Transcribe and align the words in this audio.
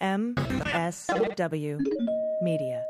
MSW 0.00 1.76
Media. 2.40 2.89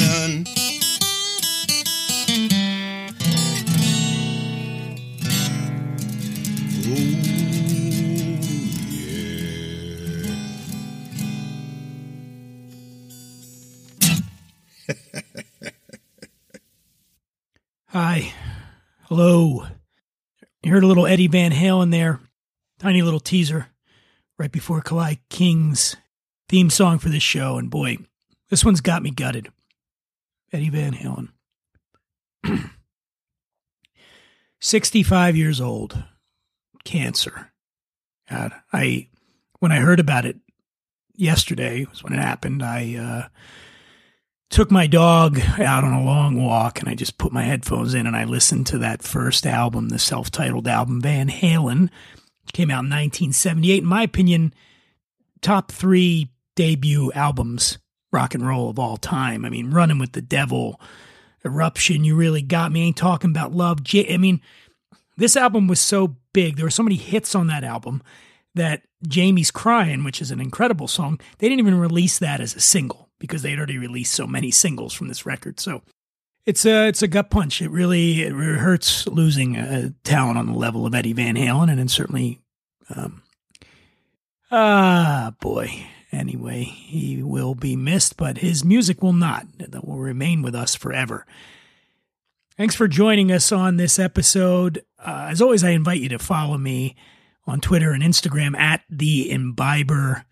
Hello. 19.13 19.67
You 20.63 20.71
heard 20.71 20.85
a 20.85 20.87
little 20.87 21.05
Eddie 21.05 21.27
Van 21.27 21.51
Halen 21.51 21.91
there. 21.91 22.21
Tiny 22.79 23.01
little 23.01 23.19
teaser 23.19 23.67
right 24.39 24.49
before 24.49 24.79
Kalai 24.79 25.19
King's 25.29 25.97
theme 26.47 26.69
song 26.69 26.97
for 26.97 27.09
this 27.09 27.21
show. 27.21 27.57
And 27.57 27.69
boy, 27.69 27.97
this 28.49 28.63
one's 28.63 28.79
got 28.79 29.03
me 29.03 29.11
gutted. 29.11 29.49
Eddie 30.53 30.69
Van 30.69 30.93
Halen. 30.93 31.27
65 34.61 35.35
years 35.35 35.59
old. 35.59 36.01
Cancer. 36.85 37.51
God, 38.29 38.53
I, 38.71 39.09
when 39.59 39.73
I 39.73 39.79
heard 39.79 39.99
about 39.99 40.23
it 40.23 40.37
yesterday, 41.17 41.83
was 41.83 42.01
when 42.01 42.13
it 42.13 42.19
happened, 42.19 42.63
I, 42.63 42.95
uh, 42.95 43.27
took 44.51 44.69
my 44.69 44.85
dog 44.85 45.39
out 45.59 45.83
on 45.83 45.93
a 45.93 46.03
long 46.03 46.43
walk 46.43 46.79
and 46.79 46.89
I 46.89 46.93
just 46.93 47.17
put 47.17 47.31
my 47.31 47.43
headphones 47.43 47.93
in 47.93 48.05
and 48.05 48.15
I 48.15 48.25
listened 48.25 48.67
to 48.67 48.77
that 48.79 49.01
first 49.01 49.47
album, 49.47 49.89
the 49.89 49.97
self 49.97 50.29
titled 50.29 50.67
album, 50.67 51.01
Van 51.01 51.29
Halen. 51.29 51.89
Came 52.53 52.69
out 52.69 52.83
in 52.83 52.89
1978. 52.89 53.83
In 53.83 53.87
my 53.87 54.03
opinion, 54.03 54.53
top 55.41 55.71
three 55.71 56.29
debut 56.55 57.09
albums, 57.13 57.77
rock 58.11 58.35
and 58.35 58.45
roll 58.45 58.69
of 58.69 58.77
all 58.77 58.97
time. 58.97 59.45
I 59.45 59.49
mean, 59.49 59.71
Running 59.71 59.99
with 59.99 60.11
the 60.11 60.21
Devil, 60.21 60.81
Eruption, 61.45 62.03
You 62.03 62.17
Really 62.17 62.41
Got 62.41 62.73
Me, 62.73 62.81
Ain't 62.81 62.97
Talking 62.97 63.29
About 63.29 63.53
Love. 63.53 63.83
J- 63.83 64.13
I 64.13 64.17
mean, 64.17 64.41
this 65.15 65.37
album 65.37 65.67
was 65.67 65.79
so 65.79 66.17
big. 66.33 66.57
There 66.57 66.65
were 66.65 66.71
so 66.71 66.83
many 66.83 66.97
hits 66.97 67.35
on 67.35 67.47
that 67.47 67.63
album 67.63 68.03
that 68.53 68.81
Jamie's 69.07 69.51
Crying, 69.51 70.03
which 70.03 70.21
is 70.21 70.29
an 70.29 70.41
incredible 70.41 70.89
song, 70.89 71.21
they 71.37 71.47
didn't 71.47 71.59
even 71.59 71.79
release 71.79 72.19
that 72.19 72.41
as 72.41 72.53
a 72.53 72.59
single 72.59 73.10
because 73.21 73.43
they'd 73.43 73.57
already 73.57 73.77
released 73.77 74.13
so 74.13 74.25
many 74.27 74.51
singles 74.51 74.93
from 74.93 75.07
this 75.07 75.25
record. 75.25 75.59
So 75.59 75.83
it's 76.45 76.65
a 76.65 76.87
it's 76.87 77.03
a 77.03 77.07
gut 77.07 77.29
punch. 77.29 77.61
It 77.61 77.69
really 77.69 78.23
it 78.23 78.33
hurts 78.33 79.07
losing 79.07 79.55
a 79.55 79.91
talent 80.03 80.39
on 80.39 80.47
the 80.47 80.57
level 80.57 80.85
of 80.85 80.95
Eddie 80.95 81.13
Van 81.13 81.35
Halen, 81.35 81.69
and 81.69 81.79
then 81.79 81.87
certainly, 81.87 82.41
um, 82.93 83.21
ah 84.49 85.33
boy. 85.39 85.85
Anyway, 86.11 86.63
he 86.63 87.23
will 87.23 87.55
be 87.55 87.77
missed, 87.77 88.17
but 88.17 88.39
his 88.39 88.65
music 88.65 89.01
will 89.01 89.13
not. 89.13 89.45
That 89.59 89.87
will 89.87 89.99
remain 89.99 90.41
with 90.41 90.53
us 90.53 90.75
forever. 90.75 91.25
Thanks 92.57 92.75
for 92.75 92.89
joining 92.89 93.31
us 93.31 93.53
on 93.53 93.77
this 93.77 93.97
episode. 93.97 94.83
Uh, 94.99 95.27
as 95.29 95.41
always, 95.41 95.63
I 95.63 95.69
invite 95.69 96.01
you 96.01 96.09
to 96.09 96.19
follow 96.19 96.57
me 96.57 96.97
on 97.47 97.61
Twitter 97.61 97.91
and 97.91 98.03
Instagram 98.03 98.57
at 98.57 98.81
the 98.89 99.31
Imbiber. 99.31 100.25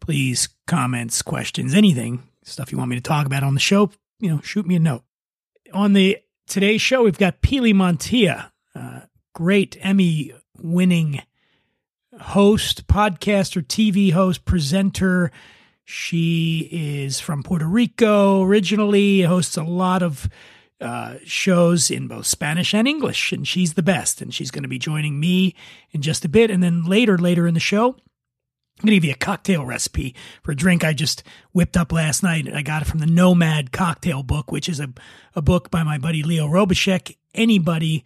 Please, 0.00 0.50
comments, 0.68 1.20
questions, 1.20 1.74
anything, 1.74 2.22
stuff 2.44 2.70
you 2.70 2.78
want 2.78 2.90
me 2.90 2.96
to 2.96 3.02
talk 3.02 3.26
about 3.26 3.42
on 3.42 3.54
the 3.54 3.60
show, 3.60 3.90
you 4.20 4.30
know, 4.30 4.40
shoot 4.42 4.66
me 4.66 4.76
a 4.76 4.80
note. 4.80 5.02
On 5.72 5.92
the 5.92 6.18
today's 6.46 6.80
show, 6.80 7.02
we've 7.02 7.18
got 7.18 7.42
Pili 7.42 7.74
Montilla, 7.74 8.50
uh, 8.74 9.00
great 9.32 9.76
Emmy 9.80 10.32
winning 10.58 11.20
host, 12.20 12.86
podcaster, 12.86 13.62
TV 13.62 14.12
host, 14.12 14.44
presenter. 14.44 15.32
She 15.84 16.68
is 16.70 17.20
from 17.20 17.42
Puerto 17.42 17.66
Rico 17.66 18.42
originally, 18.42 19.22
hosts 19.22 19.56
a 19.56 19.64
lot 19.64 20.02
of 20.02 20.28
uh, 20.80 21.16
shows 21.24 21.90
in 21.90 22.08
both 22.08 22.26
Spanish 22.26 22.74
and 22.74 22.86
English, 22.86 23.32
and 23.32 23.46
she's 23.46 23.74
the 23.74 23.82
best. 23.82 24.20
And 24.22 24.32
she's 24.32 24.50
going 24.50 24.62
to 24.62 24.68
be 24.68 24.78
joining 24.78 25.18
me 25.18 25.54
in 25.92 26.02
just 26.02 26.24
a 26.24 26.28
bit. 26.28 26.50
And 26.50 26.62
then 26.62 26.84
later, 26.84 27.18
later 27.18 27.46
in 27.46 27.54
the 27.54 27.60
show, 27.60 27.96
I'm 28.80 28.88
to 28.88 28.96
give 28.96 29.04
you 29.04 29.12
a 29.12 29.16
cocktail 29.16 29.64
recipe 29.64 30.14
for 30.42 30.52
a 30.52 30.56
drink 30.56 30.84
I 30.84 30.92
just 30.92 31.22
whipped 31.52 31.76
up 31.76 31.92
last 31.92 32.22
night. 32.22 32.52
I 32.52 32.62
got 32.62 32.82
it 32.82 32.86
from 32.86 32.98
the 32.98 33.06
Nomad 33.06 33.72
Cocktail 33.72 34.22
Book, 34.22 34.50
which 34.50 34.68
is 34.68 34.80
a, 34.80 34.92
a 35.34 35.40
book 35.40 35.70
by 35.70 35.82
my 35.84 35.96
buddy 35.96 36.22
Leo 36.22 36.48
Robitschek. 36.48 37.16
Anybody, 37.34 38.04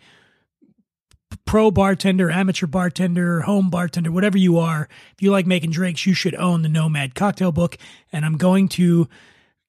pro 1.47 1.71
bartender, 1.71 2.31
amateur 2.31 2.67
bartender, 2.67 3.41
home 3.41 3.71
bartender, 3.71 4.13
whatever 4.13 4.37
you 4.37 4.59
are, 4.59 4.89
if 5.15 5.23
you 5.23 5.31
like 5.31 5.47
making 5.47 5.71
drinks, 5.71 6.07
you 6.07 6.15
should 6.15 6.35
own 6.35 6.63
the 6.63 6.69
Nomad 6.69 7.15
Cocktail 7.15 7.51
Book. 7.51 7.79
And 8.13 8.25
I'm 8.25 8.37
going 8.37 8.69
to 8.71 9.09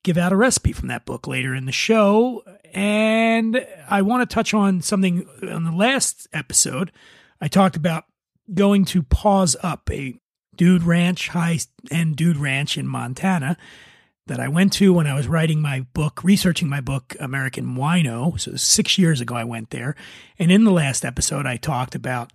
give 0.03 0.17
out 0.17 0.33
a 0.33 0.35
recipe 0.35 0.73
from 0.73 0.89
that 0.89 1.05
book 1.05 1.27
later 1.27 1.55
in 1.55 1.65
the 1.65 1.71
show. 1.71 2.43
And 2.73 3.65
I 3.89 4.01
want 4.01 4.29
to 4.29 4.33
touch 4.33 4.53
on 4.53 4.81
something 4.81 5.25
on 5.49 5.63
the 5.63 5.71
last 5.71 6.27
episode. 6.33 6.91
I 7.41 7.47
talked 7.47 7.77
about 7.77 8.03
going 8.53 8.83
to 8.85 9.01
Paws 9.01 9.55
Up, 9.63 9.89
a 9.91 10.19
dude 10.59 10.83
ranch, 10.83 11.29
high 11.29 11.57
and 11.89 12.17
dude 12.17 12.35
ranch 12.35 12.77
in 12.77 12.85
Montana 12.85 13.57
that 14.27 14.41
I 14.41 14.49
went 14.49 14.73
to 14.73 14.91
when 14.91 15.07
I 15.07 15.15
was 15.15 15.25
writing 15.25 15.61
my 15.61 15.87
book, 15.93 16.21
researching 16.21 16.67
my 16.67 16.81
book, 16.81 17.15
American 17.17 17.77
Wino. 17.77 18.37
So 18.37 18.57
six 18.57 18.97
years 18.97 19.21
ago, 19.21 19.35
I 19.35 19.45
went 19.45 19.69
there. 19.69 19.95
And 20.37 20.51
in 20.51 20.65
the 20.65 20.71
last 20.71 21.05
episode, 21.05 21.45
I 21.45 21.55
talked 21.55 21.95
about 21.95 22.33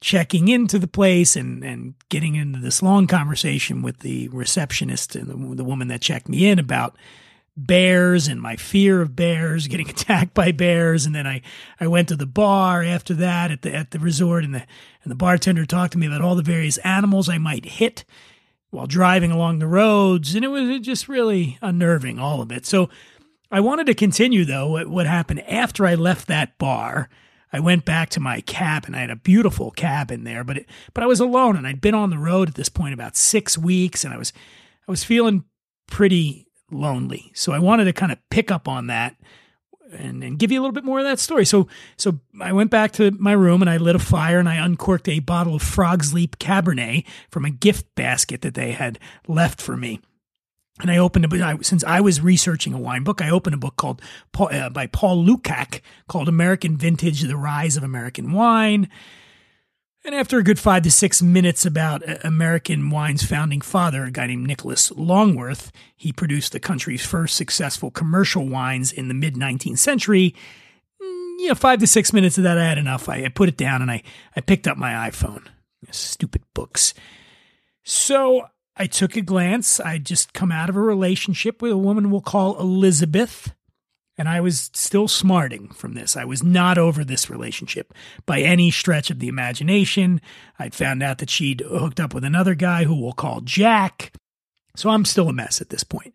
checking 0.00 0.46
into 0.46 0.78
the 0.78 0.86
place 0.86 1.34
and, 1.34 1.64
and 1.64 1.94
getting 2.08 2.36
into 2.36 2.60
this 2.60 2.84
long 2.84 3.08
conversation 3.08 3.82
with 3.82 3.98
the 3.98 4.28
receptionist 4.28 5.16
and 5.16 5.26
the, 5.26 5.56
the 5.56 5.64
woman 5.64 5.88
that 5.88 6.00
checked 6.00 6.28
me 6.28 6.46
in 6.46 6.60
about 6.60 6.96
bears 7.56 8.28
and 8.28 8.40
my 8.40 8.56
fear 8.56 9.00
of 9.00 9.16
bears, 9.16 9.66
getting 9.68 9.88
attacked 9.88 10.34
by 10.34 10.52
bears. 10.52 11.06
And 11.06 11.14
then 11.14 11.26
I, 11.26 11.42
I 11.80 11.86
went 11.86 12.08
to 12.08 12.16
the 12.16 12.26
bar 12.26 12.82
after 12.82 13.14
that 13.14 13.50
at 13.50 13.62
the 13.62 13.74
at 13.74 13.90
the 13.90 13.98
resort 13.98 14.44
and 14.44 14.54
the 14.54 14.64
and 15.02 15.10
the 15.10 15.16
bartender 15.16 15.64
talked 15.64 15.92
to 15.92 15.98
me 15.98 16.06
about 16.06 16.20
all 16.20 16.34
the 16.34 16.42
various 16.42 16.78
animals 16.78 17.28
I 17.28 17.38
might 17.38 17.64
hit 17.64 18.04
while 18.70 18.86
driving 18.86 19.30
along 19.30 19.58
the 19.58 19.66
roads. 19.66 20.34
And 20.34 20.44
it 20.44 20.48
was 20.48 20.80
just 20.80 21.08
really 21.08 21.58
unnerving, 21.62 22.18
all 22.18 22.42
of 22.42 22.52
it. 22.52 22.66
So 22.66 22.90
I 23.50 23.60
wanted 23.60 23.86
to 23.86 23.94
continue 23.94 24.44
though 24.44 24.86
what, 24.88 25.06
happened 25.06 25.40
after 25.48 25.86
I 25.86 25.94
left 25.94 26.28
that 26.28 26.58
bar. 26.58 27.08
I 27.52 27.60
went 27.60 27.84
back 27.84 28.10
to 28.10 28.20
my 28.20 28.40
cabin. 28.40 28.94
I 28.94 29.00
had 29.00 29.10
a 29.10 29.16
beautiful 29.16 29.70
cabin 29.70 30.24
there, 30.24 30.42
but 30.42 30.58
it, 30.58 30.68
but 30.92 31.04
I 31.04 31.06
was 31.06 31.20
alone 31.20 31.56
and 31.56 31.66
I'd 31.66 31.80
been 31.80 31.94
on 31.94 32.10
the 32.10 32.18
road 32.18 32.48
at 32.48 32.56
this 32.56 32.68
point 32.68 32.92
about 32.92 33.16
6 33.16 33.56
weeks 33.56 34.04
and 34.04 34.12
I 34.12 34.18
was 34.18 34.32
I 34.86 34.90
was 34.90 35.04
feeling 35.04 35.44
pretty 35.86 36.45
lonely. 36.70 37.30
So 37.34 37.52
I 37.52 37.58
wanted 37.58 37.84
to 37.84 37.92
kind 37.92 38.12
of 38.12 38.18
pick 38.30 38.50
up 38.50 38.68
on 38.68 38.86
that 38.88 39.16
and, 39.92 40.22
and 40.22 40.38
give 40.38 40.50
you 40.50 40.60
a 40.60 40.62
little 40.62 40.74
bit 40.74 40.84
more 40.84 40.98
of 40.98 41.04
that 41.04 41.18
story. 41.18 41.44
So 41.44 41.68
so 41.96 42.20
I 42.40 42.52
went 42.52 42.70
back 42.70 42.92
to 42.92 43.10
my 43.12 43.32
room 43.32 43.62
and 43.62 43.70
I 43.70 43.76
lit 43.76 43.96
a 43.96 44.00
fire 44.00 44.38
and 44.38 44.48
I 44.48 44.56
uncorked 44.56 45.08
a 45.08 45.20
bottle 45.20 45.54
of 45.54 45.62
Frog's 45.62 46.12
Leap 46.12 46.38
Cabernet 46.38 47.06
from 47.30 47.44
a 47.44 47.50
gift 47.50 47.94
basket 47.94 48.42
that 48.42 48.54
they 48.54 48.72
had 48.72 48.98
left 49.28 49.60
for 49.60 49.76
me. 49.76 50.00
And 50.80 50.90
I 50.90 50.98
opened 50.98 51.32
a 51.32 51.64
since 51.64 51.82
I 51.84 52.00
was 52.00 52.20
researching 52.20 52.74
a 52.74 52.78
wine 52.78 53.02
book. 53.02 53.22
I 53.22 53.30
opened 53.30 53.54
a 53.54 53.58
book 53.58 53.76
called 53.76 54.02
uh, 54.38 54.68
by 54.68 54.86
Paul 54.86 55.24
Lukacs 55.24 55.80
called 56.06 56.28
American 56.28 56.76
Vintage: 56.76 57.22
The 57.22 57.36
Rise 57.36 57.78
of 57.78 57.82
American 57.82 58.32
Wine. 58.32 58.90
And 60.06 60.14
after 60.14 60.38
a 60.38 60.44
good 60.44 60.60
five 60.60 60.84
to 60.84 60.90
six 60.92 61.20
minutes 61.20 61.66
about 61.66 62.08
uh, 62.08 62.18
American 62.22 62.90
wine's 62.90 63.24
founding 63.24 63.60
father, 63.60 64.04
a 64.04 64.12
guy 64.12 64.28
named 64.28 64.46
Nicholas 64.46 64.92
Longworth, 64.92 65.72
he 65.96 66.12
produced 66.12 66.52
the 66.52 66.60
country's 66.60 67.04
first 67.04 67.34
successful 67.34 67.90
commercial 67.90 68.48
wines 68.48 68.92
in 68.92 69.08
the 69.08 69.14
mid 69.14 69.34
19th 69.34 69.78
century. 69.78 70.32
Mm, 71.02 71.40
You 71.40 71.48
know, 71.48 71.54
five 71.56 71.80
to 71.80 71.88
six 71.88 72.12
minutes 72.12 72.38
of 72.38 72.44
that, 72.44 72.56
I 72.56 72.64
had 72.68 72.78
enough. 72.78 73.08
I, 73.08 73.24
I 73.24 73.28
put 73.30 73.48
it 73.48 73.56
down 73.56 73.82
and 73.82 73.90
I, 73.90 74.04
I 74.36 74.42
picked 74.42 74.68
up 74.68 74.76
my 74.76 74.92
iPhone. 75.10 75.48
Stupid 75.90 76.42
books. 76.54 76.94
So 77.82 78.46
I 78.76 78.86
took 78.86 79.16
a 79.16 79.22
glance. 79.22 79.80
I'd 79.80 80.06
just 80.06 80.32
come 80.32 80.52
out 80.52 80.68
of 80.68 80.76
a 80.76 80.80
relationship 80.80 81.60
with 81.60 81.72
a 81.72 81.76
woman 81.76 82.12
we'll 82.12 82.20
call 82.20 82.60
Elizabeth. 82.60 83.55
And 84.18 84.28
I 84.28 84.40
was 84.40 84.70
still 84.72 85.08
smarting 85.08 85.68
from 85.68 85.92
this. 85.92 86.16
I 86.16 86.24
was 86.24 86.42
not 86.42 86.78
over 86.78 87.04
this 87.04 87.28
relationship 87.28 87.92
by 88.24 88.40
any 88.40 88.70
stretch 88.70 89.10
of 89.10 89.18
the 89.18 89.28
imagination. 89.28 90.22
I'd 90.58 90.74
found 90.74 91.02
out 91.02 91.18
that 91.18 91.28
she'd 91.28 91.60
hooked 91.60 92.00
up 92.00 92.14
with 92.14 92.24
another 92.24 92.54
guy 92.54 92.84
who 92.84 92.94
we'll 92.94 93.12
call 93.12 93.42
Jack. 93.42 94.12
So 94.74 94.88
I'm 94.88 95.04
still 95.04 95.28
a 95.28 95.32
mess 95.32 95.60
at 95.60 95.68
this 95.68 95.84
point. 95.84 96.14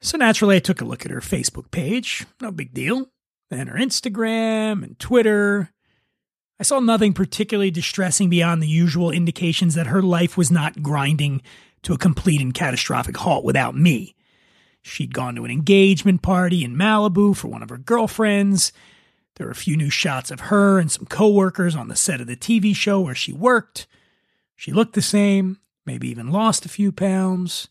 So 0.00 0.18
naturally, 0.18 0.56
I 0.56 0.60
took 0.60 0.80
a 0.80 0.84
look 0.84 1.04
at 1.04 1.10
her 1.10 1.20
Facebook 1.20 1.70
page. 1.70 2.26
No 2.40 2.50
big 2.50 2.72
deal. 2.72 3.06
And 3.50 3.68
her 3.68 3.78
Instagram 3.78 4.82
and 4.82 4.98
Twitter. 4.98 5.70
I 6.60 6.64
saw 6.64 6.80
nothing 6.80 7.12
particularly 7.12 7.70
distressing 7.70 8.28
beyond 8.28 8.60
the 8.60 8.68
usual 8.68 9.10
indications 9.12 9.74
that 9.74 9.86
her 9.86 10.02
life 10.02 10.36
was 10.36 10.50
not 10.50 10.82
grinding 10.82 11.42
to 11.82 11.92
a 11.92 11.98
complete 11.98 12.40
and 12.40 12.52
catastrophic 12.52 13.16
halt 13.16 13.44
without 13.44 13.76
me. 13.76 14.16
She'd 14.88 15.14
gone 15.14 15.34
to 15.36 15.44
an 15.44 15.50
engagement 15.50 16.22
party 16.22 16.64
in 16.64 16.76
Malibu 16.76 17.36
for 17.36 17.48
one 17.48 17.62
of 17.62 17.68
her 17.68 17.78
girlfriends. 17.78 18.72
There 19.36 19.46
were 19.46 19.52
a 19.52 19.56
few 19.56 19.76
new 19.76 19.90
shots 19.90 20.30
of 20.30 20.40
her 20.40 20.78
and 20.78 20.90
some 20.90 21.06
coworkers 21.06 21.76
on 21.76 21.88
the 21.88 21.96
set 21.96 22.20
of 22.20 22.26
the 22.26 22.36
TV 22.36 22.74
show 22.74 23.00
where 23.00 23.14
she 23.14 23.32
worked. 23.32 23.86
She 24.56 24.72
looked 24.72 24.94
the 24.94 25.02
same, 25.02 25.58
maybe 25.86 26.08
even 26.08 26.32
lost 26.32 26.64
a 26.64 26.68
few 26.68 26.90
pounds. 26.90 27.68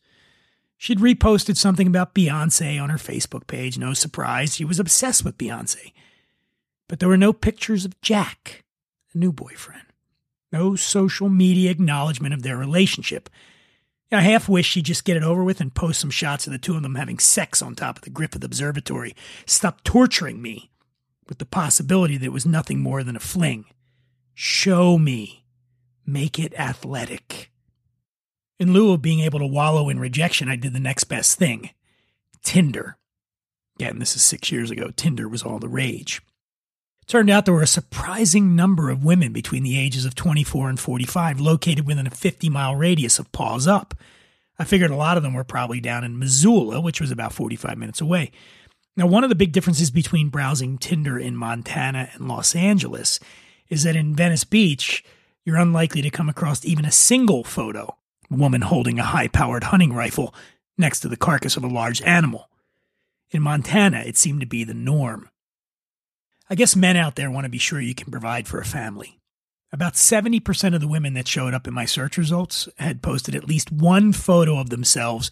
She'd 0.78 1.00
reposted 1.00 1.58
something 1.58 1.88
about 1.88 2.14
Beyonce 2.14 2.81
on 2.81 2.90
her 2.90 2.98
Facebook 2.98 3.48
page. 3.48 3.78
No 3.78 3.94
surprise, 3.94 4.56
she 4.56 4.64
was 4.64 4.80
obsessed 4.80 5.25
with 5.25 5.38
Beyonce. 5.38 5.92
But 6.88 7.00
there 7.00 7.10
were 7.10 7.18
no 7.18 7.34
pictures 7.34 7.84
of 7.84 8.00
Jack, 8.02 8.64
the 9.12 9.19
new 9.19 9.34
boyfriend. 9.34 9.81
No 10.52 10.75
social 10.75 11.28
media 11.28 11.72
acknowledgement 11.72 12.34
of 12.34 12.44
their 12.44 12.56
relationship. 12.56 13.30
I 14.12 14.21
half 14.21 14.48
wish 14.48 14.68
she'd 14.68 14.86
just 14.86 15.04
get 15.04 15.18
it 15.18 15.24
over 15.24 15.44
with 15.44 15.59
and 15.59 15.74
post 15.74 16.00
some 16.00 16.09
shots 16.09 16.48
of 16.48 16.54
the 16.54 16.59
two 16.59 16.75
of 16.75 16.83
them 16.83 16.95
having 16.95 17.19
sex 17.19 17.62
on 17.62 17.75
top 17.75 17.98
of 17.98 18.04
the 18.04 18.09
Griffith 18.09 18.44
Observatory. 18.44 19.13
Stop 19.45 19.83
torturing 19.83 20.42
me 20.42 20.71
with 21.27 21.39
the 21.39 21.45
possibility 21.45 22.18
that 22.18 22.25
it 22.25 22.33
was 22.33 22.45
nothing 22.45 22.80
more 22.80 23.04
than 23.04 23.18
a 23.18 23.19
fling. 23.19 23.65
Show 24.33 24.98
me. 24.98 25.44
Make 26.06 26.39
it 26.39 26.57
athletic. 26.57 27.51
In 28.59 28.71
lieu 28.71 28.94
of 28.94 29.01
being 29.01 29.19
able 29.19 29.39
to 29.39 29.45
wallow 29.45 29.89
in 29.89 30.00
rejection, 30.00 30.48
I 30.48 30.56
did 30.56 30.74
the 30.74 30.80
next 30.80 31.04
best 31.06 31.38
thing 31.38 31.71
Tinder. 32.44 32.98
Again, 33.77 34.00
this 34.00 34.15
is 34.15 34.21
six 34.21 34.51
years 34.51 34.71
ago. 34.71 34.89
Tinder 34.95 35.27
was 35.27 35.44
all 35.44 35.59
the 35.59 35.68
rage. 35.68 36.21
Turned 37.07 37.30
out 37.30 37.45
there 37.45 37.54
were 37.54 37.62
a 37.62 37.68
surprising 37.68 38.54
number 38.54 38.89
of 38.89 39.06
women 39.06 39.31
between 39.31 39.63
the 39.63 39.80
ages 39.80 40.04
of 40.04 40.13
24 40.13 40.69
and 40.69 40.77
45 40.77 41.39
located 41.39 41.88
within 41.88 42.06
a 42.06 42.12
50 42.12 42.50
mile 42.50 42.75
radius 42.75 43.18
of 43.18 43.31
Paws 43.31 43.65
Up. 43.65 43.94
I 44.59 44.65
figured 44.65 44.92
a 44.92 44.95
lot 44.95 45.15
of 45.15 45.24
them 45.24 45.33
were 45.33 45.45
probably 45.45 45.80
down 45.80 46.04
in 46.04 46.19
Missoula, 46.19 46.81
which 46.81 47.00
was 47.00 47.09
about 47.09 47.31
45 47.31 47.77
minutes 47.77 48.01
away. 48.01 48.31
Now, 48.98 49.07
one 49.07 49.24
of 49.24 49.30
the 49.30 49.36
big 49.36 49.54
differences 49.54 49.89
between 49.89 50.27
browsing 50.27 50.77
Tinder 50.77 51.18
in 51.18 51.38
Montana 51.38 52.09
and 52.13 52.27
Los 52.27 52.56
Angeles 52.56 53.21
is 53.69 53.83
that 53.83 53.95
in 53.95 54.15
Venice 54.15 54.44
Beach, 54.44 55.06
you're 55.45 55.56
unlikely 55.56 56.01
to 56.01 56.09
come 56.09 56.27
across 56.27 56.65
even 56.65 56.83
a 56.83 56.92
single 56.92 57.45
photo, 57.45 57.95
a 58.30 58.36
woman 58.36 58.63
holding 58.63 59.00
a 59.00 59.04
high 59.04 59.30
powered 59.30 59.65
hunting 59.65 59.94
rifle 59.94 60.36
next 60.77 61.00
to 61.01 61.07
the 61.07 61.15
carcass 61.15 61.56
of 61.56 61.63
a 61.63 61.68
large 61.68 62.01
animal. 62.01 62.50
In 63.31 63.44
Montana, 63.44 64.00
it 64.00 64.18
seemed 64.18 64.42
to 64.42 64.48
be 64.48 64.65
the 64.65 64.74
norm. 64.74 65.30
I 66.50 66.56
guess 66.56 66.76
men 66.76 66.96
out 66.96 67.16
there 67.16 67.30
want 67.30 67.46
to 67.46 67.50
be 67.50 67.58
sure 67.58 67.82
you 67.82 67.96
can 67.96 68.12
provide 68.12 68.48
for 68.48 68.60
a 68.60 68.66
family. 68.66 69.20
About 69.74 69.94
70% 69.94 70.74
of 70.74 70.80
the 70.80 70.88
women 70.88 71.14
that 71.16 71.28
showed 71.28 71.54
up 71.54 71.68
in 71.68 71.74
my 71.74 71.84
search 71.84 72.18
results 72.18 72.70
had 72.78 73.02
posted 73.02 73.36
at 73.36 73.48
least 73.48 73.72
one 73.72 74.14
photo 74.14 74.58
of 74.58 74.70
themselves 74.70 75.30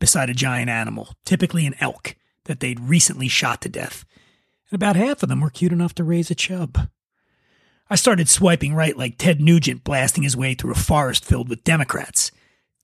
beside 0.00 0.30
a 0.30 0.34
giant 0.34 0.70
animal, 0.70 1.14
typically 1.26 1.66
an 1.66 1.74
elk, 1.80 2.16
that 2.44 2.60
they'd 2.60 2.80
recently 2.80 3.28
shot 3.28 3.60
to 3.60 3.68
death. 3.68 4.06
And 4.70 4.76
about 4.76 4.96
half 4.96 5.22
of 5.22 5.28
them 5.28 5.40
were 5.40 5.50
cute 5.50 5.72
enough 5.72 5.94
to 5.96 6.04
raise 6.04 6.30
a 6.30 6.34
chub. 6.34 6.88
I 7.90 7.96
started 7.96 8.30
swiping 8.30 8.74
right 8.74 8.96
like 8.96 9.18
Ted 9.18 9.42
Nugent 9.42 9.84
blasting 9.84 10.22
his 10.22 10.36
way 10.36 10.54
through 10.54 10.72
a 10.72 10.76
forest 10.76 11.24
filled 11.24 11.50
with 11.50 11.64
Democrats. 11.64 12.32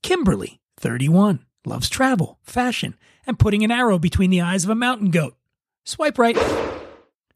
Kimberly, 0.03 0.61
31, 0.77 1.43
loves 1.65 1.89
travel, 1.89 2.37
fashion, 2.43 2.95
and 3.25 3.39
putting 3.39 3.63
an 3.63 3.71
arrow 3.71 3.97
between 3.97 4.29
the 4.29 4.41
eyes 4.41 4.63
of 4.63 4.69
a 4.69 4.75
mountain 4.75 5.09
goat. 5.09 5.35
Swipe 5.83 6.19
right. 6.19 6.37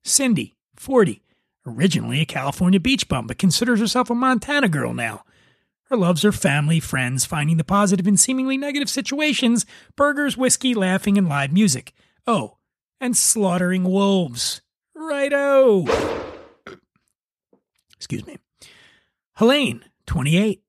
Cindy, 0.08 0.56
40, 0.76 1.24
originally 1.66 2.22
a 2.22 2.26
California 2.26 2.80
beach 2.80 3.08
bum, 3.08 3.26
but 3.26 3.40
considers 3.40 3.80
herself 3.80 4.12
a 4.12 4.16
Montana 4.16 4.70
girl 4.70 4.94
now. 4.94 5.24
Her 5.86 5.98
loves 5.98 6.22
her 6.22 6.32
family, 6.32 6.80
friends, 6.80 7.26
finding 7.26 7.58
the 7.58 7.64
positive 7.64 8.08
in 8.08 8.16
seemingly 8.16 8.56
negative 8.56 8.88
situations, 8.88 9.66
burgers, 9.96 10.38
whiskey, 10.38 10.76
laughing, 10.76 11.18
and 11.18 11.28
live 11.28 11.52
music. 11.52 11.92
Oh, 12.28 12.58
and 13.02 13.18
slaughtering 13.18 13.84
wolves. 13.84 14.62
Righto. 14.94 15.86
Excuse 17.96 18.28
me. 18.28 18.38
Helene, 19.38 19.86
28. 20.06 20.62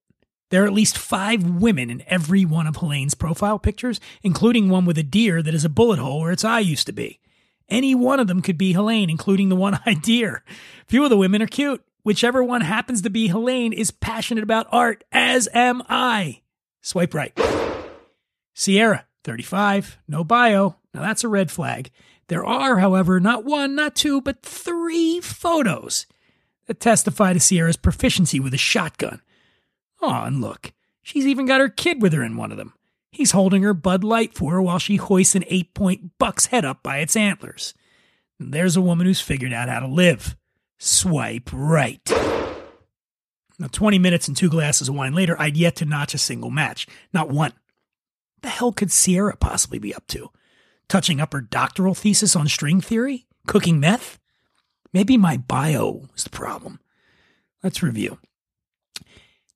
There 0.48 0.64
are 0.64 0.66
at 0.66 0.72
least 0.72 0.96
five 0.96 1.44
women 1.44 1.90
in 1.90 2.02
every 2.06 2.46
one 2.46 2.66
of 2.66 2.76
Helene's 2.76 3.14
profile 3.14 3.58
pictures, 3.58 4.00
including 4.22 4.70
one 4.70 4.86
with 4.86 4.96
a 4.96 5.02
deer 5.02 5.42
that 5.42 5.52
has 5.52 5.64
a 5.64 5.68
bullet 5.68 5.98
hole 5.98 6.20
where 6.20 6.32
its 6.32 6.44
eye 6.44 6.60
used 6.60 6.86
to 6.86 6.92
be. 6.94 7.20
Any 7.68 7.94
one 7.94 8.20
of 8.20 8.26
them 8.26 8.42
could 8.42 8.58
be 8.58 8.72
Helene, 8.72 9.10
including 9.10 9.48
the 9.48 9.56
one 9.56 9.80
eyed 9.86 10.02
deer. 10.02 10.44
Few 10.86 11.02
of 11.04 11.10
the 11.10 11.16
women 11.16 11.42
are 11.42 11.46
cute. 11.46 11.82
Whichever 12.02 12.42
one 12.44 12.60
happens 12.60 13.02
to 13.02 13.10
be 13.10 13.28
Helene 13.28 13.72
is 13.72 13.90
passionate 13.90 14.44
about 14.44 14.68
art, 14.70 15.02
as 15.10 15.48
am 15.52 15.82
I. 15.88 16.42
Swipe 16.80 17.14
right. 17.14 17.36
Sierra, 18.54 19.06
35, 19.24 19.98
no 20.06 20.22
bio. 20.22 20.76
Now 20.94 21.02
that's 21.02 21.24
a 21.24 21.28
red 21.28 21.50
flag. 21.50 21.90
There 22.28 22.44
are, 22.44 22.78
however, 22.78 23.20
not 23.20 23.44
one, 23.44 23.74
not 23.74 23.96
two, 23.96 24.20
but 24.20 24.42
three 24.42 25.20
photos 25.20 26.06
that 26.66 26.80
testify 26.80 27.32
to 27.32 27.40
Sierra's 27.40 27.76
proficiency 27.76 28.40
with 28.40 28.54
a 28.54 28.58
shotgun. 28.58 29.20
Oh, 30.00 30.22
and 30.22 30.40
look, 30.40 30.72
she's 31.02 31.26
even 31.26 31.46
got 31.46 31.60
her 31.60 31.68
kid 31.68 32.02
with 32.02 32.12
her 32.12 32.22
in 32.22 32.36
one 32.36 32.50
of 32.50 32.56
them. 32.56 32.72
He's 33.10 33.30
holding 33.30 33.62
her 33.62 33.74
Bud 33.74 34.04
Light 34.04 34.34
for 34.34 34.52
her 34.52 34.62
while 34.62 34.78
she 34.78 34.96
hoists 34.96 35.34
an 35.34 35.44
eight 35.48 35.74
point 35.74 36.18
buck's 36.18 36.46
head 36.46 36.64
up 36.64 36.82
by 36.82 36.98
its 36.98 37.16
antlers. 37.16 37.74
And 38.38 38.52
there's 38.52 38.76
a 38.76 38.82
woman 38.82 39.06
who's 39.06 39.20
figured 39.20 39.52
out 39.52 39.68
how 39.68 39.80
to 39.80 39.86
live. 39.86 40.36
Swipe 40.78 41.50
right. 41.52 42.02
Now, 43.58 43.68
20 43.68 43.98
minutes 43.98 44.28
and 44.28 44.36
two 44.36 44.50
glasses 44.50 44.88
of 44.88 44.94
wine 44.94 45.14
later, 45.14 45.40
I'd 45.40 45.56
yet 45.56 45.76
to 45.76 45.86
notch 45.86 46.12
a 46.12 46.18
single 46.18 46.50
match. 46.50 46.86
Not 47.12 47.30
one. 47.30 47.52
The 48.42 48.48
hell 48.50 48.72
could 48.72 48.92
Sierra 48.92 49.34
possibly 49.36 49.78
be 49.78 49.94
up 49.94 50.06
to? 50.08 50.30
Touching 50.88 51.20
up 51.20 51.32
her 51.32 51.40
doctoral 51.40 51.94
thesis 51.94 52.36
on 52.36 52.48
string 52.48 52.82
theory? 52.82 53.26
Cooking 53.46 53.80
meth? 53.80 54.18
Maybe 54.92 55.16
my 55.16 55.38
bio 55.38 56.08
is 56.14 56.24
the 56.24 56.30
problem. 56.30 56.80
Let's 57.62 57.82
review. 57.82 58.18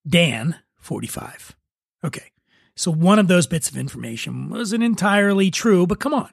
Dan, 0.09 0.57
45. 0.79 1.55
Okay. 2.03 2.31
So 2.81 2.91
one 2.91 3.19
of 3.19 3.29
those 3.29 3.47
bits 3.47 3.69
of 3.69 3.77
information 3.77 4.49
wasn't 4.49 4.83
entirely 4.83 5.51
true, 5.51 5.87
but 5.87 6.01
come 6.01 6.15
on. 6.15 6.31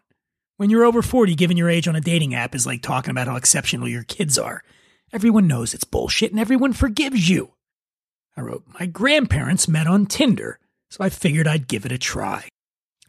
When 0.56 0.70
you're 0.70 0.86
over 0.86 1.01
40, 1.01 1.36
giving 1.36 1.58
your 1.58 1.70
age 1.70 1.89
on 1.89 1.96
a 1.98 2.00
dating 2.00 2.34
app 2.34 2.56
is 2.56 2.66
like 2.66 2.82
talking 2.82 3.12
about 3.12 3.27
how 3.27 3.36
exceptional 3.36 3.89
your 3.89 4.04
kids 4.04 4.38
are. 4.39 4.63
Everyone 5.12 5.46
knows 5.46 5.74
it's 5.74 5.84
bullshit 5.84 6.32
and 6.32 6.39
everyone 6.39 6.72
forgives 6.72 7.27
you. 7.27 7.51
I 8.38 8.42
wrote, 8.42 8.63
My 8.80 8.86
grandparents 8.86 9.68
met 9.68 9.88
on 9.88 10.06
Tinder, 10.06 10.58
so 10.89 11.04
I 11.04 11.10
figured 11.10 11.50
I'd 11.50 11.68
give 11.68 11.86
it 11.86 11.92
a 11.92 11.98
try. 11.98 12.48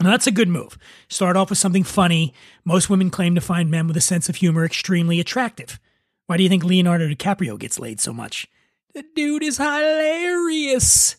Now, 0.00 0.10
that's 0.10 0.26
a 0.26 0.32
good 0.32 0.48
move. 0.48 0.76
Start 1.08 1.36
off 1.36 1.50
with 1.50 1.60
something 1.60 1.84
funny. 1.84 2.34
Most 2.64 2.90
women 2.90 3.08
claim 3.08 3.36
to 3.36 3.40
find 3.40 3.70
men 3.70 3.86
with 3.86 3.96
a 3.96 4.00
sense 4.00 4.28
of 4.28 4.34
humor 4.34 4.64
extremely 4.64 5.20
attractive. 5.20 5.78
Why 6.26 6.38
do 6.38 6.42
you 6.42 6.48
think 6.48 6.64
Leonardo 6.64 7.06
DiCaprio 7.06 7.56
gets 7.56 7.78
laid 7.78 8.00
so 8.00 8.12
much? 8.12 8.48
The 8.94 9.04
dude 9.14 9.44
is 9.44 9.58
hilarious. 9.58 11.14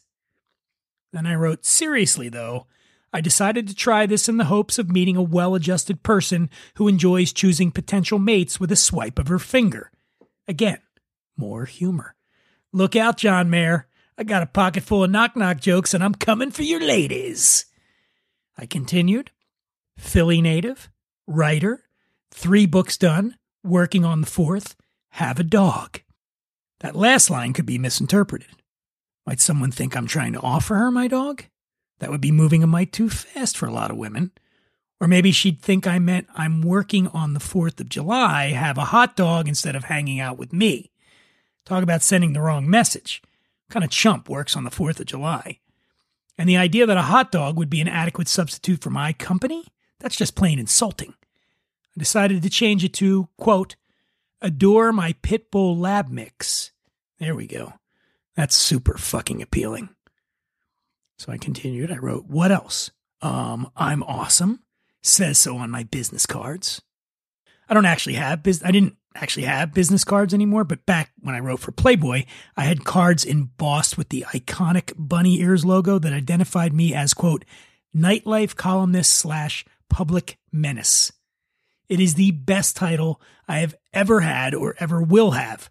Then 1.12 1.26
I 1.26 1.36
wrote, 1.36 1.66
Seriously, 1.66 2.30
though, 2.30 2.68
I 3.12 3.22
decided 3.22 3.68
to 3.68 3.76
try 3.76 4.06
this 4.06 4.30
in 4.30 4.38
the 4.38 4.46
hopes 4.46 4.78
of 4.78 4.92
meeting 4.92 5.16
a 5.16 5.24
well 5.24 5.56
adjusted 5.56 6.04
person 6.04 6.50
who 6.76 6.88
enjoys 6.88 7.34
choosing 7.34 7.72
potential 7.72 8.20
mates 8.20 8.60
with 8.60 8.72
a 8.72 8.76
swipe 8.76 9.18
of 9.18 9.28
her 9.28 9.40
finger. 9.40 9.92
Again, 10.48 10.80
more 11.36 11.66
humor. 11.66 12.16
Look 12.72 12.96
out, 12.96 13.18
John 13.18 13.50
Mayer. 13.50 13.88
I 14.18 14.24
got 14.24 14.44
a 14.44 14.48
pocket 14.48 14.84
full 14.84 15.04
of 15.04 15.10
knock 15.10 15.36
knock 15.36 15.60
jokes 15.60 15.94
and 15.94 16.04
I'm 16.04 16.14
coming 16.14 16.52
for 16.52 16.64
your 16.64 16.82
ladies. 16.82 17.66
I 18.58 18.66
continued. 18.66 19.32
Philly 19.98 20.42
native, 20.42 20.90
writer, 21.26 21.84
three 22.32 22.66
books 22.66 22.98
done, 22.98 23.38
working 23.64 24.06
on 24.06 24.22
the 24.22 24.28
fourth, 24.28 24.76
have 25.12 25.40
a 25.40 25.44
dog. 25.44 26.02
That 26.80 26.96
last 26.96 27.30
line 27.30 27.54
could 27.54 27.66
be 27.66 27.78
misinterpreted. 27.78 28.59
Might 29.30 29.40
someone 29.40 29.70
think 29.70 29.96
I'm 29.96 30.08
trying 30.08 30.34
to 30.34 30.42
offer 30.42 30.74
her 30.74 30.90
my 30.90 31.08
dog? 31.08 31.44
That 32.00 32.10
would 32.10 32.20
be 32.20 32.32
moving 32.32 32.64
a 32.64 32.68
mite 32.68 32.92
too 32.92 33.12
fast 33.12 33.56
for 33.56 33.68
a 33.68 33.72
lot 33.72 33.92
of 33.92 33.98
women. 33.98 34.32
Or 35.00 35.08
maybe 35.08 35.32
she'd 35.32 35.62
think 35.62 35.86
I 35.86 36.00
meant 36.00 36.26
I'm 36.34 36.64
working 36.64 37.08
on 37.10 37.36
the 37.36 37.40
4th 37.40 37.80
of 37.80 37.90
July, 37.90 38.48
have 38.48 38.80
a 38.80 38.86
hot 38.86 39.16
dog 39.16 39.48
instead 39.48 39.76
of 39.76 39.84
hanging 39.84 40.20
out 40.20 40.40
with 40.40 40.52
me. 40.52 40.90
Talk 41.64 41.84
about 41.84 42.02
sending 42.02 42.34
the 42.34 42.42
wrong 42.42 42.68
message. 42.68 43.22
What 43.68 43.74
kind 43.74 43.86
of 43.86 43.92
chump 43.92 44.30
works 44.30 44.56
on 44.56 44.64
the 44.64 44.72
4th 44.72 45.00
of 45.00 45.06
July? 45.06 45.60
And 46.36 46.50
the 46.50 46.58
idea 46.58 46.88
that 46.88 46.98
a 46.98 47.04
hot 47.04 47.32
dog 47.32 47.56
would 47.56 47.70
be 47.70 47.82
an 47.82 47.88
adequate 47.88 48.30
substitute 48.30 48.82
for 48.82 48.90
my 48.90 49.14
company? 49.14 49.64
That's 50.00 50.16
just 50.16 50.34
plain 50.34 50.58
insulting. 50.58 51.14
I 51.96 52.00
decided 52.00 52.42
to 52.42 52.50
change 52.50 52.84
it 52.84 52.96
to, 52.96 53.30
quote, 53.38 53.76
adore 54.42 54.92
my 54.92 55.14
pit 55.22 55.52
bull 55.52 55.78
lab 55.78 56.10
mix. 56.10 56.72
There 57.20 57.36
we 57.36 57.46
go. 57.46 57.74
That's 58.40 58.56
super 58.56 58.98
fucking 58.98 59.42
appealing. 59.42 59.90
So 61.18 61.34
I 61.34 61.38
continued. 61.38 61.92
I 61.92 61.98
wrote, 61.98 62.28
what 62.28 62.54
else? 62.54 62.90
Um, 63.22 63.70
I'm 63.76 64.02
awesome. 64.02 64.62
Says 65.04 65.38
so 65.38 65.58
on 65.58 65.70
my 65.70 65.84
business 65.84 66.26
cards. 66.26 66.82
I 67.68 67.74
don't 67.74 67.84
actually 67.84 68.14
have 68.14 68.42
business. 68.42 68.66
I 68.66 68.72
didn't 68.72 68.96
actually 69.14 69.44
have 69.44 69.74
business 69.74 70.06
cards 70.06 70.34
anymore, 70.34 70.64
but 70.64 70.86
back 70.86 71.12
when 71.20 71.36
I 71.36 71.42
wrote 71.42 71.60
for 71.60 71.74
Playboy, 71.74 72.24
I 72.56 72.64
had 72.64 72.86
cards 72.86 73.26
embossed 73.26 73.98
with 73.98 74.08
the 74.08 74.24
iconic 74.30 74.94
bunny 74.98 75.42
ears 75.42 75.66
logo 75.66 76.00
that 76.00 76.14
identified 76.14 76.72
me 76.74 76.94
as 76.94 77.14
quote 77.14 77.44
nightlife 77.94 78.56
columnist 78.56 79.12
slash 79.12 79.66
public 79.90 80.38
menace. 80.50 81.12
It 81.90 82.00
is 82.00 82.16
the 82.16 82.32
best 82.32 82.78
title 82.78 83.20
I 83.50 83.58
have 83.58 83.76
ever 83.92 84.22
had 84.22 84.56
or 84.56 84.76
ever 84.80 85.02
will 85.02 85.32
have. 85.32 85.70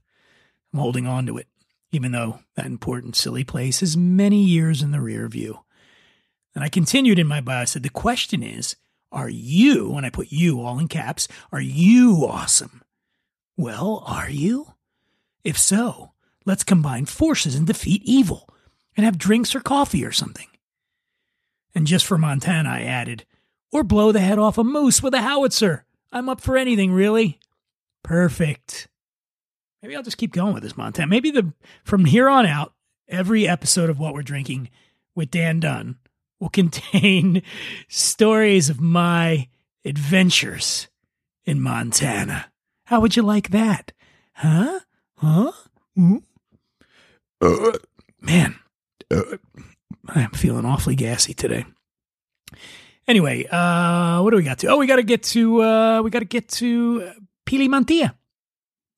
I'm 0.75 0.81
holding 0.81 1.07
on 1.07 1.25
to 1.25 1.39
it, 1.39 1.47
even 1.91 2.13
though 2.13 2.41
that 2.55 2.67
important 2.67 3.17
silly 3.17 3.45
place 3.45 3.83
is 3.83 3.97
many 3.97 4.43
years 4.43 4.83
in 4.83 4.91
the 4.91 5.01
rear 5.01 5.29
view. 5.29 5.61
And 6.55 6.65
I 6.65 6.69
continued 6.69 7.19
in 7.19 7.27
my 7.27 7.41
bio. 7.41 7.63
I 7.63 7.65
said, 7.65 7.83
the 7.83 7.89
question 7.89 8.43
is, 8.43 8.77
are 9.11 9.29
you, 9.29 9.95
and 9.95 10.05
I 10.05 10.11
put 10.11 10.31
you 10.31 10.61
all 10.61 10.79
in 10.79 10.89
caps, 10.89 11.29
are 11.53 11.61
you 11.61 12.27
awesome? 12.29 12.83
Well, 13.57 14.03
are 14.07 14.29
you? 14.29 14.75
If 15.45 15.57
so, 15.57 16.13
let's 16.45 16.65
combine 16.65 17.07
forces 17.07 17.55
and 17.55 17.67
defeat 17.67 18.03
evil 18.05 18.49
and 18.97 19.05
have 19.05 19.19
drinks 19.19 19.55
or 19.55 19.61
coffee 19.61 20.05
or 20.05 20.13
something. 20.13 20.49
And 21.75 21.87
just 21.87 22.05
for 22.07 22.19
Montana, 22.19 22.69
I 22.69 22.83
added, 22.83 23.25
or 23.73 23.85
blow 23.85 24.13
the 24.13 24.21
head 24.21 24.39
off 24.39 24.59
a 24.59 24.65
moose 24.65 25.03
with 25.03 25.15
a 25.15 25.23
howitzer. 25.23 25.85
I'm 26.11 26.29
up 26.29 26.41
for 26.41 26.57
anything, 26.57 26.93
really. 26.93 27.39
Perfect. 28.03 28.89
Maybe 29.83 29.95
I'll 29.95 30.03
just 30.03 30.19
keep 30.19 30.33
going 30.33 30.55
with 30.55 30.63
this, 30.63 30.77
Montana. 30.77 31.09
Maybe 31.09 31.31
the 31.31 31.53
from 31.85 32.05
here 32.05 32.29
on 32.29 32.47
out, 32.47 32.73
every 33.09 33.47
episode 33.47 33.91
of 33.91 33.99
What 33.99 34.15
We're 34.15 34.23
Drinking 34.23 34.71
with 35.15 35.31
Dan 35.31 35.61
Dunn 35.61 35.97
will 36.41 36.49
contain 36.51 37.43
stories 37.89 38.69
of 38.69 38.81
my 38.81 39.49
adventures 39.85 40.89
in 41.45 41.61
Montana. 41.61 42.51
How 42.87 43.01
would 43.01 43.17
you 43.17 43.23
like 43.23 43.51
that? 43.51 43.93
Huh? 44.33 44.81
Huh? 45.17 45.53
Mm? 45.97 46.23
Uh, 47.41 47.73
man, 48.21 48.57
uh, 49.11 49.37
I'm 50.09 50.31
feeling 50.31 50.65
awfully 50.65 50.97
gassy 50.97 51.35
today. 51.35 51.65
Anyway, 53.07 53.47
uh, 53.47 54.21
what 54.23 54.31
do 54.31 54.37
we 54.37 54.43
got 54.43 54.59
to? 54.59 54.69
Oh, 54.69 54.77
we 54.77 54.87
got 54.87 54.97
to 54.97 55.03
get 55.03 55.23
to 55.25 55.63
uh, 55.63 56.03
we 56.03 56.11
got 56.11 56.19
to 56.19 56.25
get 56.25 56.49
to 56.49 57.11
Pili 57.47 57.69
Montilla. 57.69 58.15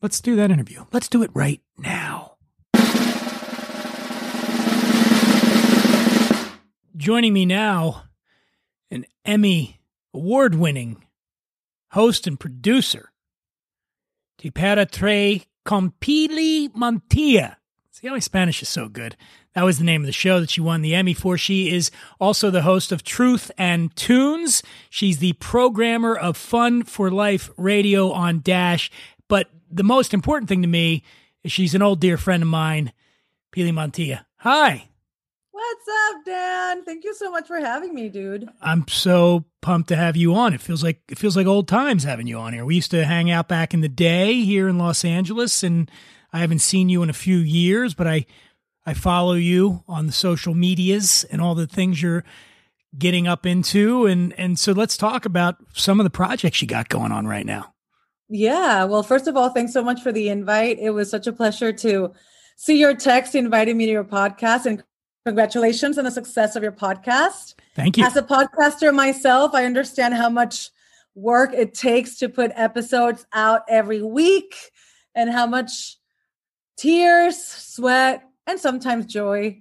Let's 0.03 0.21
do 0.23 0.35
that 0.37 0.51
interview. 0.51 0.87
Let's 0.93 1.09
do 1.09 1.23
it 1.23 1.31
right 1.35 1.61
now. 1.77 2.37
Joining 6.97 7.33
me 7.33 7.45
now, 7.45 8.05
an 8.91 9.05
Emmy 9.25 9.81
award 10.15 10.55
winning 10.55 11.05
host 11.93 12.27
and 12.27 12.41
producer, 12.41 13.13
Tipera 14.41 14.91
Tre 14.91 15.45
Compili 15.67 16.69
Montilla. 16.71 17.57
See 17.91 18.07
how 18.07 18.15
my 18.15 18.21
Spanish 18.21 18.63
is 18.63 18.69
so 18.71 18.89
good. 18.89 19.17
That 19.55 19.65
was 19.65 19.79
the 19.79 19.85
name 19.85 20.01
of 20.03 20.07
the 20.07 20.13
show 20.13 20.41
that 20.41 20.51
she 20.51 20.63
won 20.63 20.81
the 20.81 20.95
Emmy 20.95 21.13
for. 21.13 21.37
She 21.37 21.71
is 21.71 21.91
also 22.19 22.51
the 22.51 22.63
host 22.63 22.93
of 22.93 23.03
Truth 23.03 23.51
and 23.59 23.95
Tunes. 23.97 24.63
She's 24.89 25.19
the 25.19 25.35
programmer 25.35 26.17
of 26.17 26.39
Fun 26.39 26.85
for 26.85 27.11
Life 27.11 27.51
Radio 27.59 28.11
on 28.13 28.41
Dash. 28.41 28.91
But 29.29 29.51
the 29.71 29.85
most 29.85 30.13
important 30.13 30.49
thing 30.49 30.63
to 30.63 30.69
me 30.69 31.03
is 31.45 31.53
she's 31.53 31.75
an 31.75 31.83
old 31.83 32.01
dear 32.01 32.17
friend 32.17 32.43
of 32.43 32.49
mine, 32.49 32.93
Pili 33.55 33.73
Montilla. 33.73 34.25
Hi. 34.39 34.89
What's 35.53 35.89
up, 35.89 36.25
Dan? 36.25 36.85
Thank 36.85 37.05
you 37.05 37.15
so 37.15 37.31
much 37.31 37.47
for 37.47 37.59
having 37.59 37.95
me, 37.95 38.09
dude. 38.09 38.49
I'm 38.63 38.87
so 38.89 39.45
pumped 39.61 39.89
to 39.91 39.97
have 39.97 40.17
you 40.17 40.35
on. 40.35 40.55
It 40.55 40.61
feels 40.61 40.83
like 40.83 41.01
it 41.09 41.19
feels 41.19 41.37
like 41.37 41.47
old 41.47 41.69
times 41.69 42.03
having 42.03 42.27
you 42.27 42.39
on 42.39 42.53
here. 42.53 42.65
We 42.65 42.77
used 42.77 42.91
to 42.93 43.05
hang 43.05 43.31
out 43.31 43.49
back 43.49 43.75
in 43.75 43.81
the 43.81 43.89
day 43.89 44.41
here 44.43 44.69
in 44.69 44.79
Los 44.79 45.05
Angeles 45.05 45.63
and 45.63 45.91
I 46.33 46.39
haven't 46.41 46.61
seen 46.61 46.89
you 46.89 47.03
in 47.03 47.11
a 47.11 47.15
few 47.15 47.37
years, 47.37 47.95
but 47.95 48.07
I 48.07 48.27
I 48.87 48.95
follow 48.95 49.35
you 49.35 49.85
on 49.87 50.07
the 50.07 50.13
social 50.13 50.55
medias 50.55 51.25
and 51.25 51.41
all 51.41 51.55
the 51.55 51.67
things 51.67 52.01
you're 52.01 52.25
getting 52.99 53.29
up 53.29 53.45
into 53.47 54.07
and 54.07 54.33
and 54.39 54.59
so 54.59 54.73
let's 54.73 54.97
talk 54.97 55.27
about 55.27 55.57
some 55.75 56.01
of 56.01 56.05
the 56.05 56.11
projects 56.11 56.63
you 56.63 56.69
got 56.69 56.89
going 56.89 57.13
on 57.13 57.27
right 57.27 57.47
now. 57.47 57.75
Yeah, 58.31 58.85
well, 58.85 59.03
first 59.03 59.27
of 59.27 59.37
all, 59.37 59.51
thanks 59.51 59.73
so 59.73 59.83
much 59.83 60.01
for 60.03 60.13
the 60.13 60.29
invite. 60.29 60.79
It 60.79 60.91
was 60.91 61.11
such 61.11 61.27
a 61.27 61.33
pleasure 61.33 61.73
to 61.73 62.13
see 62.57 62.79
your 62.79 62.95
text 62.95 63.35
inviting 63.35 63.77
me 63.77 63.87
to 63.87 63.93
your 63.93 64.05
podcast 64.05 64.67
and 64.67 64.83
Congratulations 65.27 65.99
on 65.99 66.05
the 66.05 66.11
success 66.11 66.57
of 66.57 66.63
your 66.63 66.73
podcast. 66.73 67.55
Thank 67.75 67.99
you. 67.99 68.05
As 68.05 68.17
a 68.17 68.23
podcaster 68.23 68.95
myself, 68.95 69.55
I 69.55 69.67
understand 69.67 70.15
how 70.15 70.31
much 70.31 70.71
work 71.15 71.53
it 71.53 71.75
takes 71.75 72.17
to 72.19 72.29
put 72.29 72.53
episodes 72.55 73.27
out 73.35 73.63
every 73.69 74.03
week 74.03 74.55
and 75.15 75.31
how 75.31 75.47
much 75.47 75.99
tears, 76.79 77.37
sweat, 77.37 78.23
and 78.47 78.59
sometimes 78.59 79.07
joy 79.07 79.61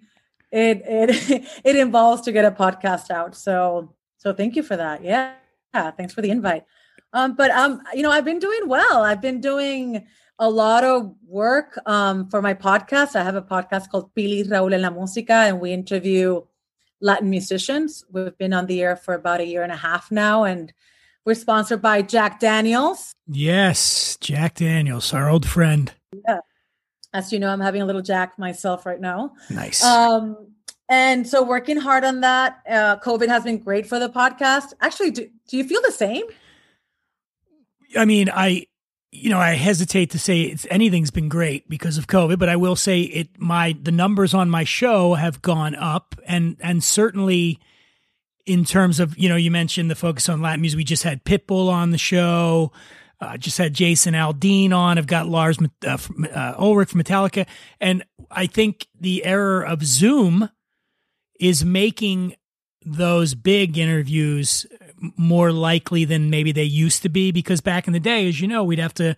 it 0.52 0.82
it 0.86 1.48
it 1.66 1.76
involves 1.76 2.22
to 2.22 2.32
get 2.32 2.46
a 2.46 2.52
podcast 2.52 3.12
out. 3.12 3.36
So 3.36 3.94
so 4.18 4.34
thank 4.34 4.56
you 4.56 4.64
for 4.64 4.78
that. 4.78 5.04
Yeah. 5.04 5.34
Yeah, 5.74 5.92
thanks 5.92 6.14
for 6.14 6.22
the 6.22 6.32
invite. 6.32 6.64
Um, 7.13 7.36
but 7.36 7.51
um, 7.51 7.82
you 7.94 8.04
know, 8.04 8.12
I've 8.12 8.25
been 8.25 8.39
doing 8.39 8.68
well. 8.68 9.04
I've 9.04 9.22
been 9.22 9.42
doing 9.42 10.06
a 10.38 10.50
lot 10.50 10.84
of 10.84 11.13
work 11.28 11.80
um, 11.86 12.30
for 12.30 12.42
my 12.42 12.54
podcast. 12.54 13.16
I 13.16 13.24
have 13.24 13.36
a 13.36 13.42
podcast 13.42 13.89
called 13.89 14.13
Pili 14.16 14.48
Raúl 14.48 14.74
en 14.74 14.82
la 14.82 14.89
Música, 14.89 15.48
and 15.48 15.60
we 15.60 15.74
interview 15.74 16.42
Latin 17.01 17.30
musicians. 17.30 18.06
We've 18.12 18.38
been 18.38 18.54
on 18.54 18.66
the 18.68 18.82
air 18.82 18.96
for 18.96 19.13
about 19.13 19.42
a 19.42 19.46
year 19.46 19.63
and 19.63 19.72
a 19.72 19.78
half 19.78 20.12
now, 20.12 20.44
and 20.44 20.72
we're 21.25 21.36
sponsored 21.36 21.82
by 21.82 22.01
Jack 22.01 22.39
Daniels. 22.39 23.13
Yes, 23.28 24.18
Jack 24.22 24.56
Daniels, 24.56 25.13
our 25.13 25.30
old 25.30 25.48
friend. 25.48 25.94
Yeah. 26.28 26.39
As 27.13 27.34
you 27.34 27.39
know, 27.39 27.50
I'm 27.50 27.60
having 27.60 27.82
a 27.82 27.86
little 27.86 28.01
Jack 28.01 28.38
myself 28.38 28.86
right 28.86 29.01
now. 29.01 29.34
Nice. 29.50 29.84
Um, 29.84 30.38
and 30.89 31.28
so 31.28 31.44
working 31.44 31.78
hard 31.78 32.04
on 32.04 32.22
that. 32.22 32.60
Uh, 32.70 32.98
COVID 32.98 33.28
has 33.28 33.44
been 33.44 33.58
great 33.58 33.86
for 33.86 34.00
the 34.00 34.10
podcast. 34.10 34.74
Actually, 34.82 35.12
do, 35.12 35.30
do 35.48 35.58
you 35.58 35.63
feel 35.63 35.82
the 35.82 35.92
same? 35.92 36.24
I 37.98 38.05
mean, 38.05 38.29
I 38.29 38.65
you 39.12 39.31
know, 39.31 39.39
I 39.39 39.53
hesitate 39.53 40.12
to 40.12 40.19
say 40.19 40.41
it's 40.41 40.67
anything's 40.69 41.10
been 41.10 41.29
great 41.29 41.67
because 41.67 41.98
of 41.98 42.08
COVID, 42.08 42.38
but 42.38 42.50
I 42.50 42.55
will 42.55 42.75
say 42.75 43.01
it 43.01 43.39
my 43.39 43.75
the 43.81 43.91
numbers 43.91 44.34
on 44.34 44.50
my 44.50 44.63
show 44.63 45.15
have 45.15 45.41
gone 45.41 45.75
up 45.75 46.15
and 46.27 46.58
and 46.60 46.84
certainly 46.84 47.60
in 48.50 48.65
terms 48.65 49.00
of, 49.00 49.17
you 49.17 49.29
know, 49.29 49.36
you 49.36 49.51
mentioned 49.51 49.91
the 49.91 49.96
focus 49.96 50.27
on 50.27 50.41
Latin 50.41 50.62
music. 50.62 50.77
We 50.77 50.84
just 50.84 51.03
had 51.03 51.24
Pitbull 51.24 51.69
on 51.69 51.91
the 51.91 52.00
show. 52.00 52.72
Uh, 53.22 53.38
just 53.38 53.58
had 53.58 53.74
Jason 53.74 54.13
Aldean 54.15 54.74
on. 54.74 54.98
I've 54.98 55.05
got 55.05 55.27
Lars 55.27 55.60
uh, 55.86 55.98
uh, 56.34 56.53
Ulrich 56.58 56.89
from 56.89 57.03
Metallica. 57.03 57.46
And 57.79 58.03
I 58.31 58.48
think 58.48 58.88
the 59.00 59.24
error 59.24 59.63
of 59.63 59.84
Zoom 59.84 60.50
is 61.39 61.63
making 61.63 62.36
those 62.84 63.36
big 63.36 63.77
interviews 63.77 64.65
more 65.18 65.51
likely 65.51 66.06
than 66.06 66.29
maybe 66.29 66.51
they 66.51 66.63
used 66.63 67.01
to 67.03 67.10
be 67.10 67.32
because 67.32 67.62
back 67.62 67.88
in 67.88 67.94
the 67.94 68.00
day, 68.00 68.27
as 68.27 68.39
you 68.39 68.48
know, 68.48 68.63
we'd 68.63 68.79
have 68.79 68.94
to 68.96 69.15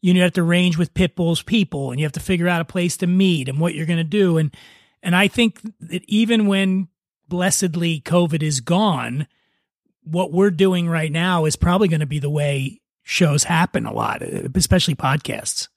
you 0.00 0.14
know 0.14 0.22
have 0.22 0.32
to 0.34 0.42
arrange 0.42 0.78
with 0.78 0.94
Pitbull's 0.94 1.42
people 1.42 1.90
and 1.90 2.00
you 2.00 2.06
have 2.06 2.12
to 2.12 2.20
figure 2.20 2.48
out 2.48 2.60
a 2.60 2.64
place 2.64 2.96
to 2.98 3.06
meet 3.06 3.48
and 3.48 3.60
what 3.60 3.74
you're 3.74 3.86
going 3.86 3.98
to 3.98 4.04
do 4.04 4.38
and 4.38 4.54
and 5.02 5.16
I 5.16 5.28
think 5.28 5.60
that 5.80 6.04
even 6.06 6.46
when 6.46 6.88
blessedly 7.28 8.00
COVID 8.00 8.42
is 8.42 8.60
gone, 8.60 9.26
what 10.02 10.32
we're 10.32 10.50
doing 10.50 10.88
right 10.88 11.10
now 11.10 11.44
is 11.46 11.56
probably 11.56 11.88
going 11.88 12.00
to 12.00 12.06
be 12.06 12.18
the 12.18 12.30
way 12.30 12.80
shows 13.02 13.44
happen 13.44 13.86
a 13.86 13.92
lot, 13.92 14.22
especially 14.22 14.94
podcasts. 14.94 15.68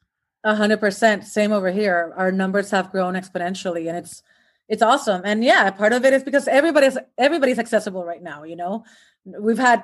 A 0.43 0.55
hundred 0.55 0.81
percent. 0.81 1.23
Same 1.23 1.53
over 1.53 1.71
here. 1.71 2.13
Our 2.17 2.31
numbers 2.31 2.71
have 2.71 2.91
grown 2.91 3.13
exponentially 3.13 3.87
and 3.87 3.97
it's 3.97 4.21
it's 4.67 4.81
awesome. 4.81 5.21
And 5.23 5.43
yeah, 5.43 5.71
part 5.71 5.93
of 5.93 6.03
it 6.03 6.13
is 6.13 6.23
because 6.23 6.47
everybody's 6.47 6.97
everybody's 7.17 7.59
accessible 7.59 8.03
right 8.03 8.21
now, 8.21 8.43
you 8.43 8.55
know. 8.55 8.83
We've 9.25 9.57
had 9.57 9.83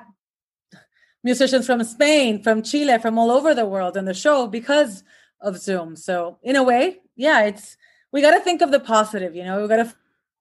musicians 1.22 1.66
from 1.66 1.82
Spain, 1.84 2.42
from 2.42 2.62
Chile, 2.62 2.98
from 2.98 3.18
all 3.18 3.30
over 3.30 3.54
the 3.54 3.66
world 3.66 3.96
in 3.96 4.04
the 4.04 4.14
show 4.14 4.46
because 4.46 5.02
of 5.40 5.58
Zoom. 5.58 5.96
So 5.96 6.38
in 6.42 6.56
a 6.56 6.62
way, 6.62 7.00
yeah, 7.16 7.44
it's 7.44 7.76
we 8.12 8.20
got 8.20 8.32
to 8.32 8.40
think 8.40 8.62
of 8.62 8.70
the 8.70 8.80
positive. 8.80 9.34
You 9.34 9.44
know, 9.44 9.62
we 9.62 9.68
got 9.68 9.76
to 9.76 9.94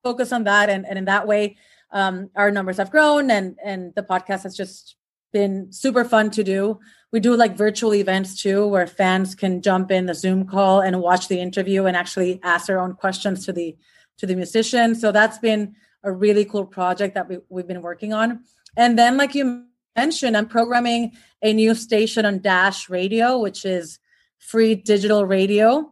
focus 0.03 0.31
on 0.31 0.43
that, 0.45 0.69
and 0.69 0.85
and 0.85 0.97
in 0.97 1.05
that 1.05 1.27
way, 1.27 1.57
um, 1.91 2.29
our 2.35 2.51
numbers 2.51 2.77
have 2.77 2.91
grown, 2.91 3.31
and 3.31 3.57
and 3.63 3.93
the 3.95 4.03
podcast 4.03 4.43
has 4.43 4.55
just 4.55 4.95
been 5.31 5.71
super 5.71 6.03
fun 6.03 6.31
to 6.31 6.43
do. 6.43 6.79
We 7.11 7.19
do 7.19 7.35
like 7.35 7.57
virtual 7.57 7.93
events 7.93 8.41
too, 8.41 8.67
where 8.67 8.87
fans 8.87 9.35
can 9.35 9.61
jump 9.61 9.91
in 9.91 10.05
the 10.05 10.13
Zoom 10.15 10.45
call 10.45 10.81
and 10.81 11.01
watch 11.01 11.27
the 11.27 11.39
interview 11.39 11.85
and 11.85 11.95
actually 11.95 12.39
ask 12.43 12.67
their 12.67 12.79
own 12.79 12.93
questions 12.93 13.45
to 13.45 13.53
the 13.53 13.75
to 14.17 14.25
the 14.25 14.35
musician. 14.35 14.95
So 14.95 15.11
that's 15.11 15.37
been 15.37 15.75
a 16.03 16.11
really 16.11 16.45
cool 16.45 16.65
project 16.65 17.15
that 17.15 17.27
we, 17.27 17.39
we've 17.49 17.67
been 17.67 17.81
working 17.81 18.13
on. 18.13 18.43
And 18.77 18.97
then, 18.97 19.17
like 19.17 19.35
you 19.35 19.65
mentioned, 19.95 20.37
I'm 20.37 20.47
programming 20.47 21.13
a 21.41 21.53
new 21.53 21.75
station 21.75 22.25
on 22.25 22.39
Dash 22.39 22.89
Radio, 22.89 23.39
which 23.39 23.65
is 23.65 23.99
free 24.37 24.75
digital 24.75 25.25
radio. 25.25 25.91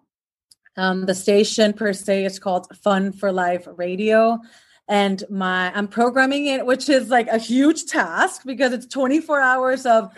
Um, 0.75 1.05
the 1.05 1.15
station 1.15 1.73
per 1.73 1.91
se 1.93 2.25
is 2.25 2.39
called 2.39 2.67
Fun 2.83 3.11
for 3.11 3.31
Life 3.31 3.67
Radio. 3.75 4.39
And 4.87 5.23
my 5.29 5.71
I'm 5.75 5.87
programming 5.87 6.45
it, 6.45 6.65
which 6.65 6.87
is 6.87 7.09
like 7.09 7.27
a 7.27 7.37
huge 7.37 7.85
task 7.85 8.43
because 8.45 8.71
it's 8.71 8.85
24 8.85 9.41
hours 9.41 9.85
of 9.85 10.11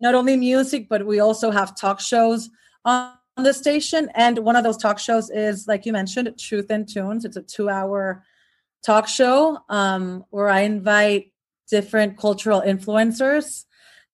not 0.00 0.14
only 0.14 0.36
music, 0.36 0.88
but 0.88 1.06
we 1.06 1.20
also 1.20 1.50
have 1.50 1.76
talk 1.76 2.00
shows 2.00 2.48
on 2.84 3.12
the 3.36 3.52
station. 3.52 4.08
And 4.14 4.38
one 4.38 4.56
of 4.56 4.64
those 4.64 4.78
talk 4.78 4.98
shows 4.98 5.30
is, 5.30 5.66
like 5.66 5.84
you 5.84 5.92
mentioned, 5.92 6.38
Truth 6.38 6.70
and 6.70 6.88
Tunes. 6.88 7.24
It's 7.24 7.36
a 7.36 7.42
two 7.42 7.68
hour 7.68 8.24
talk 8.82 9.08
show 9.08 9.58
um, 9.68 10.24
where 10.30 10.48
I 10.48 10.60
invite 10.60 11.32
different 11.70 12.16
cultural 12.18 12.60
influencers 12.60 13.64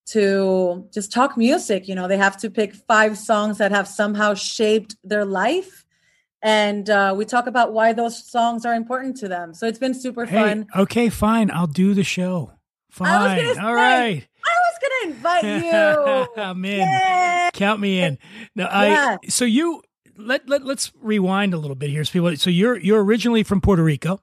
to 0.07 0.87
just 0.93 1.11
talk 1.11 1.37
music. 1.37 1.87
You 1.87 1.95
know, 1.95 2.07
they 2.07 2.17
have 2.17 2.37
to 2.37 2.49
pick 2.49 2.73
five 2.73 3.17
songs 3.17 3.57
that 3.59 3.71
have 3.71 3.87
somehow 3.87 4.33
shaped 4.33 4.95
their 5.03 5.25
life. 5.25 5.85
And 6.43 6.89
uh, 6.89 7.13
we 7.15 7.25
talk 7.25 7.45
about 7.45 7.71
why 7.71 7.93
those 7.93 8.27
songs 8.29 8.65
are 8.65 8.73
important 8.73 9.17
to 9.17 9.27
them. 9.27 9.53
So 9.53 9.67
it's 9.67 9.77
been 9.77 9.93
super 9.93 10.25
Hey, 10.25 10.35
fun. 10.41 10.67
okay, 10.75 11.09
fine. 11.09 11.51
I'll 11.51 11.67
do 11.67 11.93
the 11.93 12.03
show. 12.03 12.51
Fine. 12.89 13.11
All 13.11 13.55
say, 13.55 13.73
right. 13.73 14.27
I 14.43 14.57
was 14.59 14.79
going 14.81 15.13
to 15.13 15.17
invite 15.17 15.43
you. 16.35 16.41
I'm 16.43 16.65
in. 16.65 16.79
Yay! 16.79 17.49
Count 17.53 17.79
me 17.79 18.01
in. 18.01 18.17
No, 18.55 18.65
I. 18.65 18.87
Yeah. 18.87 19.17
So 19.29 19.45
you 19.45 19.83
let 20.17 20.49
let 20.49 20.65
let's 20.65 20.91
rewind 20.99 21.53
a 21.53 21.57
little 21.57 21.75
bit 21.75 21.89
here, 21.91 22.03
so 22.03 22.11
people. 22.11 22.35
So 22.37 22.49
you're 22.49 22.77
you're 22.77 23.03
originally 23.03 23.43
from 23.43 23.61
Puerto 23.61 23.83
Rico, 23.83 24.19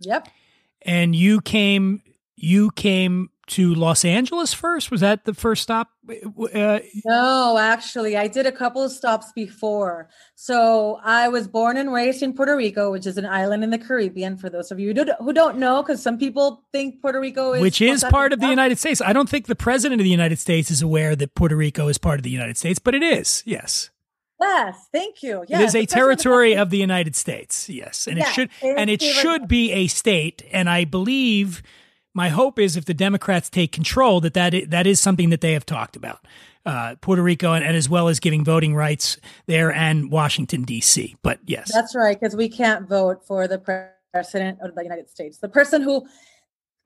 Yep. 0.00 0.28
and 0.82 1.16
you 1.16 1.40
came 1.40 2.02
you 2.36 2.70
came 2.72 3.30
to 3.48 3.74
Los 3.74 4.04
Angeles 4.04 4.54
first. 4.54 4.90
Was 4.90 5.00
that 5.00 5.24
the 5.24 5.34
first 5.34 5.62
stop? 5.62 5.90
Uh, 6.54 6.78
No, 7.04 7.58
actually, 7.58 8.16
I 8.16 8.28
did 8.28 8.46
a 8.46 8.52
couple 8.52 8.82
of 8.82 8.92
stops 8.92 9.32
before. 9.34 10.08
So 10.34 10.98
I 11.02 11.28
was 11.28 11.48
born 11.48 11.76
and 11.76 11.92
raised 11.92 12.22
in 12.22 12.32
Puerto 12.32 12.56
Rico, 12.56 12.90
which 12.90 13.06
is 13.06 13.18
an 13.18 13.26
island 13.26 13.64
in 13.64 13.70
the 13.70 13.78
Caribbean. 13.78 14.36
For 14.36 14.48
those 14.48 14.70
of 14.70 14.78
you 14.80 14.94
who 14.94 15.32
don't, 15.32 15.58
know, 15.58 15.82
because 15.82 16.02
some 16.02 16.18
people 16.18 16.64
think 16.72 17.02
Puerto 17.02 17.20
Rico 17.20 17.52
is 17.52 17.60
which 17.60 17.80
is 17.82 18.04
part 18.04 18.32
of 18.32 18.40
the 18.40 18.48
United 18.48 18.78
States. 18.78 19.02
I 19.02 19.12
don't 19.12 19.28
think 19.28 19.46
the 19.46 19.54
president 19.56 20.00
of 20.00 20.04
the 20.04 20.10
United 20.10 20.38
States 20.38 20.70
is 20.70 20.80
aware 20.80 21.14
that 21.16 21.34
Puerto 21.34 21.56
Rico 21.56 21.88
is 21.88 21.98
part 21.98 22.18
of 22.18 22.22
the 22.22 22.30
United 22.30 22.56
States, 22.56 22.78
but 22.78 22.94
it 22.94 23.02
is. 23.02 23.42
Yes, 23.44 23.90
Yes, 24.40 24.88
thank 24.92 25.22
you. 25.22 25.42
it 25.42 25.50
Yes, 25.50 25.68
is 25.68 25.72
the 25.74 25.80
a 25.80 25.86
territory 25.86 26.56
of 26.56 26.70
the 26.70 26.78
United 26.78 27.14
States. 27.14 27.68
Yes, 27.68 28.08
and 28.08 28.18
it 28.18 28.26
should 28.28 28.50
it 28.60 28.76
and 28.78 28.90
it 28.90 29.00
should 29.02 29.46
be 29.46 29.70
a 29.72 29.86
state. 29.86 30.42
And 30.50 30.68
I 30.68 30.84
believe 30.84 31.62
my 32.14 32.28
hope 32.28 32.58
is 32.58 32.76
if 32.76 32.84
the 32.84 32.94
Democrats 32.94 33.48
take 33.48 33.72
control, 33.72 34.20
that 34.20 34.34
that 34.34 34.54
is, 34.54 34.68
that 34.68 34.86
is 34.86 35.00
something 35.00 35.30
that 35.30 35.40
they 35.40 35.52
have 35.52 35.66
talked 35.66 35.96
about. 35.96 36.26
Uh, 36.64 36.94
Puerto 37.00 37.22
Rico, 37.22 37.54
and, 37.54 37.64
and 37.64 37.76
as 37.76 37.88
well 37.88 38.06
as 38.06 38.20
giving 38.20 38.44
voting 38.44 38.74
rights 38.74 39.16
there 39.46 39.72
and 39.72 40.12
Washington 40.12 40.62
D.C. 40.62 41.16
But 41.22 41.40
yes, 41.44 41.72
That's 41.72 41.96
right, 41.96 42.18
because 42.18 42.36
we 42.36 42.48
can't 42.48 42.88
vote 42.88 43.26
for 43.26 43.48
the 43.48 43.58
president 44.12 44.60
of 44.60 44.74
the 44.74 44.82
United 44.84 45.10
States. 45.10 45.38
The 45.38 45.48
person 45.48 45.82
who 45.82 46.06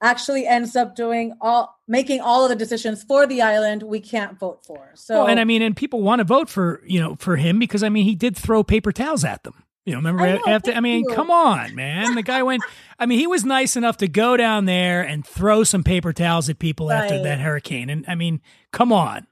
actually 0.01 0.47
ends 0.47 0.77
up 0.77 0.95
doing 0.95 1.35
all 1.41 1.79
making 1.89 2.21
all 2.21 2.45
of 2.45 2.49
the 2.49 2.57
decisions 2.57 3.03
for 3.03 3.27
the 3.27 3.43
island, 3.43 3.83
we 3.83 4.01
can't 4.01 4.39
vote 4.39 4.65
for. 4.65 4.93
So 4.95 5.19
Well, 5.19 5.29
and 5.29 5.41
I 5.41 5.45
mean, 5.45 5.63
and 5.63 5.77
people 5.77 6.03
want 6.03 6.21
to 6.21 6.25
vote 6.25 6.49
for 6.49 6.83
you 6.87 7.01
know 7.01 7.17
for 7.17 7.37
him 7.37 7.59
because 7.59 7.83
I 7.83 7.89
mean 7.89 8.05
he 8.05 8.15
did 8.15 8.37
throw 8.37 8.63
paper 8.63 8.93
towels 8.93 9.25
at 9.25 9.45
them. 9.45 9.63
You 9.87 9.93
know, 9.93 9.99
remember 9.99 10.25
I 10.25 10.33
know, 10.35 10.43
after? 10.49 10.73
I 10.73 10.81
mean, 10.81 11.05
you. 11.09 11.15
come 11.15 11.31
on, 11.31 11.75
man. 11.77 12.17
The 12.17 12.23
guy 12.23 12.43
went. 12.43 12.63
I 12.99 13.07
mean, 13.07 13.19
he 13.21 13.27
was 13.29 13.45
nice 13.45 13.77
enough 13.77 13.97
to 13.99 14.09
go 14.09 14.37
down 14.37 14.65
there 14.65 15.01
and 15.03 15.25
throw 15.25 15.63
some 15.65 15.85
paper 15.85 16.13
towels 16.13 16.49
at 16.51 16.59
people 16.59 16.91
after 16.91 17.23
that 17.23 17.39
hurricane. 17.39 17.89
And 17.89 18.05
I 18.09 18.17
mean, 18.17 18.41
come 18.73 18.93
on. 18.93 19.27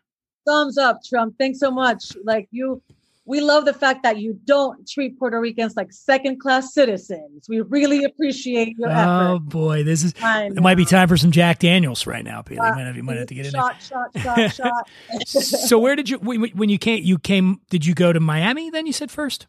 thumbs 0.46 0.78
up, 0.78 1.00
Trump. 1.04 1.34
Thanks 1.38 1.58
so 1.58 1.70
much. 1.72 2.12
Like 2.22 2.46
you, 2.52 2.80
we 3.24 3.40
love 3.40 3.64
the 3.64 3.72
fact 3.72 4.02
that 4.04 4.18
you 4.18 4.38
don't 4.44 4.86
treat 4.88 5.18
Puerto 5.18 5.40
Ricans 5.40 5.74
like 5.76 5.92
second 5.92 6.38
class 6.40 6.72
citizens. 6.72 7.48
We 7.48 7.60
really 7.62 8.04
appreciate 8.04 8.76
your 8.78 8.90
Oh 8.90 8.92
effort. 8.92 9.32
Oh 9.32 9.38
boy, 9.40 9.82
this 9.82 10.04
is. 10.04 10.14
It 10.22 10.62
might 10.62 10.76
be 10.76 10.84
time 10.84 11.08
for 11.08 11.16
some 11.16 11.32
Jack 11.32 11.58
Daniels 11.58 12.06
right 12.06 12.24
now, 12.24 12.42
Peter. 12.42 12.64
You 12.64 12.70
might 12.74 12.86
have, 12.86 12.96
you 12.96 13.02
might 13.02 13.16
have 13.16 13.26
to 13.28 13.34
get 13.34 13.46
in 13.46 13.52
there. 13.52 13.62
shot, 13.62 13.82
shot, 13.82 14.10
shot, 14.22 14.54
shot. 14.54 14.88
So 15.26 15.78
where 15.78 15.96
did 15.96 16.10
you 16.10 16.18
when 16.18 16.44
when 16.50 16.68
you 16.68 16.78
came? 16.78 17.02
You 17.02 17.18
came? 17.18 17.60
Did 17.70 17.84
you 17.86 17.94
go 17.94 18.12
to 18.12 18.20
Miami? 18.20 18.70
Then 18.70 18.86
you 18.86 18.92
said 18.92 19.10
first. 19.10 19.48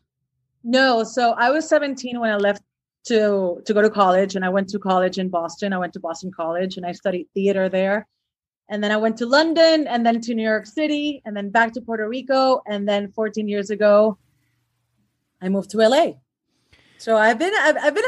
No, 0.67 1.03
so 1.03 1.33
I 1.33 1.51
was 1.51 1.69
17 1.69 2.19
when 2.19 2.31
I 2.31 2.37
left 2.37 2.63
to 3.05 3.61
to 3.65 3.73
go 3.73 3.83
to 3.83 3.89
college, 3.89 4.35
and 4.35 4.43
I 4.43 4.49
went 4.49 4.67
to 4.69 4.79
college 4.79 5.19
in 5.19 5.29
Boston. 5.29 5.73
I 5.73 5.77
went 5.77 5.93
to 5.93 5.99
Boston 5.99 6.31
College, 6.35 6.75
and 6.75 6.85
I 6.87 6.91
studied 6.91 7.27
theater 7.35 7.69
there. 7.69 8.07
And 8.67 8.83
then 8.83 8.91
I 8.91 8.97
went 8.97 9.15
to 9.17 9.27
London, 9.27 9.85
and 9.87 10.03
then 10.03 10.19
to 10.21 10.33
New 10.33 10.43
York 10.43 10.65
City, 10.65 11.21
and 11.23 11.37
then 11.37 11.51
back 11.51 11.73
to 11.73 11.81
Puerto 11.81 12.09
Rico, 12.09 12.63
and 12.65 12.89
then 12.89 13.11
14 13.11 13.47
years 13.47 13.69
ago, 13.69 14.17
I 15.39 15.49
moved 15.49 15.69
to 15.69 15.77
LA. 15.77 16.13
So 16.97 17.15
I've 17.15 17.37
been 17.37 17.53
I've, 17.55 17.77
I've 17.77 17.93
been 17.93 18.05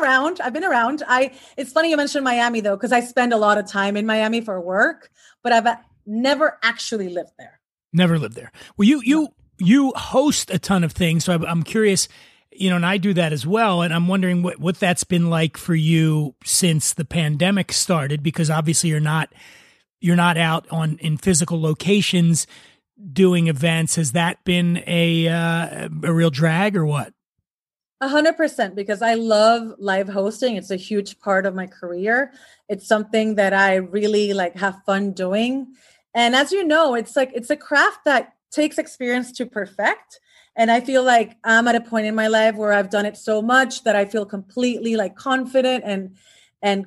around. 0.00 0.40
I've 0.40 0.54
been 0.54 0.64
around. 0.64 1.02
I 1.06 1.32
it's 1.58 1.72
funny 1.72 1.90
you 1.90 1.98
mentioned 1.98 2.24
Miami 2.24 2.62
though, 2.62 2.76
because 2.76 2.92
I 2.92 3.00
spend 3.00 3.34
a 3.34 3.36
lot 3.36 3.58
of 3.58 3.66
time 3.66 3.98
in 3.98 4.06
Miami 4.06 4.40
for 4.40 4.58
work, 4.62 5.10
but 5.42 5.52
I've 5.52 5.66
uh, 5.66 5.76
never 6.06 6.58
actually 6.62 7.10
lived 7.10 7.32
there. 7.38 7.60
Never 7.92 8.18
lived 8.18 8.34
there. 8.34 8.50
Well, 8.78 8.88
you 8.88 9.02
you 9.04 9.28
you 9.58 9.92
host 9.96 10.50
a 10.50 10.58
ton 10.58 10.84
of 10.84 10.92
things, 10.92 11.24
so 11.24 11.32
I'm, 11.32 11.62
curious. 11.62 12.08
You 12.50 12.70
know, 12.70 12.76
and 12.76 12.86
I 12.86 12.96
do 12.96 13.14
that 13.14 13.32
as 13.32 13.46
well, 13.46 13.82
and 13.82 13.94
I'm 13.94 14.08
wondering 14.08 14.42
what 14.42 14.58
what 14.58 14.80
that's 14.80 15.04
been 15.04 15.30
like 15.30 15.56
for 15.56 15.76
you 15.76 16.34
since 16.44 16.92
the 16.92 17.04
pandemic 17.04 17.72
started, 17.72 18.22
because 18.22 18.50
obviously 18.50 18.90
you're 18.90 18.98
not 18.98 19.28
you're 20.00 20.16
not 20.16 20.36
out 20.36 20.66
on 20.70 20.98
in 20.98 21.18
physical 21.18 21.60
locations 21.60 22.46
doing 23.12 23.46
events. 23.46 23.94
Has 23.94 24.12
that 24.12 24.42
been 24.44 24.82
a 24.86 25.28
uh, 25.28 25.88
a 26.02 26.12
real 26.12 26.30
drag 26.30 26.76
or 26.76 26.84
what? 26.84 27.12
A 28.00 28.08
hundred 28.08 28.36
percent, 28.36 28.74
because 28.74 29.02
I 29.02 29.14
love 29.14 29.74
live 29.78 30.08
hosting. 30.08 30.56
It's 30.56 30.70
a 30.70 30.76
huge 30.76 31.20
part 31.20 31.46
of 31.46 31.54
my 31.54 31.66
career. 31.66 32.32
It's 32.68 32.88
something 32.88 33.36
that 33.36 33.52
I 33.52 33.76
really 33.76 34.32
like 34.32 34.56
have 34.56 34.82
fun 34.84 35.12
doing. 35.12 35.74
And 36.14 36.34
as 36.34 36.50
you 36.50 36.64
know, 36.64 36.94
it's 36.94 37.14
like 37.14 37.30
it's 37.34 37.50
a 37.50 37.56
craft 37.56 38.04
that 38.04 38.32
takes 38.50 38.78
experience 38.78 39.32
to 39.32 39.46
perfect. 39.46 40.20
And 40.56 40.70
I 40.70 40.80
feel 40.80 41.04
like 41.04 41.36
I'm 41.44 41.68
at 41.68 41.74
a 41.74 41.80
point 41.80 42.06
in 42.06 42.14
my 42.14 42.26
life 42.26 42.56
where 42.56 42.72
I've 42.72 42.90
done 42.90 43.06
it 43.06 43.16
so 43.16 43.40
much 43.40 43.84
that 43.84 43.94
I 43.94 44.04
feel 44.04 44.26
completely 44.26 44.96
like 44.96 45.16
confident 45.16 45.84
and 45.84 46.16
and 46.60 46.86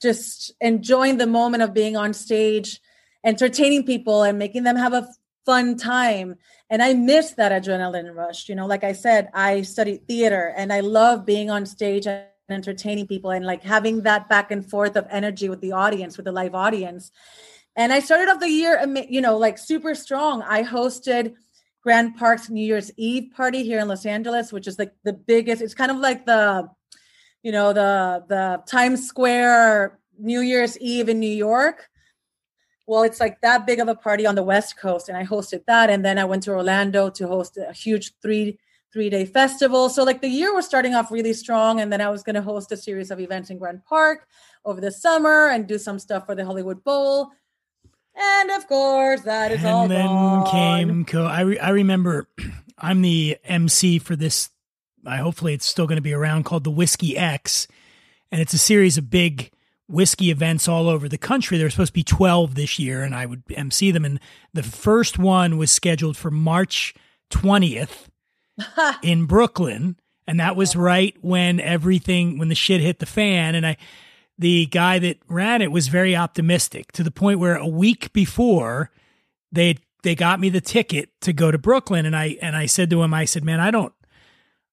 just 0.00 0.52
enjoying 0.60 1.18
the 1.18 1.26
moment 1.26 1.62
of 1.62 1.74
being 1.74 1.94
on 1.94 2.14
stage, 2.14 2.80
entertaining 3.22 3.84
people 3.84 4.22
and 4.22 4.38
making 4.38 4.62
them 4.62 4.76
have 4.76 4.94
a 4.94 5.06
fun 5.46 5.76
time 5.76 6.36
and 6.68 6.82
i 6.82 6.92
miss 6.92 7.32
that 7.32 7.50
adrenaline 7.50 8.14
rush 8.14 8.48
you 8.48 8.54
know 8.54 8.66
like 8.66 8.84
i 8.84 8.92
said 8.92 9.28
i 9.32 9.62
studied 9.62 10.06
theater 10.06 10.52
and 10.56 10.72
i 10.72 10.80
love 10.80 11.24
being 11.24 11.50
on 11.50 11.64
stage 11.64 12.06
and 12.06 12.22
entertaining 12.50 13.06
people 13.06 13.30
and 13.30 13.46
like 13.46 13.62
having 13.62 14.02
that 14.02 14.28
back 14.28 14.50
and 14.50 14.68
forth 14.68 14.96
of 14.96 15.06
energy 15.10 15.48
with 15.48 15.60
the 15.60 15.72
audience 15.72 16.16
with 16.16 16.24
the 16.24 16.32
live 16.32 16.54
audience 16.54 17.10
and 17.76 17.92
i 17.92 18.00
started 18.00 18.28
off 18.28 18.40
the 18.40 18.48
year 18.48 18.84
you 19.08 19.20
know 19.20 19.36
like 19.36 19.58
super 19.58 19.94
strong 19.94 20.42
i 20.42 20.62
hosted 20.62 21.34
grand 21.82 22.16
park's 22.16 22.50
new 22.50 22.64
year's 22.64 22.90
eve 22.96 23.30
party 23.34 23.62
here 23.62 23.78
in 23.78 23.88
los 23.88 24.06
angeles 24.06 24.52
which 24.52 24.66
is 24.66 24.78
like 24.78 24.92
the 25.04 25.12
biggest 25.12 25.62
it's 25.62 25.74
kind 25.74 25.90
of 25.90 25.98
like 25.98 26.26
the 26.26 26.68
you 27.42 27.52
know 27.52 27.72
the 27.72 28.24
the 28.28 28.62
times 28.66 29.06
square 29.06 29.98
new 30.18 30.40
year's 30.40 30.78
eve 30.78 31.08
in 31.08 31.18
new 31.18 31.30
york 31.30 31.90
well, 32.90 33.04
it's 33.04 33.20
like 33.20 33.40
that 33.42 33.68
big 33.68 33.78
of 33.78 33.86
a 33.86 33.94
party 33.94 34.26
on 34.26 34.34
the 34.34 34.42
West 34.42 34.76
Coast, 34.76 35.08
and 35.08 35.16
I 35.16 35.24
hosted 35.24 35.64
that. 35.66 35.90
And 35.90 36.04
then 36.04 36.18
I 36.18 36.24
went 36.24 36.42
to 36.42 36.50
Orlando 36.50 37.08
to 37.10 37.28
host 37.28 37.56
a 37.56 37.72
huge 37.72 38.14
three 38.20 38.58
three 38.92 39.08
day 39.08 39.24
festival. 39.24 39.88
So 39.88 40.02
like 40.02 40.20
the 40.20 40.28
year 40.28 40.52
was 40.52 40.66
starting 40.66 40.96
off 40.96 41.12
really 41.12 41.32
strong, 41.32 41.80
and 41.80 41.92
then 41.92 42.00
I 42.00 42.08
was 42.08 42.24
going 42.24 42.34
to 42.34 42.42
host 42.42 42.72
a 42.72 42.76
series 42.76 43.12
of 43.12 43.20
events 43.20 43.48
in 43.48 43.58
Grand 43.58 43.84
Park 43.84 44.26
over 44.64 44.80
the 44.80 44.90
summer 44.90 45.50
and 45.50 45.68
do 45.68 45.78
some 45.78 46.00
stuff 46.00 46.26
for 46.26 46.34
the 46.34 46.44
Hollywood 46.44 46.82
Bowl. 46.82 47.30
And 48.14 48.50
of 48.50 48.66
course, 48.66 49.22
that 49.22 49.52
is 49.52 49.64
all 49.64 49.82
and 49.82 49.90
then 49.90 50.06
gone. 50.06 50.46
came 50.46 51.04
co- 51.04 51.24
I 51.24 51.40
re- 51.40 51.58
I 51.58 51.70
remember 51.70 52.28
I'm 52.78 53.02
the 53.02 53.38
MC 53.44 53.98
for 53.98 54.16
this. 54.16 54.50
I 55.06 55.16
hopefully 55.18 55.54
it's 55.54 55.66
still 55.66 55.86
going 55.86 55.96
to 55.96 56.02
be 56.02 56.12
around 56.12 56.44
called 56.44 56.64
the 56.64 56.70
Whiskey 56.70 57.16
X, 57.16 57.66
and 58.30 58.40
it's 58.40 58.52
a 58.52 58.58
series 58.58 58.98
of 58.98 59.10
big 59.10 59.50
whiskey 59.88 60.30
events 60.30 60.68
all 60.68 60.88
over 60.88 61.08
the 61.08 61.18
country. 61.18 61.56
There 61.58 61.66
were 61.66 61.70
supposed 61.70 61.90
to 61.92 61.94
be 61.94 62.04
12 62.04 62.54
this 62.54 62.78
year, 62.78 63.02
and 63.02 63.14
I 63.14 63.26
would 63.26 63.42
MC 63.50 63.90
them. 63.90 64.04
And 64.04 64.20
the 64.52 64.62
first 64.62 65.18
one 65.18 65.56
was 65.58 65.70
scheduled 65.72 66.16
for 66.16 66.30
March 66.30 66.94
20th 67.30 68.06
in 69.02 69.26
Brooklyn, 69.26 69.96
and 70.26 70.38
that 70.38 70.56
was 70.56 70.76
right 70.76 71.16
when 71.22 71.58
everything 71.60 72.38
when 72.38 72.48
the 72.48 72.54
shit 72.54 72.80
hit 72.80 72.98
the 72.98 73.06
fan. 73.06 73.54
And 73.54 73.66
I, 73.66 73.76
the 74.40 74.66
guy 74.66 74.98
that 74.98 75.18
ran 75.28 75.60
it 75.60 75.70
was 75.70 75.88
very 75.88 76.16
optimistic 76.16 76.92
to 76.92 77.02
the 77.02 77.10
point 77.10 77.38
where 77.38 77.56
a 77.56 77.66
week 77.66 78.10
before 78.14 78.90
they 79.52 79.76
they 80.02 80.14
got 80.14 80.40
me 80.40 80.48
the 80.48 80.62
ticket 80.62 81.10
to 81.20 81.34
go 81.34 81.50
to 81.50 81.58
Brooklyn, 81.58 82.06
and 82.06 82.16
I 82.16 82.38
and 82.40 82.56
I 82.56 82.64
said 82.66 82.88
to 82.90 83.02
him, 83.02 83.12
I 83.12 83.26
said, 83.26 83.44
man, 83.44 83.60
I 83.60 83.70
don't. 83.70 83.92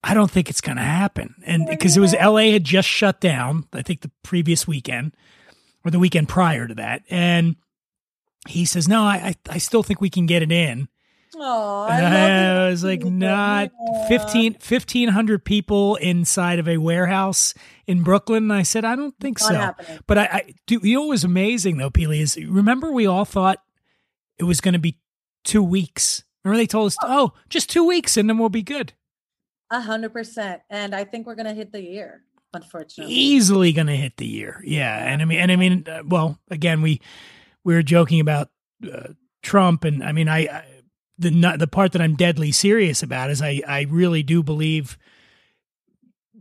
I 0.03 0.13
don't 0.13 0.31
think 0.31 0.49
it's 0.49 0.61
going 0.61 0.77
to 0.77 0.83
happen. 0.83 1.35
And 1.43 1.65
because 1.67 1.97
it 1.97 1.99
was 1.99 2.13
LA 2.13 2.51
had 2.51 2.63
just 2.63 2.87
shut 2.87 3.19
down, 3.19 3.65
I 3.73 3.81
think 3.81 4.01
the 4.01 4.11
previous 4.23 4.67
weekend 4.67 5.13
or 5.83 5.91
the 5.91 5.99
weekend 5.99 6.29
prior 6.29 6.67
to 6.67 6.75
that. 6.75 7.01
And 7.09 7.57
he 8.47 8.63
says, 8.63 8.87
no, 8.87 9.01
I, 9.01 9.35
I 9.49 9.57
still 9.57 9.83
think 9.83 9.99
we 9.99 10.11
can 10.11 10.27
get 10.27 10.43
it 10.43 10.51
in. 10.51 10.87
Oh, 11.39 11.87
I, 11.89 12.65
I 12.65 12.69
was 12.69 12.83
like, 12.83 13.03
not 13.03 13.71
15, 14.07 14.53
1,500 14.53 15.45
people 15.45 15.95
inside 15.97 16.59
of 16.59 16.67
a 16.67 16.77
warehouse 16.77 17.53
in 17.85 18.01
Brooklyn. 18.03 18.43
And 18.43 18.53
I 18.53 18.63
said, 18.63 18.83
I 18.85 18.95
don't 18.95 19.15
think 19.19 19.39
Not 19.41 19.47
so. 19.47 19.53
happening. 19.55 19.99
But 20.07 20.17
I, 20.17 20.23
I 20.25 20.53
do. 20.65 20.79
You 20.81 20.95
know 20.95 21.01
what 21.01 21.09
was 21.09 21.23
amazing 21.23 21.77
though, 21.77 21.89
Peely, 21.91 22.19
is 22.21 22.37
remember 22.37 22.91
we 22.91 23.05
all 23.05 23.25
thought 23.25 23.59
it 24.37 24.43
was 24.45 24.61
going 24.61 24.73
to 24.73 24.79
be 24.79 24.97
two 25.43 25.63
weeks. 25.63 26.23
Remember 26.43 26.57
they 26.61 26.67
told 26.67 26.87
us, 26.87 26.97
oh, 27.03 27.33
just 27.49 27.69
two 27.69 27.85
weeks 27.85 28.17
and 28.17 28.29
then 28.29 28.37
we'll 28.37 28.49
be 28.49 28.63
good. 28.63 28.93
A 29.69 29.81
hundred 29.81 30.13
percent. 30.13 30.61
And 30.69 30.95
I 30.95 31.03
think 31.03 31.27
we're 31.27 31.35
gonna 31.35 31.53
hit 31.53 31.73
the 31.73 31.81
year, 31.81 32.23
unfortunately. 32.53 33.13
Easily 33.13 33.73
going 33.73 33.87
to 33.87 33.95
hit 33.97 34.15
the 34.15 34.25
year. 34.25 34.61
Yeah, 34.63 34.95
and 34.95 35.21
I 35.21 35.25
mean, 35.25 35.39
and 35.39 35.51
I 35.51 35.55
mean, 35.57 35.85
uh, 35.89 36.03
well, 36.05 36.39
again, 36.49 36.81
we 36.81 37.01
we 37.65 37.73
were 37.73 37.83
joking 37.83 38.21
about 38.21 38.49
uh, 38.89 39.09
Trump, 39.43 39.83
and 39.83 40.01
I 40.01 40.13
mean, 40.13 40.29
I, 40.29 40.39
I 40.47 40.65
the 41.17 41.55
the 41.57 41.67
part 41.67 41.91
that 41.93 42.01
I'm 42.01 42.15
deadly 42.15 42.51
serious 42.51 43.03
about 43.03 43.29
is 43.29 43.41
I 43.41 43.61
I 43.67 43.81
really 43.89 44.23
do 44.23 44.43
believe 44.43 44.97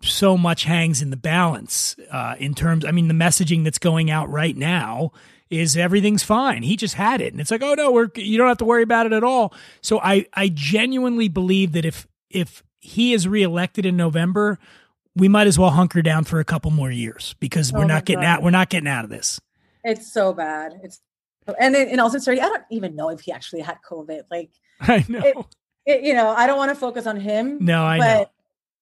so 0.03 0.37
much 0.37 0.65
hangs 0.65 1.01
in 1.01 1.11
the 1.11 1.17
balance 1.17 1.97
uh, 2.11 2.37
in 2.39 2.55
terms. 2.55 2.85
I 2.85 2.91
mean, 2.91 3.09
the 3.09 3.15
messaging 3.15 3.65
that's 3.65 3.79
going 3.79 4.11
out 4.11 4.29
right 4.29 4.57
now 4.57 5.13
is 5.49 5.77
everything's 5.77 6.23
fine. 6.23 6.63
He 6.63 6.77
just 6.77 6.95
had 6.95 7.21
it, 7.21 7.33
and 7.33 7.41
it's 7.41 7.51
like, 7.51 7.63
oh 7.63 7.75
no, 7.75 7.91
we're 7.93 8.11
you 8.17 8.37
don't 8.37 8.49
have 8.49 8.59
to 8.59 8.65
worry 8.65 8.83
about 8.83 9.07
it 9.07 9.13
at 9.13 9.25
all. 9.25 9.55
So 9.81 9.99
I 10.01 10.27
I 10.35 10.51
genuinely 10.53 11.29
believe 11.29 11.73
that 11.73 11.85
if 11.85 12.07
if 12.31 12.63
he 12.81 13.13
is 13.15 13.27
reelected 13.27 13.87
in 13.87 13.97
November, 13.97 14.59
we 15.15 15.29
might 15.29 15.47
as 15.47 15.59
well 15.59 15.71
hunker 15.71 16.03
down 16.03 16.25
for 16.25 16.41
a 16.41 16.45
couple 16.45 16.71
more 16.71 16.91
years 16.91 17.35
because 17.41 17.73
Oh 17.73 17.79
we're 17.79 17.87
my 17.87 17.95
not 17.95 18.05
getting 18.05 18.23
God. 18.23 18.29
out. 18.29 18.43
We're 18.43 18.51
not 18.51 18.69
getting 18.69 18.89
out 18.89 19.05
of 19.05 19.11
this. 19.11 19.41
It's 19.83 20.13
so 20.13 20.33
bad. 20.35 20.75
It's 20.83 21.01
and 21.61 21.77
in 21.77 22.01
all 22.01 22.11
sincerity, 22.11 22.43
I 22.43 22.49
don't 22.49 22.65
even 22.71 22.97
know 22.97 23.09
if 23.11 23.21
he 23.21 23.33
actually 23.33 23.61
had 23.61 23.79
COVID. 23.89 24.23
Like, 24.31 24.51
I 24.81 25.05
know. 25.09 25.21
It- 25.25 25.37
it, 25.89 26.03
you 26.03 26.15
know, 26.15 26.31
I 26.31 26.49
don't 26.49 26.57
want 26.59 26.71
to 26.71 26.75
focus 26.75 27.07
on 27.07 27.21
him. 27.21 27.59
no, 27.61 27.85
I 27.85 27.99
but 27.99 28.05
know. 28.19 28.27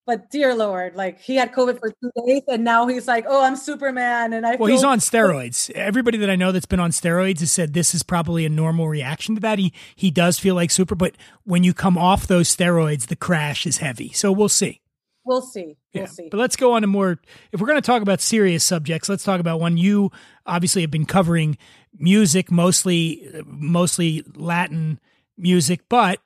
but 0.07 0.31
dear 0.31 0.55
Lord, 0.55 0.97
like 0.97 1.21
he 1.21 1.37
had 1.37 1.53
COVID 1.53 1.79
for 1.79 1.91
two 1.91 2.11
days, 2.27 2.41
and 2.49 2.65
now 2.65 2.87
he's 2.87 3.07
like, 3.07 3.27
"Oh, 3.29 3.45
I'm 3.45 3.57
Superman," 3.57 4.33
and 4.33 4.47
I 4.47 4.57
Well, 4.57 4.69
feel 4.69 4.77
he's 4.77 4.85
on 4.85 5.01
steroids. 5.01 5.69
Everybody 5.73 6.17
that 6.17 6.31
I 6.31 6.37
know 6.37 6.51
that's 6.51 6.65
been 6.65 6.81
on 6.81 6.93
steroids 6.93 7.41
has 7.41 7.53
said 7.53 7.75
this 7.75 7.95
is 7.95 8.03
probably 8.03 8.47
a 8.47 8.49
normal 8.49 8.89
reaction 8.89 9.35
to 9.35 9.41
that. 9.43 9.59
He 9.59 9.75
he 9.95 10.11
does 10.11 10.39
feel 10.39 10.55
like 10.55 10.71
super, 10.71 10.95
but 10.95 11.15
when 11.45 11.63
you 11.63 11.75
come 11.75 11.99
off 11.99 12.27
those 12.27 12.49
steroids, 12.57 13.09
the 13.09 13.17
crash 13.17 13.67
is 13.67 13.77
heavy. 13.77 14.11
So 14.13 14.33
we'll 14.33 14.49
see. 14.49 14.81
We'll 15.27 15.43
see. 15.43 15.77
We'll 15.93 16.05
Yeah. 16.05 16.07
see. 16.07 16.29
But 16.31 16.39
let's 16.41 16.57
go 16.57 16.73
on 16.73 16.81
to 16.81 16.87
more. 16.89 17.19
If 17.53 17.61
we're 17.61 17.67
going 17.67 17.81
to 17.83 17.87
talk 17.87 18.01
about 18.01 18.23
serious 18.23 18.65
subjects, 18.65 19.11
let's 19.11 19.25
talk 19.25 19.41
about 19.41 19.61
one. 19.61 19.77
You 19.77 20.11
obviously 20.47 20.81
have 20.81 20.91
been 20.91 21.05
covering 21.05 21.59
music, 21.99 22.51
mostly 22.51 23.29
mostly 23.45 24.25
Latin 24.35 25.01
music, 25.37 25.81
but 25.89 26.21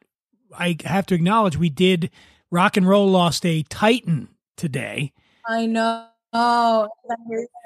I 0.57 0.77
have 0.85 1.07
to 1.07 1.15
acknowledge 1.15 1.57
we 1.57 1.71
did 1.71 2.11
rock 2.51 2.77
and 2.77 2.89
roll 2.89 3.09
lost 3.09 3.45
a 3.45 3.63
titan 3.65 4.29
today. 4.57 5.13
I 5.47 5.67
know. 5.67 6.07
Oh, 6.33 6.89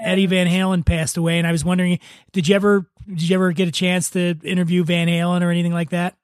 Eddie 0.01 0.27
Van 0.27 0.47
Halen 0.47 0.87
passed 0.87 1.17
away, 1.17 1.39
and 1.39 1.47
I 1.47 1.53
was 1.53 1.65
wondering, 1.65 1.99
did 2.33 2.47
you 2.47 2.55
ever 2.55 2.89
did 3.09 3.29
you 3.29 3.35
ever 3.35 3.51
get 3.51 3.67
a 3.67 3.73
chance 3.73 4.11
to 4.11 4.39
interview 4.45 4.85
Van 4.85 5.09
Halen 5.09 5.43
or 5.43 5.51
anything 5.51 5.73
like 5.73 5.91
that? 5.91 6.17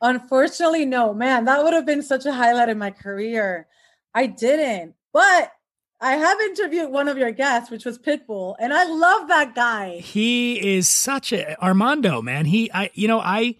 Unfortunately, 0.00 0.86
no, 0.86 1.12
man. 1.12 1.44
That 1.44 1.62
would 1.62 1.74
have 1.74 1.84
been 1.84 2.02
such 2.02 2.24
a 2.24 2.32
highlight 2.32 2.70
in 2.70 2.78
my 2.78 2.90
career. 2.90 3.66
I 4.14 4.26
didn't, 4.26 4.94
but 5.12 5.52
I 6.00 6.12
have 6.16 6.40
interviewed 6.40 6.90
one 6.90 7.08
of 7.08 7.18
your 7.18 7.30
guests, 7.30 7.70
which 7.70 7.84
was 7.84 7.98
Pitbull, 7.98 8.56
and 8.58 8.72
I 8.72 8.84
love 8.84 9.28
that 9.28 9.54
guy. 9.54 9.98
He 9.98 10.76
is 10.76 10.88
such 10.88 11.32
a 11.32 11.62
Armando 11.62 12.22
man. 12.22 12.46
He, 12.46 12.70
I, 12.72 12.90
you 12.94 13.08
know, 13.08 13.20
I, 13.20 13.56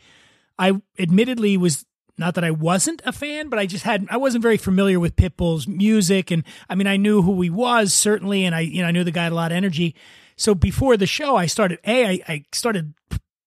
I 0.58 0.80
admittedly 0.98 1.56
was 1.56 1.84
not 2.16 2.34
that 2.34 2.44
I 2.44 2.52
wasn't 2.52 3.02
a 3.04 3.12
fan, 3.12 3.48
but 3.48 3.58
I 3.58 3.66
just 3.66 3.84
had 3.84 4.06
I 4.10 4.16
wasn't 4.16 4.42
very 4.42 4.56
familiar 4.56 5.00
with 5.00 5.16
Pitbull's 5.16 5.66
music, 5.66 6.30
and 6.30 6.44
I 6.68 6.74
mean 6.74 6.86
I 6.86 6.96
knew 6.96 7.22
who 7.22 7.40
he 7.40 7.50
was 7.50 7.92
certainly, 7.92 8.44
and 8.44 8.54
I 8.54 8.60
you 8.60 8.82
know 8.82 8.88
I 8.88 8.92
knew 8.92 9.04
the 9.04 9.10
guy 9.10 9.24
had 9.24 9.32
a 9.32 9.36
lot 9.36 9.52
of 9.52 9.56
energy. 9.56 9.94
So 10.36 10.54
before 10.54 10.96
the 10.96 11.06
show, 11.06 11.36
I 11.36 11.46
started 11.46 11.78
a 11.84 12.06
I, 12.06 12.20
I 12.28 12.44
started 12.52 12.94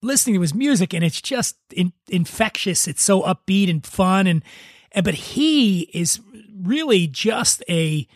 listening 0.02 0.36
to 0.36 0.42
his 0.42 0.54
music, 0.54 0.94
and 0.94 1.04
it's 1.04 1.22
just 1.22 1.56
in, 1.74 1.94
infectious. 2.10 2.88
It's 2.88 3.04
so 3.04 3.22
upbeat 3.22 3.70
and 3.70 3.86
fun, 3.86 4.28
and 4.28 4.44
and 4.92 5.06
but 5.06 5.14
he 5.14 5.82
is 5.94 6.20
really 6.62 7.08
just 7.08 7.64
a 7.70 8.08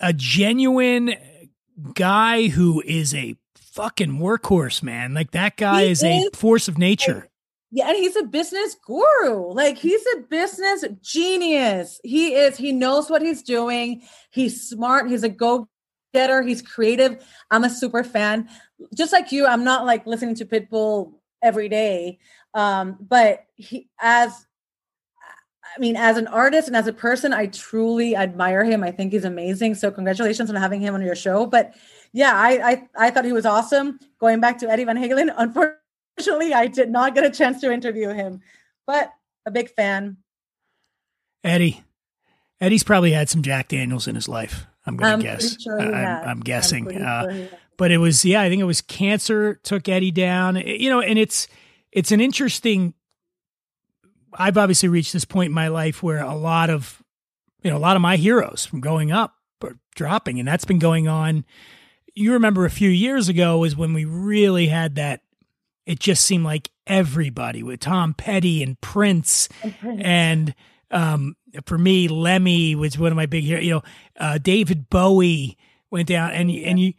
a 0.00 0.12
genuine 0.12 1.14
guy 1.94 2.48
who 2.48 2.82
is 2.84 3.14
a 3.14 3.36
fucking 3.56 4.18
workhorse, 4.18 4.82
man. 4.82 5.14
Like 5.14 5.32
that 5.32 5.56
guy 5.56 5.84
He 5.84 5.90
is 5.90 6.02
a 6.02 6.30
force 6.32 6.68
of 6.68 6.78
nature. 6.78 7.28
Yeah, 7.76 7.88
and 7.88 7.96
he's 7.96 8.14
a 8.14 8.22
business 8.22 8.76
guru. 8.76 9.52
Like 9.52 9.76
he's 9.78 10.04
a 10.16 10.20
business 10.20 10.84
genius. 11.02 12.00
He 12.04 12.34
is, 12.36 12.56
he 12.56 12.70
knows 12.70 13.10
what 13.10 13.20
he's 13.20 13.42
doing. 13.42 14.02
He's 14.30 14.68
smart. 14.68 15.10
He's 15.10 15.24
a 15.24 15.28
go-getter. 15.28 16.42
He's 16.42 16.62
creative. 16.62 17.26
I'm 17.50 17.64
a 17.64 17.68
super 17.68 18.04
fan. 18.04 18.48
Just 18.94 19.12
like 19.12 19.32
you, 19.32 19.44
I'm 19.44 19.64
not 19.64 19.86
like 19.86 20.06
listening 20.06 20.36
to 20.36 20.44
Pitbull 20.44 21.14
every 21.42 21.68
day. 21.68 22.20
Um, 22.54 22.96
but 23.00 23.44
he 23.56 23.88
as 24.00 24.46
I 25.76 25.80
mean, 25.80 25.96
as 25.96 26.16
an 26.16 26.28
artist 26.28 26.68
and 26.68 26.76
as 26.76 26.86
a 26.86 26.92
person, 26.92 27.32
I 27.32 27.46
truly 27.46 28.14
admire 28.14 28.62
him. 28.62 28.84
I 28.84 28.92
think 28.92 29.12
he's 29.12 29.24
amazing. 29.24 29.74
So 29.74 29.90
congratulations 29.90 30.48
on 30.48 30.54
having 30.54 30.80
him 30.80 30.94
on 30.94 31.02
your 31.02 31.16
show. 31.16 31.44
But 31.44 31.74
yeah, 32.12 32.34
I 32.36 32.70
I, 32.70 33.06
I 33.06 33.10
thought 33.10 33.24
he 33.24 33.32
was 33.32 33.46
awesome. 33.46 33.98
Going 34.20 34.38
back 34.38 34.58
to 34.58 34.70
Eddie 34.70 34.84
Van 34.84 34.96
Halen, 34.96 35.34
unfortunately, 35.36 35.80
I 36.18 36.66
did 36.66 36.90
not 36.90 37.14
get 37.14 37.24
a 37.24 37.30
chance 37.30 37.60
to 37.60 37.72
interview 37.72 38.08
him, 38.10 38.40
but 38.86 39.12
a 39.46 39.50
big 39.50 39.70
fan. 39.70 40.18
Eddie. 41.42 41.82
Eddie's 42.60 42.84
probably 42.84 43.12
had 43.12 43.28
some 43.28 43.42
Jack 43.42 43.68
Daniels 43.68 44.06
in 44.08 44.14
his 44.14 44.28
life. 44.28 44.66
I'm 44.86 44.96
gonna 44.96 45.22
guess. 45.22 45.60
sure. 45.60 45.80
I'm, 45.80 46.28
I'm 46.28 46.40
guessing. 46.40 47.02
uh, 47.02 47.32
sure 47.32 47.58
but 47.76 47.90
it 47.90 47.98
was 47.98 48.24
yeah 48.24 48.40
i 48.40 48.48
think 48.48 48.60
it 48.60 48.64
was 48.64 48.80
cancer 48.80 49.54
took 49.62 49.88
eddie 49.88 50.10
down 50.10 50.56
you 50.56 50.90
know 50.90 51.00
and 51.00 51.18
it's 51.18 51.48
it's 51.92 52.12
an 52.12 52.20
interesting 52.20 52.94
i've 54.34 54.58
obviously 54.58 54.88
reached 54.88 55.12
this 55.12 55.24
point 55.24 55.48
in 55.48 55.54
my 55.54 55.68
life 55.68 56.02
where 56.02 56.20
a 56.20 56.34
lot 56.34 56.70
of 56.70 57.02
you 57.62 57.70
know 57.70 57.76
a 57.76 57.78
lot 57.78 57.96
of 57.96 58.02
my 58.02 58.16
heroes 58.16 58.66
from 58.66 58.80
growing 58.80 59.12
up 59.12 59.34
are 59.62 59.78
dropping 59.94 60.38
and 60.38 60.46
that's 60.46 60.64
been 60.64 60.78
going 60.78 61.08
on 61.08 61.44
you 62.14 62.32
remember 62.34 62.64
a 62.64 62.70
few 62.70 62.90
years 62.90 63.28
ago 63.28 63.58
was 63.58 63.74
when 63.74 63.92
we 63.92 64.04
really 64.04 64.66
had 64.66 64.96
that 64.96 65.22
it 65.86 65.98
just 66.00 66.24
seemed 66.24 66.44
like 66.44 66.70
everybody 66.86 67.62
with 67.62 67.80
tom 67.80 68.14
petty 68.14 68.62
and 68.62 68.80
prince 68.80 69.48
And 69.62 69.78
Prince. 69.78 70.02
and 70.04 70.54
um, 70.90 71.36
for 71.66 71.76
me, 71.78 72.06
Lemmy 72.08 72.74
was 72.76 72.96
one 72.98 73.10
of 73.10 73.16
my 73.16 73.26
big 73.26 73.42
heroes. 73.44 73.64
You 73.64 73.70
know, 73.72 73.82
uh, 74.20 74.38
David 74.38 74.88
Bowie 74.90 75.56
went 75.90 76.06
down, 76.08 76.30
and 76.30 76.50
and 76.50 76.78
you, 76.78 76.92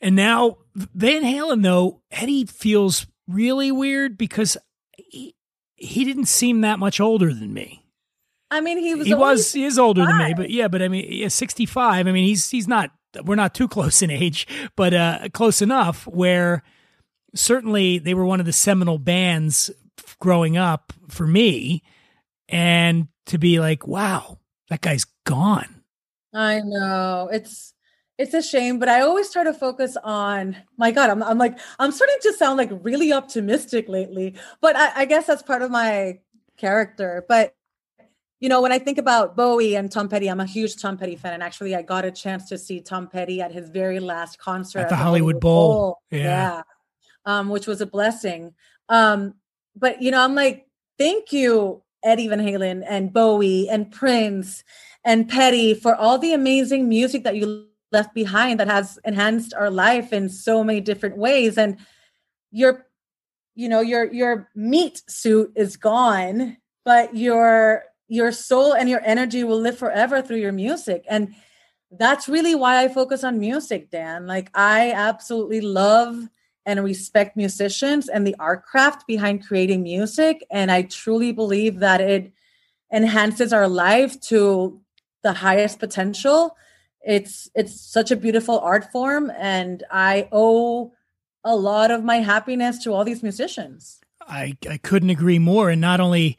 and 0.00 0.14
now 0.14 0.58
Van 0.76 1.22
Halen 1.22 1.62
though 1.62 2.02
Eddie 2.12 2.44
feels 2.44 3.06
really 3.26 3.72
weird 3.72 4.16
because 4.16 4.56
he, 4.96 5.34
he 5.74 6.04
didn't 6.04 6.26
seem 6.26 6.60
that 6.60 6.78
much 6.78 7.00
older 7.00 7.32
than 7.34 7.52
me. 7.52 7.84
I 8.50 8.60
mean, 8.60 8.78
he 8.78 8.94
was 8.94 9.06
he 9.06 9.14
was 9.14 9.52
he 9.52 9.64
is 9.64 9.78
older 9.78 10.06
than 10.06 10.18
me, 10.18 10.34
but 10.36 10.50
yeah, 10.50 10.68
but 10.68 10.80
I 10.80 10.88
mean, 10.88 11.06
yeah, 11.10 11.28
sixty 11.28 11.66
five. 11.66 12.06
I 12.06 12.12
mean, 12.12 12.24
he's 12.26 12.48
he's 12.50 12.68
not. 12.68 12.90
We're 13.24 13.34
not 13.34 13.54
too 13.54 13.66
close 13.68 14.02
in 14.02 14.10
age, 14.10 14.46
but 14.76 14.94
uh, 14.94 15.28
close 15.32 15.60
enough 15.62 16.06
where 16.06 16.62
certainly 17.34 17.98
they 17.98 18.14
were 18.14 18.24
one 18.24 18.40
of 18.40 18.46
the 18.46 18.52
seminal 18.52 18.98
bands 18.98 19.70
growing 20.18 20.56
up 20.56 20.92
for 21.08 21.26
me, 21.26 21.82
and 22.48 23.08
to 23.26 23.38
be 23.38 23.60
like, 23.60 23.86
wow, 23.86 24.38
that 24.70 24.80
guy's 24.80 25.04
gone. 25.24 25.82
I 26.34 26.60
know 26.60 27.28
it's 27.32 27.74
it's 28.18 28.34
a 28.34 28.42
shame, 28.42 28.78
but 28.78 28.88
I 28.88 29.00
always 29.02 29.32
try 29.32 29.44
to 29.44 29.54
focus 29.54 29.96
on 30.02 30.56
my 30.76 30.90
God. 30.90 31.10
I'm 31.10 31.22
I'm 31.22 31.38
like 31.38 31.58
I'm 31.78 31.92
starting 31.92 32.16
to 32.22 32.32
sound 32.34 32.58
like 32.58 32.70
really 32.82 33.12
optimistic 33.12 33.88
lately, 33.88 34.34
but 34.60 34.76
I, 34.76 35.02
I 35.02 35.04
guess 35.04 35.26
that's 35.26 35.42
part 35.42 35.62
of 35.62 35.70
my 35.70 36.18
character. 36.56 37.24
But 37.28 37.54
you 38.40 38.48
know, 38.48 38.62
when 38.62 38.70
I 38.70 38.78
think 38.78 38.98
about 38.98 39.36
Bowie 39.36 39.74
and 39.74 39.90
Tom 39.90 40.08
Petty, 40.08 40.28
I'm 40.28 40.40
a 40.40 40.46
huge 40.46 40.80
Tom 40.80 40.96
Petty 40.96 41.16
fan, 41.16 41.34
and 41.34 41.42
actually, 41.42 41.74
I 41.74 41.82
got 41.82 42.04
a 42.04 42.10
chance 42.10 42.48
to 42.50 42.58
see 42.58 42.80
Tom 42.80 43.08
Petty 43.08 43.40
at 43.40 43.52
his 43.52 43.68
very 43.68 43.98
last 43.98 44.38
concert 44.38 44.80
At 44.80 44.88
the 44.90 44.96
Hollywood 44.96 45.40
Bowl. 45.40 45.98
Yeah. 46.10 46.18
yeah, 46.18 46.62
um, 47.28 47.50
which 47.50 47.66
was 47.66 47.82
a 47.82 47.86
blessing. 47.86 48.54
Um, 48.88 49.34
but 49.76 50.00
you 50.00 50.10
know, 50.10 50.24
I'm 50.24 50.34
like, 50.34 50.66
thank 50.98 51.30
you, 51.30 51.82
Eddie 52.02 52.26
Van 52.28 52.40
Halen 52.40 52.82
and 52.88 53.12
Bowie 53.12 53.68
and 53.68 53.92
Prince 53.92 54.64
and 55.04 55.28
Petty 55.28 55.74
for 55.74 55.94
all 55.94 56.18
the 56.18 56.32
amazing 56.32 56.88
music 56.88 57.24
that 57.24 57.36
you 57.36 57.66
left 57.92 58.14
behind 58.14 58.58
that 58.58 58.68
has 58.68 58.98
enhanced 59.04 59.52
our 59.52 59.70
life 59.70 60.12
in 60.12 60.30
so 60.30 60.64
many 60.64 60.80
different 60.80 61.18
ways. 61.18 61.58
And 61.58 61.76
your, 62.50 62.86
you 63.54 63.68
know, 63.68 63.80
your 63.80 64.10
your 64.10 64.48
meat 64.54 65.02
suit 65.06 65.52
is 65.54 65.76
gone, 65.76 66.56
but 66.86 67.14
your 67.14 67.84
your 68.08 68.32
soul 68.32 68.72
and 68.72 68.88
your 68.88 69.02
energy 69.04 69.44
will 69.44 69.60
live 69.60 69.76
forever 69.76 70.22
through 70.22 70.38
your 70.38 70.52
music. 70.52 71.04
And 71.10 71.34
that's 71.90 72.26
really 72.26 72.54
why 72.54 72.82
I 72.82 72.88
focus 72.88 73.22
on 73.22 73.38
music, 73.38 73.90
Dan. 73.90 74.26
Like, 74.26 74.50
I 74.54 74.92
absolutely 74.92 75.60
love 75.60 76.28
and 76.68 76.84
respect 76.84 77.34
musicians 77.34 78.10
and 78.10 78.26
the 78.26 78.36
art 78.38 78.62
craft 78.62 79.06
behind 79.06 79.44
creating 79.44 79.82
music. 79.82 80.44
And 80.50 80.70
I 80.70 80.82
truly 80.82 81.32
believe 81.32 81.78
that 81.78 82.02
it 82.02 82.30
enhances 82.92 83.54
our 83.54 83.66
life 83.66 84.20
to 84.20 84.78
the 85.22 85.32
highest 85.32 85.78
potential. 85.78 86.54
It's 87.00 87.48
it's 87.54 87.80
such 87.80 88.10
a 88.10 88.16
beautiful 88.16 88.60
art 88.60 88.92
form, 88.92 89.32
and 89.38 89.82
I 89.90 90.28
owe 90.30 90.92
a 91.42 91.56
lot 91.56 91.90
of 91.90 92.04
my 92.04 92.16
happiness 92.16 92.82
to 92.84 92.92
all 92.92 93.04
these 93.04 93.22
musicians. 93.22 94.00
I, 94.20 94.58
I 94.68 94.76
couldn't 94.76 95.08
agree 95.08 95.38
more. 95.38 95.70
And 95.70 95.80
not 95.80 96.00
only 96.00 96.36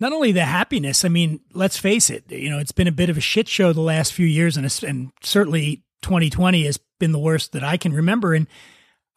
not 0.00 0.12
only 0.12 0.32
the 0.32 0.44
happiness, 0.44 1.04
I 1.04 1.08
mean, 1.08 1.38
let's 1.52 1.78
face 1.78 2.10
it, 2.10 2.24
you 2.32 2.50
know, 2.50 2.58
it's 2.58 2.72
been 2.72 2.88
a 2.88 2.92
bit 2.92 3.10
of 3.10 3.16
a 3.16 3.20
shit 3.20 3.46
show 3.46 3.72
the 3.72 3.80
last 3.80 4.12
few 4.12 4.26
years, 4.26 4.56
and, 4.56 4.66
and 4.82 5.12
certainly 5.22 5.84
2020 6.02 6.64
has 6.64 6.80
been 6.98 7.12
the 7.12 7.18
worst 7.20 7.52
that 7.52 7.62
I 7.62 7.76
can 7.76 7.92
remember. 7.92 8.34
And 8.34 8.48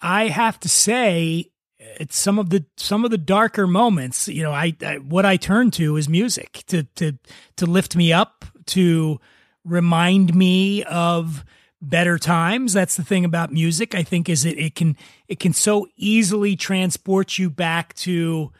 I 0.01 0.27
have 0.27 0.59
to 0.61 0.69
say, 0.69 1.51
it's 1.79 2.17
some 2.17 2.39
of 2.39 2.49
the 2.49 2.65
some 2.77 3.05
of 3.05 3.11
the 3.11 3.17
darker 3.17 3.67
moments. 3.67 4.27
You 4.27 4.43
know, 4.43 4.51
I, 4.51 4.75
I 4.85 4.95
what 4.97 5.25
I 5.25 5.37
turn 5.37 5.71
to 5.71 5.97
is 5.97 6.07
music 6.07 6.63
to 6.67 6.83
to 6.95 7.17
to 7.57 7.65
lift 7.65 7.95
me 7.95 8.13
up, 8.13 8.45
to 8.67 9.19
remind 9.65 10.35
me 10.35 10.83
of 10.83 11.43
better 11.81 12.17
times. 12.17 12.73
That's 12.73 12.95
the 12.95 13.03
thing 13.03 13.25
about 13.25 13.51
music. 13.51 13.95
I 13.95 14.03
think 14.03 14.29
is 14.29 14.45
it 14.45 14.57
it 14.57 14.75
can 14.75 14.95
it 15.27 15.39
can 15.39 15.53
so 15.53 15.87
easily 15.95 16.55
transport 16.55 17.37
you 17.37 17.49
back 17.49 17.93
to 17.95 18.51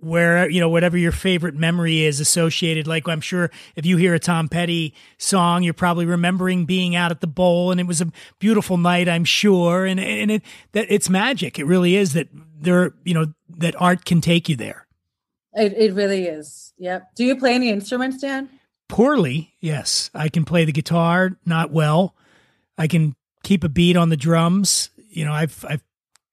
where 0.00 0.48
you 0.48 0.60
know 0.60 0.68
whatever 0.68 0.96
your 0.96 1.12
favorite 1.12 1.54
memory 1.54 2.04
is 2.04 2.20
associated. 2.20 2.86
Like 2.86 3.08
i'm 3.08 3.20
sure 3.20 3.50
if 3.76 3.84
you 3.84 3.96
hear 3.96 4.14
a 4.14 4.18
tom 4.18 4.48
petty 4.48 4.94
song 5.18 5.62
you're 5.62 5.74
probably 5.74 6.06
remembering 6.06 6.66
being 6.66 6.94
out 6.94 7.10
at 7.10 7.20
the 7.20 7.26
bowl 7.26 7.70
and 7.70 7.80
it 7.80 7.86
was 7.86 8.00
a 8.00 8.10
beautiful 8.38 8.76
night 8.76 9.08
i'm 9.08 9.24
sure. 9.24 9.84
And 9.84 9.98
and 9.98 10.30
it 10.30 10.42
that 10.72 10.86
it's 10.88 11.08
magic. 11.08 11.58
It 11.58 11.64
really 11.64 11.96
is 11.96 12.12
that 12.12 12.28
there 12.60 12.94
you 13.04 13.14
know 13.14 13.26
that 13.58 13.80
art 13.80 14.04
can 14.04 14.20
take 14.20 14.48
you 14.48 14.56
there. 14.56 14.86
It, 15.54 15.72
it 15.72 15.94
really 15.94 16.26
is. 16.26 16.72
Yep. 16.78 17.14
Do 17.16 17.24
you 17.24 17.36
play 17.36 17.54
any 17.54 17.70
instruments 17.70 18.18
dan? 18.18 18.48
Poorly 18.88 19.54
yes. 19.60 20.10
I 20.14 20.28
can 20.28 20.44
play 20.44 20.64
the 20.64 20.72
guitar 20.72 21.36
not 21.44 21.72
well. 21.72 22.14
I 22.76 22.86
can 22.86 23.16
keep 23.42 23.64
a 23.64 23.68
beat 23.68 23.96
on 23.96 24.10
the 24.10 24.16
drums. 24.16 24.90
You 25.10 25.24
know 25.24 25.32
i've 25.32 25.64
i've 25.68 25.82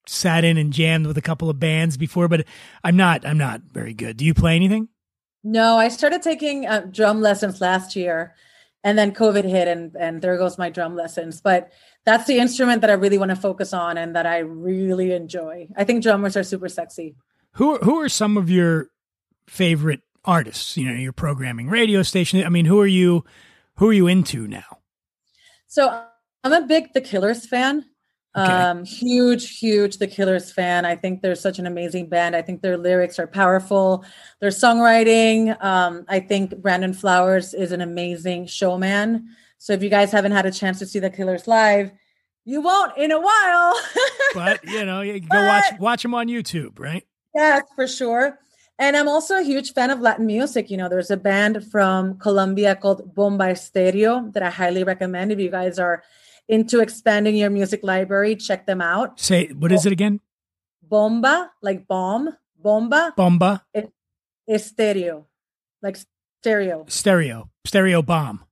sat 0.08 0.44
in 0.44 0.58
and 0.58 0.74
jammed 0.74 1.08
with 1.08 1.18
a 1.18 1.22
couple 1.22 1.50
of 1.50 1.60
bands 1.60 1.98
before, 1.98 2.28
but 2.28 2.46
I'm 2.84 2.96
not 2.96 3.26
I'm 3.26 3.38
not 3.38 3.62
very 3.72 3.94
good. 3.94 4.18
Do 4.18 4.26
you 4.26 4.34
play 4.34 4.56
anything? 4.56 4.90
No, 5.44 5.78
I 5.78 5.90
started 5.90 6.22
taking 6.22 6.66
uh, 6.66 6.88
drum 6.90 7.22
lessons 7.22 7.62
last 7.62 7.96
year, 7.96 8.34
and 8.84 8.98
then 8.98 9.14
COVID 9.14 9.44
hit, 9.44 9.68
and 9.68 9.96
and 9.96 10.22
there 10.22 10.38
goes 10.38 10.58
my 10.58 10.70
drum 10.70 10.96
lessons. 10.96 11.42
But 11.42 11.72
that's 12.06 12.28
the 12.28 12.38
instrument 12.38 12.82
that 12.82 12.90
I 12.90 12.94
really 12.94 13.18
want 13.18 13.30
to 13.30 13.36
focus 13.36 13.74
on 13.74 13.98
and 13.98 14.16
that 14.16 14.26
I 14.26 14.40
really 14.40 15.12
enjoy. 15.12 15.68
I 15.76 15.84
think 15.84 16.04
drummers 16.04 16.38
are 16.38 16.44
super 16.44 16.70
sexy. 16.70 17.16
Who 17.54 17.78
who 17.78 18.00
are 18.02 18.10
some 18.10 18.38
of 18.38 18.50
your 18.50 18.90
favorite 19.48 20.02
artists? 20.24 20.78
You 20.78 20.86
know, 20.86 21.00
your 21.00 21.14
programming 21.14 21.68
radio 21.68 22.04
station. 22.04 22.44
I 22.44 22.50
mean, 22.50 22.66
who 22.66 22.80
are 22.80 22.88
you 22.88 23.24
who 23.78 23.90
are 23.90 23.94
you 23.94 24.08
into 24.08 24.48
now? 24.48 24.80
So 25.68 26.04
I'm 26.44 26.54
a 26.54 26.62
big 26.62 26.94
The 26.94 27.02
Killers 27.02 27.46
fan. 27.46 27.86
Okay. 28.36 28.52
Um, 28.52 28.84
huge, 28.84 29.58
huge 29.58 29.98
The 29.98 30.08
Killers 30.08 30.52
fan. 30.52 30.86
I 30.86 30.96
think 30.96 31.22
they're 31.22 31.36
such 31.36 31.58
an 31.58 31.66
amazing 31.66 32.10
band. 32.10 32.36
I 32.36 32.42
think 32.42 32.62
their 32.62 32.78
lyrics 32.78 33.18
are 33.18 33.28
powerful. 33.28 34.04
Their 34.42 34.50
songwriting. 34.50 35.64
Um, 35.64 36.06
I 36.10 36.20
think 36.20 36.58
Brandon 36.58 36.94
Flowers 36.94 37.54
is 37.54 37.72
an 37.72 37.80
amazing 37.80 38.48
showman. 38.48 39.30
So 39.58 39.72
if 39.72 39.82
you 39.82 39.90
guys 39.90 40.12
haven't 40.12 40.34
had 40.34 40.46
a 40.46 40.52
chance 40.52 40.80
to 40.80 40.86
see 40.86 41.00
The 41.00 41.10
Killers 41.10 41.48
live, 41.48 41.92
you 42.44 42.62
won't 42.62 42.98
in 42.98 43.12
a 43.12 43.20
while. 43.20 43.74
but 44.34 44.64
you 44.66 44.86
know, 44.86 45.02
you 45.02 45.22
go 45.22 45.28
but, 45.30 45.48
watch 45.48 45.80
watch 45.80 46.02
them 46.04 46.14
on 46.14 46.28
YouTube, 46.28 46.78
right? 46.78 47.04
Yes, 47.34 47.64
for 47.76 47.88
sure. 47.88 48.38
And 48.78 48.98
I'm 48.98 49.08
also 49.08 49.40
a 49.40 49.44
huge 49.44 49.74
fan 49.74 49.90
of 49.90 50.02
Latin 50.02 50.26
music. 50.26 50.70
You 50.70 50.76
know, 50.76 50.90
there's 50.90 51.10
a 51.10 51.18
band 51.18 51.66
from 51.72 52.18
Colombia 52.18 52.76
called 52.76 53.16
Bomba 53.16 53.46
Estéreo 53.46 54.32
that 54.34 54.44
I 54.44 54.50
highly 54.50 54.84
recommend 54.84 55.32
if 55.32 55.40
you 55.40 55.50
guys 55.50 55.80
are 55.80 56.04
into 56.48 56.80
expanding 56.80 57.36
your 57.36 57.50
music 57.50 57.82
library, 57.84 58.36
check 58.36 58.66
them 58.66 58.82
out. 58.82 59.20
Say, 59.20 59.48
what 59.48 59.72
is 59.72 59.86
it 59.86 59.92
again? 59.92 60.20
Bomba, 60.82 61.52
like 61.62 61.88
bomb, 61.88 62.36
bomba. 62.62 63.14
Bomba. 63.16 63.66
Estéreo, 64.50 65.26
like 65.82 65.98
stereo. 66.42 66.86
Stereo, 66.88 67.50
stereo 67.66 68.02
bomb. 68.02 68.44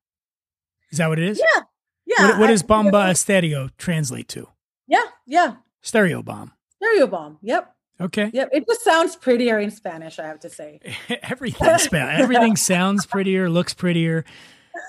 Is 0.91 0.97
that 0.97 1.09
what 1.09 1.19
it 1.19 1.29
is? 1.29 1.39
Yeah, 1.39 1.63
yeah. 2.05 2.27
What, 2.29 2.39
what 2.39 2.47
does 2.47 2.63
bomba 2.63 2.97
I, 2.97 3.11
estéreo 3.11 3.69
translate 3.77 4.27
to? 4.29 4.47
Yeah, 4.87 5.05
yeah. 5.25 5.55
Stereo 5.81 6.23
bomb. 6.23 6.51
Stereo 6.77 7.07
bomb. 7.07 7.37
Yep. 7.41 7.73
Okay. 8.01 8.31
Yep. 8.33 8.49
It 8.51 8.65
just 8.67 8.83
sounds 8.83 9.15
prettier 9.15 9.59
in 9.59 9.71
Spanish, 9.71 10.19
I 10.19 10.25
have 10.25 10.39
to 10.41 10.49
say. 10.49 10.79
everything, 11.21 11.67
everything 11.93 12.55
sounds 12.55 13.05
prettier, 13.05 13.49
looks 13.49 13.73
prettier. 13.73 14.25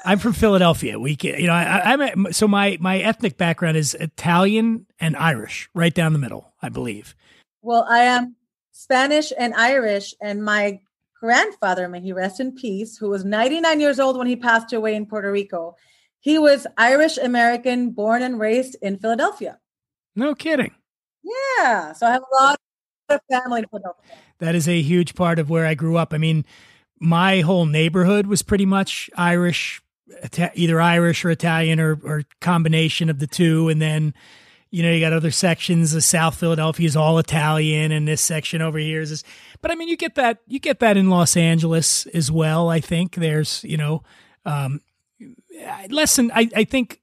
I'm 0.04 0.18
from 0.18 0.32
Philadelphia. 0.32 0.98
We 0.98 1.16
can, 1.16 1.38
you 1.38 1.46
know, 1.46 1.52
I, 1.52 1.92
am 1.92 2.32
so 2.32 2.48
my 2.48 2.78
my 2.80 2.98
ethnic 2.98 3.36
background 3.36 3.76
is 3.76 3.94
Italian 3.94 4.86
and 4.98 5.16
Irish, 5.16 5.68
right 5.74 5.92
down 5.92 6.12
the 6.12 6.18
middle, 6.18 6.52
I 6.62 6.68
believe. 6.68 7.14
Well, 7.62 7.86
I 7.88 8.00
am 8.00 8.36
Spanish 8.72 9.32
and 9.38 9.54
Irish, 9.54 10.14
and 10.20 10.44
my 10.44 10.80
grandfather, 11.18 11.88
may 11.88 12.00
he 12.00 12.12
rest 12.12 12.40
in 12.40 12.52
peace, 12.52 12.96
who 12.96 13.08
was 13.08 13.24
99 13.24 13.80
years 13.80 13.98
old 13.98 14.18
when 14.18 14.26
he 14.26 14.36
passed 14.36 14.72
away 14.72 14.94
in 14.94 15.06
Puerto 15.06 15.32
Rico. 15.32 15.76
He 16.20 16.38
was 16.38 16.66
Irish 16.76 17.16
American, 17.18 17.90
born 17.90 18.22
and 18.22 18.38
raised 18.38 18.76
in 18.82 18.98
Philadelphia. 18.98 19.58
No 20.16 20.34
kidding. 20.34 20.74
Yeah, 21.22 21.92
so 21.92 22.06
I 22.06 22.12
have 22.12 22.22
a 22.22 22.42
lot 22.42 22.60
of 23.08 23.20
family 23.30 23.60
in 23.60 23.68
Philadelphia. 23.68 24.16
That 24.38 24.54
is 24.54 24.68
a 24.68 24.82
huge 24.82 25.14
part 25.14 25.38
of 25.38 25.48
where 25.48 25.66
I 25.66 25.74
grew 25.74 25.96
up. 25.96 26.12
I 26.12 26.18
mean, 26.18 26.44
my 27.04 27.40
whole 27.40 27.66
neighborhood 27.66 28.26
was 28.26 28.42
pretty 28.42 28.66
much 28.66 29.10
Irish, 29.16 29.82
either 30.54 30.80
Irish 30.80 31.24
or 31.24 31.30
Italian 31.30 31.78
or, 31.78 32.00
or 32.02 32.22
combination 32.40 33.10
of 33.10 33.18
the 33.18 33.26
two. 33.26 33.68
And 33.68 33.80
then, 33.80 34.14
you 34.70 34.82
know, 34.82 34.90
you 34.90 35.00
got 35.00 35.12
other 35.12 35.30
sections 35.30 35.94
of 35.94 36.02
South 36.02 36.36
Philadelphia 36.36 36.86
is 36.86 36.96
all 36.96 37.18
Italian, 37.18 37.92
and 37.92 38.08
this 38.08 38.22
section 38.22 38.62
over 38.62 38.78
here 38.78 39.02
is 39.02 39.10
this. 39.10 39.22
But 39.60 39.70
I 39.70 39.74
mean, 39.74 39.88
you 39.88 39.96
get 39.96 40.14
that 40.16 40.38
you 40.46 40.58
get 40.58 40.80
that 40.80 40.96
in 40.96 41.10
Los 41.10 41.36
Angeles 41.36 42.06
as 42.06 42.30
well. 42.30 42.70
I 42.70 42.80
think 42.80 43.16
there's 43.16 43.62
you 43.64 43.76
know, 43.76 44.02
um, 44.44 44.80
I, 46.32 46.50
I 46.56 46.64
think, 46.64 47.00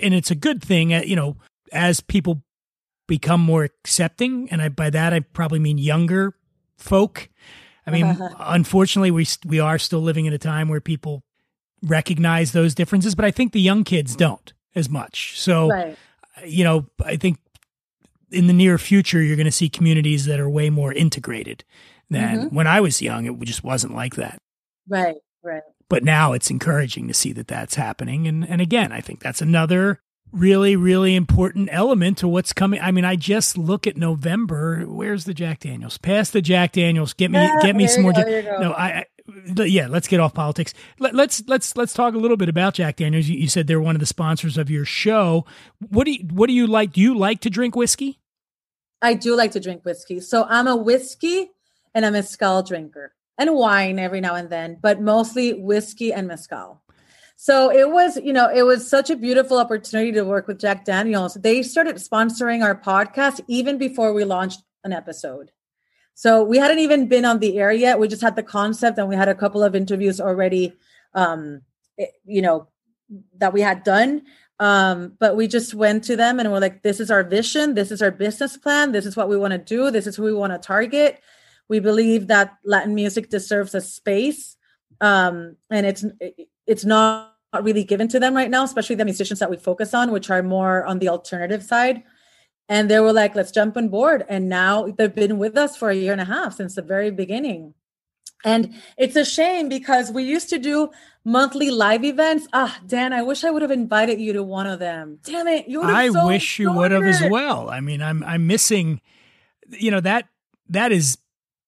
and 0.00 0.14
it's 0.14 0.30
a 0.30 0.36
good 0.36 0.62
thing. 0.62 0.94
Uh, 0.94 1.02
you 1.04 1.16
know, 1.16 1.36
as 1.72 2.00
people 2.00 2.42
become 3.06 3.40
more 3.40 3.64
accepting, 3.64 4.48
and 4.50 4.62
I 4.62 4.70
by 4.70 4.90
that 4.90 5.12
I 5.12 5.20
probably 5.20 5.58
mean 5.58 5.76
younger 5.76 6.34
folk 6.78 7.28
I 7.86 7.90
mean, 7.90 8.18
unfortunately, 8.38 9.10
we 9.10 9.26
we 9.46 9.60
are 9.60 9.78
still 9.78 10.00
living 10.00 10.26
in 10.26 10.32
a 10.32 10.38
time 10.38 10.68
where 10.68 10.80
people 10.80 11.22
recognize 11.82 12.52
those 12.52 12.74
differences, 12.74 13.14
but 13.14 13.24
I 13.24 13.30
think 13.30 13.52
the 13.52 13.60
young 13.60 13.84
kids 13.84 14.14
don't 14.14 14.52
as 14.74 14.88
much. 14.88 15.40
So, 15.40 15.68
right. 15.68 15.96
you 16.44 16.64
know, 16.64 16.86
I 17.04 17.16
think 17.16 17.38
in 18.30 18.46
the 18.46 18.52
near 18.52 18.78
future, 18.78 19.22
you're 19.22 19.36
going 19.36 19.46
to 19.46 19.52
see 19.52 19.68
communities 19.68 20.26
that 20.26 20.38
are 20.38 20.48
way 20.48 20.70
more 20.70 20.92
integrated 20.92 21.64
than 22.08 22.38
mm-hmm. 22.38 22.54
when 22.54 22.66
I 22.66 22.80
was 22.80 23.02
young. 23.02 23.26
It 23.26 23.38
just 23.40 23.64
wasn't 23.64 23.94
like 23.94 24.16
that. 24.16 24.38
Right, 24.88 25.16
right. 25.42 25.62
But 25.88 26.04
now 26.04 26.32
it's 26.32 26.50
encouraging 26.50 27.08
to 27.08 27.14
see 27.14 27.32
that 27.32 27.48
that's 27.48 27.74
happening. 27.74 28.28
And 28.28 28.48
and 28.48 28.60
again, 28.60 28.92
I 28.92 29.00
think 29.00 29.20
that's 29.20 29.42
another 29.42 30.00
really, 30.32 30.76
really 30.76 31.14
important 31.14 31.68
element 31.72 32.18
to 32.18 32.28
what's 32.28 32.52
coming. 32.52 32.80
I 32.80 32.90
mean, 32.90 33.04
I 33.04 33.16
just 33.16 33.58
look 33.58 33.86
at 33.86 33.96
November. 33.96 34.82
Where's 34.82 35.24
the 35.24 35.34
Jack 35.34 35.60
Daniels? 35.60 35.98
Pass 35.98 36.30
the 36.30 36.42
Jack 36.42 36.72
Daniels. 36.72 37.12
Get 37.12 37.30
me, 37.30 37.38
yeah, 37.38 37.58
get 37.62 37.76
me 37.76 37.86
some 37.86 38.02
more. 38.02 38.12
Go, 38.12 38.22
no, 38.60 38.72
I, 38.72 39.04
I, 39.28 39.64
yeah. 39.64 39.86
Let's 39.86 40.08
get 40.08 40.20
off 40.20 40.34
politics. 40.34 40.74
Let, 40.98 41.12
us 41.12 41.16
let's, 41.16 41.48
let's 41.48 41.76
let's 41.76 41.92
talk 41.92 42.14
a 42.14 42.18
little 42.18 42.36
bit 42.36 42.48
about 42.48 42.74
Jack 42.74 42.96
Daniels. 42.96 43.28
You, 43.28 43.38
you, 43.38 43.48
said 43.48 43.66
they're 43.66 43.80
one 43.80 43.96
of 43.96 44.00
the 44.00 44.06
sponsors 44.06 44.58
of 44.58 44.70
your 44.70 44.84
show. 44.84 45.44
What 45.88 46.04
do 46.04 46.12
you 46.12 46.26
What 46.30 46.46
do 46.48 46.52
you 46.52 46.66
like? 46.66 46.92
Do 46.92 47.00
you 47.00 47.16
like 47.16 47.40
to 47.40 47.50
drink 47.50 47.76
whiskey? 47.76 48.20
I 49.02 49.14
do 49.14 49.34
like 49.34 49.52
to 49.52 49.60
drink 49.60 49.84
whiskey. 49.84 50.20
So 50.20 50.44
I'm 50.48 50.66
a 50.66 50.76
whiskey 50.76 51.50
and 51.94 52.04
a 52.04 52.10
mezcal 52.10 52.62
drinker, 52.62 53.14
and 53.38 53.54
wine 53.54 53.98
every 53.98 54.20
now 54.20 54.34
and 54.34 54.50
then, 54.50 54.78
but 54.80 55.00
mostly 55.00 55.54
whiskey 55.54 56.12
and 56.12 56.28
mezcal. 56.28 56.82
So 57.42 57.72
it 57.72 57.90
was, 57.90 58.18
you 58.18 58.34
know, 58.34 58.50
it 58.54 58.64
was 58.64 58.86
such 58.86 59.08
a 59.08 59.16
beautiful 59.16 59.56
opportunity 59.56 60.12
to 60.12 60.26
work 60.26 60.46
with 60.46 60.60
Jack 60.60 60.84
Daniels. 60.84 61.32
They 61.40 61.62
started 61.62 61.96
sponsoring 61.96 62.62
our 62.62 62.78
podcast 62.78 63.40
even 63.48 63.78
before 63.78 64.12
we 64.12 64.24
launched 64.24 64.60
an 64.84 64.92
episode. 64.92 65.50
So 66.12 66.44
we 66.44 66.58
hadn't 66.58 66.80
even 66.80 67.08
been 67.08 67.24
on 67.24 67.38
the 67.38 67.58
air 67.58 67.72
yet. 67.72 67.98
We 67.98 68.08
just 68.08 68.20
had 68.20 68.36
the 68.36 68.42
concept 68.42 68.98
and 68.98 69.08
we 69.08 69.16
had 69.16 69.30
a 69.30 69.34
couple 69.34 69.64
of 69.64 69.74
interviews 69.74 70.20
already, 70.20 70.76
um, 71.14 71.62
eh, 71.98 72.08
you 72.26 72.42
know, 72.42 72.68
that 73.38 73.54
we 73.54 73.62
had 73.62 73.84
done. 73.84 74.20
Um, 74.58 75.14
but 75.18 75.34
we 75.34 75.48
just 75.48 75.72
went 75.72 76.04
to 76.04 76.16
them 76.16 76.40
and 76.40 76.52
we're 76.52 76.60
like, 76.60 76.82
this 76.82 77.00
is 77.00 77.10
our 77.10 77.24
vision. 77.24 77.72
This 77.74 77.90
is 77.90 78.02
our 78.02 78.10
business 78.10 78.58
plan. 78.58 78.92
This 78.92 79.06
is 79.06 79.16
what 79.16 79.30
we 79.30 79.38
want 79.38 79.52
to 79.52 79.58
do. 79.58 79.90
This 79.90 80.06
is 80.06 80.16
who 80.16 80.24
we 80.24 80.34
want 80.34 80.52
to 80.52 80.58
target. 80.58 81.22
We 81.70 81.80
believe 81.80 82.26
that 82.26 82.58
Latin 82.66 82.94
music 82.94 83.30
deserves 83.30 83.74
a 83.74 83.80
space 83.80 84.58
um, 85.00 85.56
and 85.70 85.86
it's 85.86 86.04
it's 86.70 86.84
not 86.84 87.34
really 87.62 87.82
given 87.82 88.06
to 88.08 88.20
them 88.20 88.34
right 88.34 88.48
now, 88.48 88.62
especially 88.62 88.94
the 88.94 89.04
musicians 89.04 89.40
that 89.40 89.50
we 89.50 89.56
focus 89.56 89.92
on, 89.92 90.12
which 90.12 90.30
are 90.30 90.42
more 90.42 90.84
on 90.84 91.00
the 91.00 91.08
alternative 91.08 91.64
side. 91.64 92.04
And 92.68 92.88
they 92.88 93.00
were 93.00 93.12
like, 93.12 93.34
"Let's 93.34 93.50
jump 93.50 93.76
on 93.76 93.88
board." 93.88 94.24
And 94.28 94.48
now 94.48 94.86
they've 94.86 95.14
been 95.14 95.38
with 95.38 95.56
us 95.58 95.76
for 95.76 95.90
a 95.90 95.96
year 95.96 96.12
and 96.12 96.20
a 96.20 96.32
half 96.36 96.54
since 96.54 96.76
the 96.76 96.82
very 96.82 97.10
beginning. 97.10 97.74
And 98.44 98.74
it's 98.96 99.16
a 99.16 99.24
shame 99.24 99.68
because 99.68 100.12
we 100.12 100.22
used 100.22 100.48
to 100.50 100.58
do 100.58 100.90
monthly 101.24 101.70
live 101.70 102.04
events. 102.04 102.46
Ah, 102.52 102.78
Dan, 102.86 103.12
I 103.12 103.22
wish 103.22 103.42
I 103.42 103.50
would 103.50 103.62
have 103.62 103.72
invited 103.72 104.20
you 104.20 104.32
to 104.34 104.44
one 104.44 104.68
of 104.68 104.78
them. 104.78 105.18
Damn 105.24 105.48
it, 105.48 105.66
you 105.68 105.80
would. 105.80 105.90
I 105.90 106.08
so 106.10 106.26
wish 106.26 106.60
you 106.60 106.72
would 106.72 106.92
have 106.92 107.02
as 107.02 107.22
well. 107.28 107.68
I 107.68 107.80
mean, 107.80 108.00
I'm 108.00 108.22
I'm 108.22 108.46
missing, 108.46 109.00
you 109.68 109.90
know 109.90 110.00
that 110.00 110.28
that 110.68 110.92
is 110.92 111.18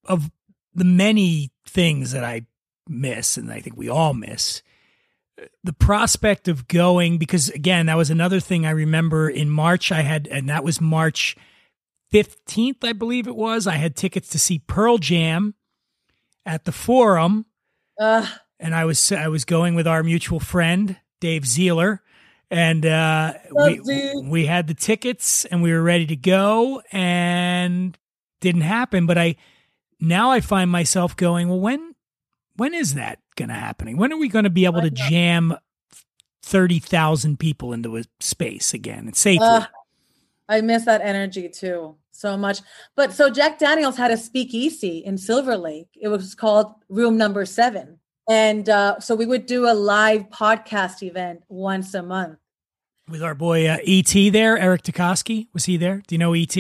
of 0.05 0.31
the 0.75 0.85
many 0.85 1.51
things 1.67 2.13
that 2.13 2.23
I 2.23 2.47
miss, 2.89 3.37
and 3.37 3.51
I 3.51 3.61
think 3.61 3.77
we 3.77 3.89
all 3.89 4.15
miss. 4.15 4.63
The 5.65 5.73
prospect 5.73 6.49
of 6.49 6.69
going 6.69 7.19
because 7.19 7.49
again, 7.51 7.87
that 7.87 7.97
was 7.97 8.11
another 8.11 8.41
thing 8.41 8.67
I 8.67 8.71
remember 8.71 9.29
in 9.29 9.51
March. 9.51 9.93
I 9.93 10.03
had, 10.03 10.27
and 10.29 10.49
that 10.49 10.65
was 10.65 10.81
March 10.81 11.37
fifteenth, 12.11 12.85
I 12.85 12.93
believe 12.93 13.27
it 13.27 13.37
was. 13.37 13.67
I 13.67 13.77
had 13.77 13.97
tickets 13.97 14.29
to 14.31 14.39
see 14.39 14.59
Pearl 14.59 14.99
Jam 14.99 15.55
at 16.45 16.65
the 16.65 16.73
Forum 16.73 17.47
Ugh. 17.99 18.29
and 18.61 18.75
I 18.75 18.85
was 18.85 19.13
I 19.13 19.29
was 19.29 19.45
going 19.45 19.75
with 19.75 19.87
our 19.87 20.03
mutual 20.03 20.41
friend 20.41 20.99
Dave 21.21 21.43
Zeeler, 21.43 22.01
and 22.51 22.85
uh, 22.85 23.35
we 23.51 23.81
we 24.23 24.47
had 24.47 24.67
the 24.67 24.75
tickets 24.75 25.45
and 25.47 25.63
we 25.63 25.73
were 25.73 25.83
ready 25.83 26.07
to 26.07 26.17
go, 26.17 26.83
and 26.93 27.97
didn't 28.41 28.63
happen. 28.63 29.07
But 29.07 29.19
I 29.19 29.37
now 30.01 30.31
I 30.31 30.41
find 30.41 30.71
myself 30.71 31.17
going, 31.17 31.49
well, 31.49 31.61
when 31.61 31.95
when 32.57 32.75
is 32.75 32.95
that 32.95 33.21
going 33.37 33.49
to 33.49 33.55
happen? 33.55 33.97
When 33.97 34.13
are 34.13 34.19
we 34.19 34.29
going 34.29 34.45
to 34.45 34.51
be 34.51 34.65
able 34.65 34.81
to 34.83 34.91
jam 34.91 35.57
thirty 36.43 36.79
thousand 36.79 37.39
people 37.39 37.73
into 37.73 37.97
a 37.97 38.05
space 38.21 38.75
again 38.75 39.07
and 39.07 39.17
safely? 39.17 39.47
Ugh. 39.47 39.67
I 40.49 40.61
miss 40.61 40.85
that 40.85 41.01
energy 41.01 41.49
too 41.49 41.97
so 42.11 42.37
much. 42.37 42.61
But 42.95 43.13
so 43.13 43.31
Jack 43.31 43.59
Daniels 43.59 43.97
had 43.97 44.11
a 44.11 44.17
speakeasy 44.17 44.99
in 44.99 45.19
Silver 45.19 45.57
Lake. 45.57 45.89
It 46.01 46.09
was 46.09 46.35
called 46.35 46.75
Room 46.89 47.17
Number 47.17 47.45
Seven. 47.45 47.99
And 48.29 48.69
uh, 48.69 49.01
so 49.01 49.15
we 49.15 49.27
would 49.27 49.47
do 49.47 49.69
a 49.69 49.75
live 49.75 50.29
podcast 50.31 51.03
event 51.03 51.43
once 51.49 51.95
a 51.95 52.03
month. 52.03 52.39
with 53.09 53.23
our 53.23 53.35
boy 53.35 53.67
uh, 53.67 53.79
Et 53.87 54.31
there, 54.33 54.59
Eric 54.59 54.83
Tukoski, 54.83 55.49
was 55.53 55.65
he 55.65 55.77
there? 55.77 56.03
Do 56.07 56.15
you 56.15 56.19
know 56.19 56.35
Et? 56.35 56.57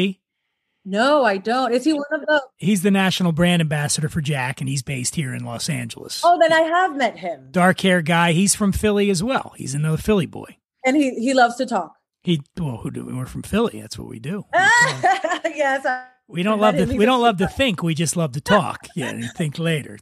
No, 0.84 1.24
I 1.24 1.36
don't. 1.36 1.72
Is 1.72 1.84
he 1.84 1.92
one 1.92 2.02
of 2.12 2.20
the? 2.22 2.42
He's 2.56 2.82
the 2.82 2.90
national 2.90 3.32
brand 3.32 3.60
ambassador 3.62 4.08
for 4.08 4.20
Jack, 4.20 4.60
and 4.60 4.68
he's 4.68 4.82
based 4.82 5.14
here 5.14 5.32
in 5.34 5.44
Los 5.44 5.68
Angeles. 5.68 6.22
Oh, 6.24 6.38
then 6.40 6.52
I 6.52 6.62
have 6.62 6.96
met 6.96 7.18
him, 7.18 7.48
dark 7.52 7.80
hair 7.80 8.02
guy. 8.02 8.32
He's 8.32 8.54
from 8.54 8.72
Philly 8.72 9.08
as 9.10 9.22
well. 9.22 9.52
He's 9.56 9.74
another 9.74 9.96
Philly 9.96 10.26
boy. 10.26 10.56
and 10.84 10.96
he 10.96 11.10
he 11.14 11.34
loves 11.34 11.56
to 11.56 11.66
talk. 11.66 11.92
He 12.24 12.40
well, 12.58 12.78
who 12.78 12.90
do 12.90 13.04
we're 13.06 13.26
from 13.26 13.42
Philly? 13.42 13.80
That's 13.80 13.98
what 13.98 14.08
we 14.08 14.18
do. 14.18 14.44
yes. 14.54 15.84
I- 15.86 16.06
We 16.28 16.42
don't 16.42 16.60
I 16.60 16.70
love 16.72 16.76
to 16.76 16.96
we 16.96 17.04
don't 17.04 17.20
love 17.20 17.36
to 17.38 17.48
think. 17.48 17.82
We 17.82 17.94
just 17.94 18.16
love 18.16 18.32
to 18.32 18.40
talk. 18.40 18.86
Yeah, 18.96 19.08
and 19.10 19.24
think 19.36 19.58
later. 19.58 19.98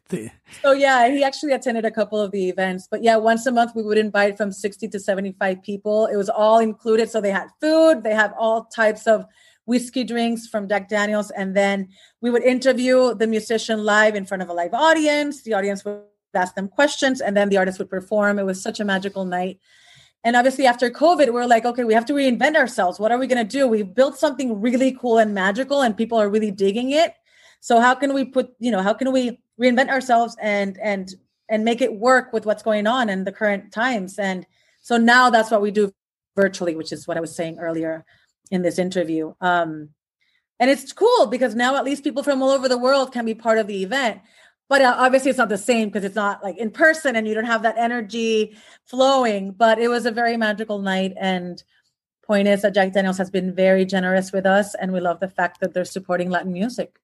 So 0.63 0.73
yeah, 0.73 1.09
he 1.11 1.25
actually 1.25 1.53
attended 1.53 1.85
a 1.85 1.91
couple 1.91 2.21
of 2.21 2.31
the 2.31 2.49
events. 2.49 2.87
But 2.91 3.03
yeah, 3.03 3.17
once 3.17 3.47
a 3.47 3.51
month 3.53 3.73
we 3.75 3.83
would 3.83 3.99
invite 3.99 4.37
from 4.37 4.53
60 4.53 4.89
to 4.89 5.01
75 5.01 5.63
people. 5.63 6.07
It 6.07 6.17
was 6.17 6.29
all 6.29 6.59
included. 6.59 7.11
So 7.11 7.21
they 7.21 7.33
had 7.33 7.49
food, 7.61 8.03
they 8.05 8.15
have 8.15 8.33
all 8.39 8.65
types 8.67 9.07
of 9.07 9.25
whiskey 9.71 10.03
drinks 10.03 10.49
from 10.49 10.69
Jack 10.69 10.89
Daniels. 10.89 11.31
And 11.31 11.57
then 11.57 11.89
we 12.21 12.29
would 12.31 12.43
interview 12.43 13.15
the 13.15 13.29
musician 13.29 13.85
live 13.85 14.17
in 14.17 14.27
front 14.27 14.43
of 14.43 14.49
a 14.49 14.53
live 14.53 14.75
audience. 14.75 15.43
The 15.43 15.55
audience 15.55 15.85
would 15.85 16.03
ask 16.35 16.57
them 16.57 16.67
questions 16.67 17.21
and 17.21 17.37
then 17.37 17.51
the 17.51 17.57
artist 17.57 17.79
would 17.79 17.89
perform. 17.89 18.41
It 18.41 18.45
was 18.45 18.61
such 18.61 18.81
a 18.81 18.85
magical 18.85 19.25
night. 19.25 19.61
And 20.25 20.35
obviously, 20.35 20.67
after 20.67 20.91
COVID, 20.91 21.33
we're 21.33 21.47
like, 21.47 21.65
okay, 21.65 21.85
we 21.85 21.95
have 21.95 22.05
to 22.07 22.13
reinvent 22.13 22.57
ourselves. 22.57 22.99
What 22.99 23.13
are 23.13 23.19
we 23.19 23.29
going 23.29 23.47
to 23.47 23.59
do? 23.59 23.69
We've 23.69 23.95
built 23.95 24.19
something 24.19 24.61
really 24.61 24.93
cool 24.93 25.19
and 25.19 25.33
magical, 25.33 25.81
and 25.81 25.97
people 25.97 26.19
are 26.19 26.29
really 26.29 26.51
digging 26.51 26.91
it. 26.91 27.15
So 27.61 27.81
how 27.81 27.95
can 27.95 28.13
we 28.13 28.25
put, 28.27 28.53
you 28.59 28.71
know, 28.71 28.83
how 28.83 28.93
can 28.93 29.13
we 29.13 29.41
reinvent 29.59 29.89
ourselves 29.89 30.37
and 30.43 30.79
and 30.83 31.15
and 31.49 31.65
make 31.65 31.81
it 31.81 31.95
work 31.95 32.35
with 32.35 32.45
what's 32.45 32.63
going 32.63 32.87
on 32.87 33.09
in 33.09 33.25
the 33.25 33.33
current 33.33 33.73
times? 33.73 34.19
And 34.19 34.45
so 34.83 34.99
now 34.99 35.31
that's 35.31 35.51
what 35.51 35.63
we 35.63 35.71
do 35.71 35.91
virtually, 36.37 36.75
which 36.77 36.93
is 36.93 37.09
what 37.09 37.17
I 37.17 37.21
was 37.21 37.35
saying 37.35 37.59
earlier 37.59 38.05
in 38.51 38.63
this 38.63 38.79
interview. 38.79 39.33
Um, 39.41 39.91
and 40.59 40.71
it's 40.71 40.93
cool 40.93 41.27
because 41.27 41.55
now 41.55 41.77
at 41.77 41.85
least 41.85 42.05
people 42.05 42.23
from 42.23 42.43
all 42.43 42.51
over 42.51 42.69
the 42.69 42.77
world 42.79 43.13
can 43.13 43.25
be 43.25 43.35
part 43.35 43.59
of 43.59 43.67
the 43.67 43.83
event. 43.83 44.21
But 44.69 44.83
uh, 44.83 44.95
obviously, 44.99 45.31
it's 45.31 45.39
not 45.39 45.49
the 45.49 45.59
same 45.59 45.89
because 45.89 46.05
it's 46.05 46.15
not 46.15 46.45
like 46.45 46.57
in 46.59 46.71
person 46.71 47.17
and 47.17 47.27
you 47.27 47.35
don't 47.35 47.45
have 47.47 47.63
that 47.63 47.79
energy 47.79 48.57
flowing. 48.85 49.53
But 49.53 49.79
it 49.79 49.89
was 49.89 50.07
a 50.07 50.11
very 50.13 50.37
magical 50.37 50.79
night. 50.79 51.13
And 51.19 51.63
point 52.25 52.47
is 52.47 52.63
that 52.63 52.75
Jack 52.75 52.93
Daniels 52.93 53.19
has 53.19 53.31
been 53.31 53.53
very 53.55 53.85
generous 53.85 54.31
with 54.33 54.47
us, 54.47 54.75
and 54.77 54.93
we 54.93 55.01
love 55.01 55.19
the 55.19 55.29
fact 55.29 55.61
that 55.61 55.75
they're 55.75 55.85
supporting 55.85 56.31
Latin 56.31 56.53
music. 56.53 57.01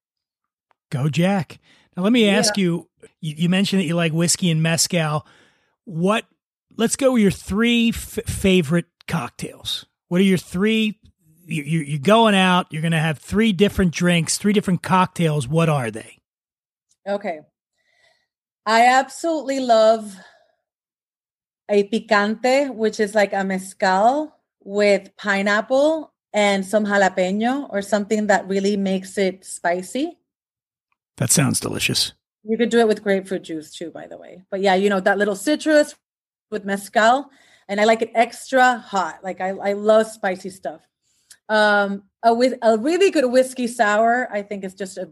Go 0.89 1.09
Jack. 1.09 1.59
Now 1.97 2.03
let 2.03 2.13
me 2.13 2.25
Yeah. 2.27 2.37
ask 2.37 2.57
you, 2.57 2.87
you. 3.19 3.35
You 3.37 3.49
mentioned 3.49 3.81
that 3.81 3.85
you 3.87 3.95
like 3.95 4.13
whiskey 4.13 4.49
and 4.51 4.63
mezcal. 4.63 5.25
What? 5.83 6.25
Let's 6.77 6.95
go 6.95 7.13
with 7.13 7.21
your 7.23 7.31
three 7.31 7.89
f- 7.89 8.19
favorite 8.27 8.85
cocktails. 9.07 9.85
What 10.07 10.21
are 10.21 10.23
your 10.23 10.37
three? 10.37 10.96
You, 11.47 11.63
you, 11.63 11.79
you're 11.79 11.99
going 11.99 12.35
out. 12.35 12.67
You're 12.71 12.81
going 12.81 12.91
to 12.91 12.99
have 12.99 13.19
three 13.19 13.53
different 13.53 13.93
drinks, 13.93 14.37
three 14.37 14.53
different 14.53 14.83
cocktails. 14.83 15.47
What 15.47 15.69
are 15.69 15.89
they? 15.89 16.19
Okay. 17.07 17.39
I 18.65 18.85
absolutely 18.87 19.61
love 19.61 20.15
a 21.69 21.87
picante, 21.87 22.73
which 22.73 22.99
is 22.99 23.15
like 23.15 23.33
a 23.33 23.43
mezcal 23.43 24.35
with 24.63 25.15
pineapple 25.15 26.13
and 26.33 26.65
some 26.65 26.85
jalapeno 26.85 27.67
or 27.69 27.81
something 27.81 28.27
that 28.27 28.47
really 28.47 28.75
makes 28.75 29.17
it 29.17 29.45
spicy. 29.45 30.17
That 31.17 31.31
sounds 31.31 31.59
delicious. 31.59 32.13
You 32.43 32.57
could 32.57 32.69
do 32.69 32.79
it 32.79 32.87
with 32.87 33.03
grapefruit 33.03 33.43
juice 33.43 33.71
too, 33.71 33.89
by 33.91 34.07
the 34.07 34.17
way. 34.17 34.43
But 34.51 34.61
yeah, 34.61 34.75
you 34.75 34.89
know, 34.89 34.99
that 34.99 35.17
little 35.17 35.35
citrus 35.35 35.95
with 36.51 36.65
mezcal. 36.65 37.29
And 37.67 37.81
I 37.81 37.85
like 37.85 38.01
it 38.01 38.11
extra 38.13 38.77
hot. 38.77 39.19
Like 39.23 39.41
I, 39.41 39.49
I 39.49 39.73
love 39.73 40.07
spicy 40.07 40.49
stuff. 40.49 40.81
Um, 41.49 42.03
a, 42.23 42.33
with 42.33 42.55
a 42.61 42.77
really 42.77 43.11
good 43.11 43.25
whiskey 43.31 43.67
sour, 43.67 44.27
I 44.31 44.41
think 44.41 44.63
is 44.63 44.73
just 44.73 44.97
a 44.97 45.09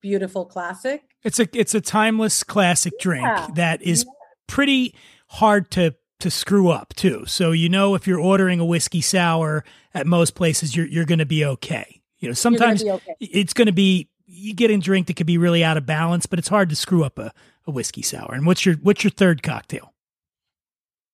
beautiful 0.00 0.44
classic. 0.44 1.02
It's 1.22 1.38
a 1.38 1.46
it's 1.52 1.74
a 1.74 1.80
timeless 1.80 2.42
classic 2.42 2.94
drink 2.98 3.22
Yeah. 3.24 3.48
that 3.54 3.82
is 3.82 4.06
pretty 4.46 4.94
hard 5.28 5.70
to 5.72 5.94
to 6.20 6.30
screw 6.30 6.68
up 6.68 6.94
too. 6.94 7.24
So 7.26 7.52
you 7.52 7.68
know 7.68 7.94
if 7.94 8.06
you're 8.06 8.20
ordering 8.20 8.58
a 8.60 8.64
whiskey 8.64 9.00
sour 9.00 9.64
at 9.94 10.06
most 10.06 10.34
places 10.34 10.74
you're 10.74 10.86
you're 10.86 11.04
going 11.04 11.18
to 11.18 11.26
be 11.26 11.44
okay. 11.44 12.00
You 12.18 12.28
know 12.28 12.30
You're 12.30 12.30
gonna 12.30 12.36
sometimes 12.36 12.84
okay. 12.84 13.16
it's 13.20 13.52
going 13.52 13.66
to 13.66 13.72
be 13.72 14.08
you 14.26 14.54
get 14.54 14.70
a 14.70 14.78
drink 14.78 15.06
that 15.08 15.16
could 15.16 15.26
be 15.26 15.38
really 15.38 15.62
out 15.64 15.76
of 15.76 15.86
balance, 15.86 16.26
but 16.26 16.38
it's 16.38 16.48
hard 16.48 16.70
to 16.70 16.76
screw 16.76 17.04
up 17.04 17.18
a, 17.18 17.32
a 17.66 17.70
whiskey 17.70 18.02
sour. 18.02 18.32
And 18.32 18.46
what's 18.46 18.64
your 18.64 18.76
what's 18.76 19.04
your 19.04 19.10
third 19.10 19.42
cocktail? 19.42 19.92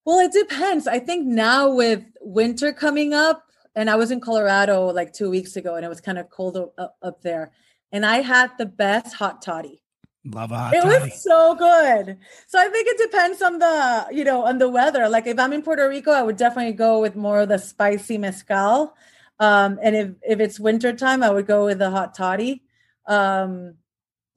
Well, 0.05 0.21
it 0.21 0.33
depends. 0.33 0.87
I 0.87 1.01
think 1.01 1.27
now 1.27 1.71
with 1.73 2.05
winter 2.21 2.73
coming 2.73 3.13
up, 3.13 3.46
and 3.77 3.91
I 3.91 3.97
was 3.97 4.11
in 4.11 4.21
Colorado 4.21 4.87
like 4.87 5.13
two 5.13 5.31
weeks 5.31 5.55
ago, 5.55 5.77
and 5.77 5.85
it 5.85 5.89
was 5.89 6.01
kind 6.01 6.19
of 6.19 6.31
cold 6.31 6.57
up, 6.57 6.97
up 7.03 7.23
there, 7.23 7.53
and 7.93 8.05
I 8.05 8.23
had 8.23 8.51
the 8.59 8.67
best 8.67 9.15
hot 9.15 9.43
toddy. 9.43 9.83
Love 10.25 10.51
a 10.51 10.57
hot 10.57 10.73
toddy. 10.73 10.79
it 10.79 10.83
toddy. 10.91 11.11
was 11.11 11.23
so 11.23 11.55
good. 11.55 12.17
So 12.49 12.59
I 12.59 12.69
think 12.69 12.89
it 12.89 12.99
depends 12.99 13.43
on 13.43 13.59
the 13.59 14.07
you 14.11 14.25
know 14.25 14.45
on 14.45 14.59
the 14.59 14.69
weather. 14.69 15.09
Like 15.09 15.27
if 15.27 15.39
I'm 15.39 15.53
in 15.53 15.63
Puerto 15.63 15.87
Rico, 15.89 16.11
I 16.11 16.23
would 16.23 16.39
definitely 16.39 16.73
go 16.73 17.01
with 17.01 17.15
more 17.15 17.41
of 17.41 17.51
the 17.51 17.59
spicy 17.59 18.19
mezcal. 18.19 18.95
Um, 19.39 19.79
and 19.83 19.95
if 19.95 20.11
if 20.23 20.41
it's 20.41 20.59
winter 20.59 20.95
time, 20.95 21.23
I 21.23 21.31
would 21.31 21.47
go 21.47 21.67
with 21.67 21.79
the 21.79 21.91
hot 21.91 22.15
toddy. 22.15 22.63
Um, 23.07 23.75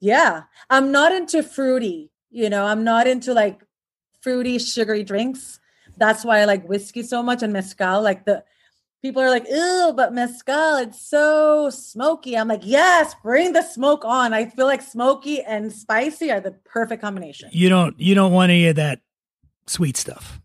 yeah, 0.00 0.42
I'm 0.68 0.92
not 0.92 1.12
into 1.12 1.42
fruity. 1.42 2.12
You 2.28 2.50
know, 2.50 2.66
I'm 2.66 2.84
not 2.84 3.06
into 3.06 3.32
like 3.32 3.62
fruity, 4.20 4.58
sugary 4.58 5.02
drinks. 5.02 5.58
That's 5.96 6.24
why 6.24 6.40
I 6.40 6.44
like 6.44 6.68
whiskey 6.68 7.02
so 7.02 7.22
much 7.22 7.42
and 7.42 7.52
mezcal. 7.52 8.02
Like 8.02 8.26
the 8.26 8.44
people 9.02 9.22
are 9.22 9.30
like, 9.30 9.46
ew, 9.48 9.92
but 9.96 10.12
mezcal, 10.12 10.76
it's 10.76 11.00
so 11.00 11.70
smoky. 11.70 12.36
I'm 12.36 12.48
like, 12.48 12.62
yes, 12.64 13.14
bring 13.22 13.52
the 13.52 13.62
smoke 13.62 14.04
on. 14.04 14.32
I 14.32 14.46
feel 14.46 14.66
like 14.66 14.82
smoky 14.82 15.42
and 15.42 15.72
spicy 15.72 16.30
are 16.30 16.40
the 16.40 16.52
perfect 16.52 17.02
combination. 17.02 17.50
You 17.52 17.68
don't 17.68 17.98
you 17.98 18.14
don't 18.14 18.32
want 18.32 18.50
any 18.50 18.66
of 18.66 18.76
that 18.76 19.00
sweet 19.66 19.96
stuff. 19.96 20.40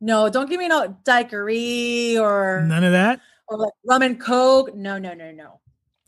No, 0.00 0.28
don't 0.30 0.48
give 0.48 0.58
me 0.58 0.68
no 0.68 0.96
daiquiri 1.04 2.16
or 2.18 2.64
None 2.66 2.84
of 2.84 2.92
that. 2.92 3.20
or 3.48 3.58
like 3.58 3.72
rum 3.86 4.02
and 4.02 4.20
coke. 4.20 4.74
No, 4.74 4.98
no, 4.98 5.12
no, 5.12 5.30
no. 5.30 5.60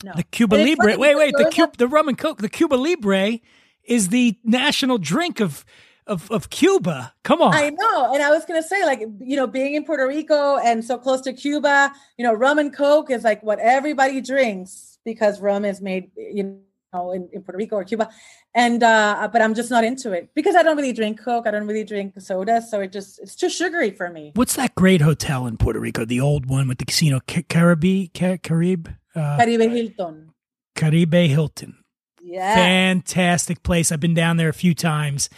No. 0.05 0.13
The 0.17 0.25
Cuba 0.25 0.57
Libre. 0.57 0.97
Wait, 0.99 1.15
wait. 1.15 1.35
The 1.37 1.49
Cuba, 1.51 1.73
the 1.79 1.87
rum 1.87 2.09
and 2.09 2.19
coke. 2.19 2.39
The 2.39 2.49
Cuba 2.49 2.75
Libre 2.75 3.39
is 3.85 4.09
the 4.09 4.37
national 4.45 4.99
drink 4.99 5.41
of 5.41 5.65
of 6.13 6.31
of 6.31 6.51
Cuba. 6.51 7.13
Come 7.25 7.43
on. 7.43 7.55
I 7.55 7.71
know. 7.71 8.15
And 8.15 8.23
I 8.23 8.31
was 8.31 8.45
going 8.45 8.63
to 8.63 8.67
say, 8.67 8.85
like, 8.85 9.01
you 9.01 9.37
know, 9.37 9.47
being 9.47 9.75
in 9.75 9.85
Puerto 9.85 10.07
Rico 10.07 10.59
and 10.59 10.85
so 10.85 10.99
close 10.99 11.21
to 11.23 11.33
Cuba, 11.33 11.93
you 12.17 12.25
know, 12.25 12.33
rum 12.33 12.59
and 12.59 12.73
Coke 12.73 13.11
is 13.11 13.25
like 13.25 13.43
what 13.43 13.59
everybody 13.59 14.21
drinks 14.21 14.99
because 15.05 15.41
rum 15.41 15.65
is 15.65 15.81
made, 15.81 16.11
you 16.17 16.61
know, 16.93 17.13
in, 17.13 17.29
in 17.33 17.43
Puerto 17.43 17.59
Rico 17.59 17.77
or 17.77 17.85
Cuba. 17.85 18.09
And 18.55 18.83
uh, 18.83 19.29
but 19.33 19.41
I'm 19.41 19.55
just 19.55 19.71
not 19.71 19.83
into 19.83 20.13
it 20.13 20.31
because 20.35 20.55
I 20.55 20.63
don't 20.63 20.77
really 20.77 20.93
drink 20.93 21.19
Coke. 21.21 21.47
I 21.47 21.51
don't 21.51 21.67
really 21.67 21.85
drink 21.85 22.21
soda, 22.21 22.61
so 22.61 22.81
it 22.81 22.93
just 22.93 23.19
it's 23.21 23.35
too 23.35 23.49
sugary 23.49 23.91
for 23.91 24.11
me. 24.11 24.33
What's 24.35 24.57
that 24.57 24.75
great 24.75 25.01
hotel 25.01 25.47
in 25.47 25.57
Puerto 25.57 25.81
Rico? 25.81 26.05
The 26.05 26.21
old 26.21 26.47
one 26.47 26.69
with 26.69 26.79
the 26.79 26.85
casino, 26.85 27.21
Ca- 27.27 27.45
Caribe, 27.49 28.11
Ca- 28.15 28.37
Caribe, 28.43 28.89
uh, 29.17 29.39
Caribe 29.39 29.71
Hilton. 29.71 30.33
Caribe 30.77 31.29
Hilton. 31.29 31.83
Yeah. 32.23 32.55
Fantastic 32.55 33.63
place. 33.63 33.91
I've 33.91 34.01
been 34.01 34.15
down 34.15 34.37
there 34.37 34.49
a 34.49 34.55
few 34.55 34.75
times. 34.75 35.29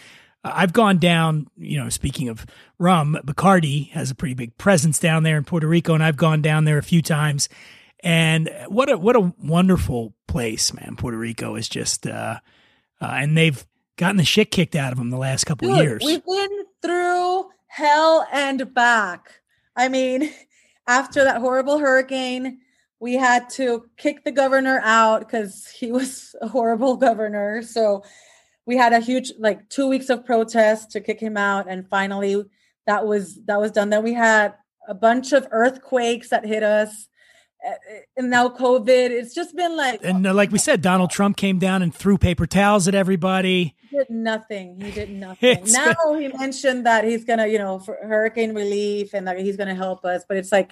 I've 0.45 0.73
gone 0.73 0.99
down, 0.99 1.47
you 1.57 1.81
know, 1.81 1.89
speaking 1.89 2.29
of 2.29 2.45
rum, 2.77 3.17
Bacardi 3.25 3.89
has 3.91 4.11
a 4.11 4.15
pretty 4.15 4.35
big 4.35 4.55
presence 4.57 4.99
down 4.99 5.23
there 5.23 5.37
in 5.37 5.43
Puerto 5.43 5.67
Rico, 5.67 5.95
and 5.95 6.03
I've 6.03 6.17
gone 6.17 6.41
down 6.41 6.65
there 6.65 6.77
a 6.77 6.83
few 6.83 7.01
times. 7.01 7.49
And 8.01 8.49
what 8.67 8.91
a 8.91 8.97
what 8.97 9.15
a 9.15 9.33
wonderful 9.39 10.13
place, 10.27 10.71
man. 10.73 10.95
Puerto 10.97 11.17
Rico 11.17 11.55
is 11.55 11.67
just, 11.67 12.05
uh, 12.05 12.39
uh, 13.01 13.05
and 13.05 13.35
they've 13.35 13.65
gotten 13.97 14.17
the 14.17 14.23
shit 14.23 14.51
kicked 14.51 14.75
out 14.75 14.91
of 14.91 14.99
them 14.99 15.09
the 15.09 15.17
last 15.17 15.45
couple 15.45 15.67
Dude, 15.67 15.77
years. 15.77 16.03
We've 16.05 16.23
been 16.23 16.65
through 16.83 17.45
hell 17.67 18.27
and 18.31 18.71
back. 18.73 19.41
I 19.75 19.87
mean, 19.87 20.29
after 20.87 21.23
that 21.23 21.41
horrible 21.41 21.79
hurricane, 21.79 22.59
we 22.99 23.15
had 23.15 23.49
to 23.51 23.89
kick 23.97 24.23
the 24.23 24.31
governor 24.31 24.79
out 24.83 25.21
because 25.21 25.67
he 25.67 25.91
was 25.91 26.35
a 26.41 26.47
horrible 26.47 26.97
governor. 26.97 27.63
So 27.63 28.03
we 28.65 28.77
had 28.77 28.93
a 28.93 28.99
huge 28.99 29.31
like 29.39 29.69
two 29.69 29.87
weeks 29.87 30.09
of 30.09 30.25
protest 30.25 30.91
to 30.91 31.01
kick 31.01 31.19
him 31.19 31.37
out, 31.37 31.67
and 31.69 31.87
finally 31.87 32.43
that 32.85 33.05
was 33.05 33.39
that 33.45 33.59
was 33.59 33.71
done. 33.71 33.89
Then 33.89 34.03
we 34.03 34.13
had 34.13 34.55
a 34.87 34.93
bunch 34.93 35.33
of 35.33 35.47
earthquakes 35.51 36.29
that 36.29 36.45
hit 36.45 36.63
us, 36.63 37.07
eh, 37.63 37.73
and 38.17 38.29
now 38.29 38.49
COVID. 38.49 39.09
It's 39.09 39.33
just 39.35 39.55
been 39.55 39.77
like 39.77 39.99
and 40.03 40.25
uh, 40.25 40.33
like 40.33 40.51
we 40.51 40.57
said, 40.57 40.81
Donald 40.81 41.11
Trump 41.11 41.37
came 41.37 41.59
down 41.59 41.81
and 41.81 41.93
threw 41.93 42.17
paper 42.17 42.47
towels 42.47 42.87
at 42.87 42.95
everybody. 42.95 43.75
He 43.89 43.97
did 43.97 44.09
nothing. 44.09 44.79
He 44.81 44.91
did 44.91 45.09
nothing. 45.11 45.63
Now 45.71 46.13
he 46.17 46.29
mentioned 46.29 46.85
that 46.85 47.03
he's 47.05 47.23
gonna, 47.23 47.47
you 47.47 47.59
know, 47.59 47.79
for 47.79 47.97
hurricane 48.01 48.55
relief 48.55 49.13
and 49.13 49.27
that 49.27 49.39
he's 49.39 49.57
gonna 49.57 49.75
help 49.75 50.05
us. 50.05 50.25
But 50.27 50.37
it's 50.37 50.51
like, 50.51 50.71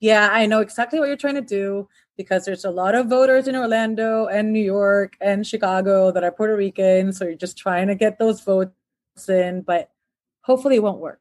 yeah, 0.00 0.28
I 0.32 0.46
know 0.46 0.60
exactly 0.60 0.98
what 0.98 1.08
you're 1.08 1.16
trying 1.16 1.36
to 1.36 1.42
do 1.42 1.88
because 2.16 2.44
there's 2.44 2.64
a 2.64 2.70
lot 2.70 2.94
of 2.94 3.06
voters 3.06 3.48
in 3.48 3.56
Orlando 3.56 4.26
and 4.26 4.52
New 4.52 4.62
York 4.62 5.16
and 5.20 5.46
Chicago 5.46 6.10
that 6.12 6.24
are 6.24 6.30
Puerto 6.30 6.56
Rican. 6.56 7.12
So 7.12 7.24
you're 7.24 7.34
just 7.34 7.58
trying 7.58 7.88
to 7.88 7.94
get 7.94 8.18
those 8.18 8.40
votes 8.40 8.72
in, 9.28 9.62
but 9.62 9.90
hopefully 10.42 10.76
it 10.76 10.82
won't 10.82 11.00
work. 11.00 11.20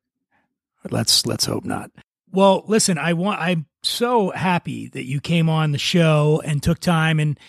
Let's 0.90 1.26
let's 1.26 1.46
hope 1.46 1.64
not. 1.64 1.92
Well, 2.32 2.64
listen, 2.68 2.98
I 2.98 3.14
want 3.14 3.40
I'm 3.40 3.68
so 3.84 4.32
happy 4.32 4.90
that 4.90 5.06
you 5.06 5.22
came 5.22 5.50
on 5.50 5.72
the 5.72 5.78
show 5.78 6.42
and 6.44 6.62
took 6.62 6.80
time 6.80 7.20
and 7.20 7.40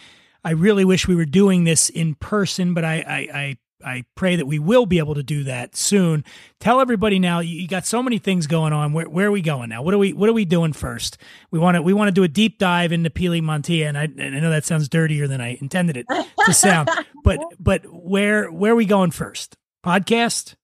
I 0.45 0.51
really 0.51 0.85
wish 0.85 1.09
we 1.09 1.17
were 1.17 1.25
doing 1.25 1.65
this 1.65 1.89
in 1.89 2.15
person, 2.15 2.75
but 2.75 2.85
I 2.85 2.97
I 2.97 3.39
I, 3.39 3.57
I 3.85 4.05
pray 4.15 4.37
that 4.37 4.47
we 4.47 4.59
will 4.59 4.87
be 4.87 4.99
able 4.99 5.15
to 5.15 5.23
do 5.23 5.45
that 5.45 5.77
soon. 5.77 6.25
Tell 6.61 6.81
everybody 6.81 7.19
now 7.19 7.41
you, 7.41 7.69
got 7.69 7.87
so 7.87 8.03
many 8.03 8.19
things 8.19 8.47
going 8.47 8.73
on. 8.73 8.93
Where 8.93 9.09
where 9.09 9.29
are 9.29 9.33
we 9.33 9.43
going 9.43 9.69
now? 9.69 9.83
What 9.83 9.95
are 9.95 9.99
we 9.99 10.13
what 10.13 10.29
are 10.29 10.33
we 10.33 10.45
doing 10.45 10.73
first? 10.73 11.19
We 11.51 11.59
want 11.59 11.77
to 11.77 11.83
we 11.83 11.93
want 11.93 12.09
to 12.09 12.13
do 12.13 12.23
a 12.23 12.29
deep 12.29 12.59
dive 12.59 12.93
into 12.93 13.11
Pili 13.11 13.43
Montilla 13.43 13.89
and 13.89 13.99
I, 13.99 14.05
and 14.05 14.37
I 14.37 14.41
know 14.41 14.51
that 14.51 14.65
sounds 14.65 14.89
dirtier 14.89 15.29
than 15.29 15.41
I 15.41 15.59
intended 15.61 15.97
it 15.97 16.07
to 16.47 16.53
sound. 16.55 16.89
but 17.23 17.39
but 17.59 17.83
where 17.89 18.51
where 18.51 18.73
are 18.73 18.77
we 18.77 18.87
going 18.87 19.11
first? 19.11 19.57
Podcast? 19.85 20.55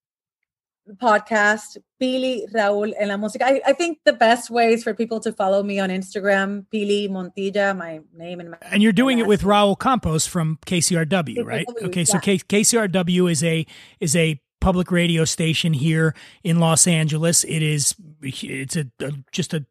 Podcast, 0.97 1.77
Pili, 2.01 2.51
Raúl, 2.53 2.93
and 2.99 3.09
la 3.09 3.17
música. 3.17 3.43
I, 3.43 3.61
I 3.67 3.73
think 3.73 3.99
the 4.05 4.13
best 4.13 4.51
ways 4.51 4.83
for 4.83 4.95
people 4.95 5.21
to 5.21 5.33
follow 5.33 5.63
me 5.63 5.79
on 5.79 5.91
Instagram, 5.91 6.67
Pili 6.73 7.09
Montilla, 7.09 7.77
my 7.77 8.01
name 8.15 8.41
and 8.41 8.51
my 8.51 8.57
And 8.63 8.83
you're 8.83 8.93
doing 8.93 9.19
it 9.19 9.27
with. 9.27 9.43
Raul 9.43 9.79
Campos 9.79 10.27
from 10.27 10.59
KCRW, 10.67 11.45
right? 11.45 11.67
KCRW, 11.67 11.83
Okay, 11.87 12.05
so 12.05 12.17
yeah. 12.17 12.21
K- 12.21 12.39
KCRW 12.39 13.31
is 13.31 13.43
a 13.43 13.67
is 14.01 14.15
a 14.15 14.41
public 14.61 14.91
radio 14.91 15.25
station 15.25 15.73
here 15.73 16.15
in 16.45 16.59
Los 16.59 16.87
Angeles. 16.87 17.45
It 17.45 17.63
is 17.63 17.95
it's 18.23 18.77
a, 18.77 18.87
a 19.01 19.13
just 19.33 19.55
a 19.55 19.65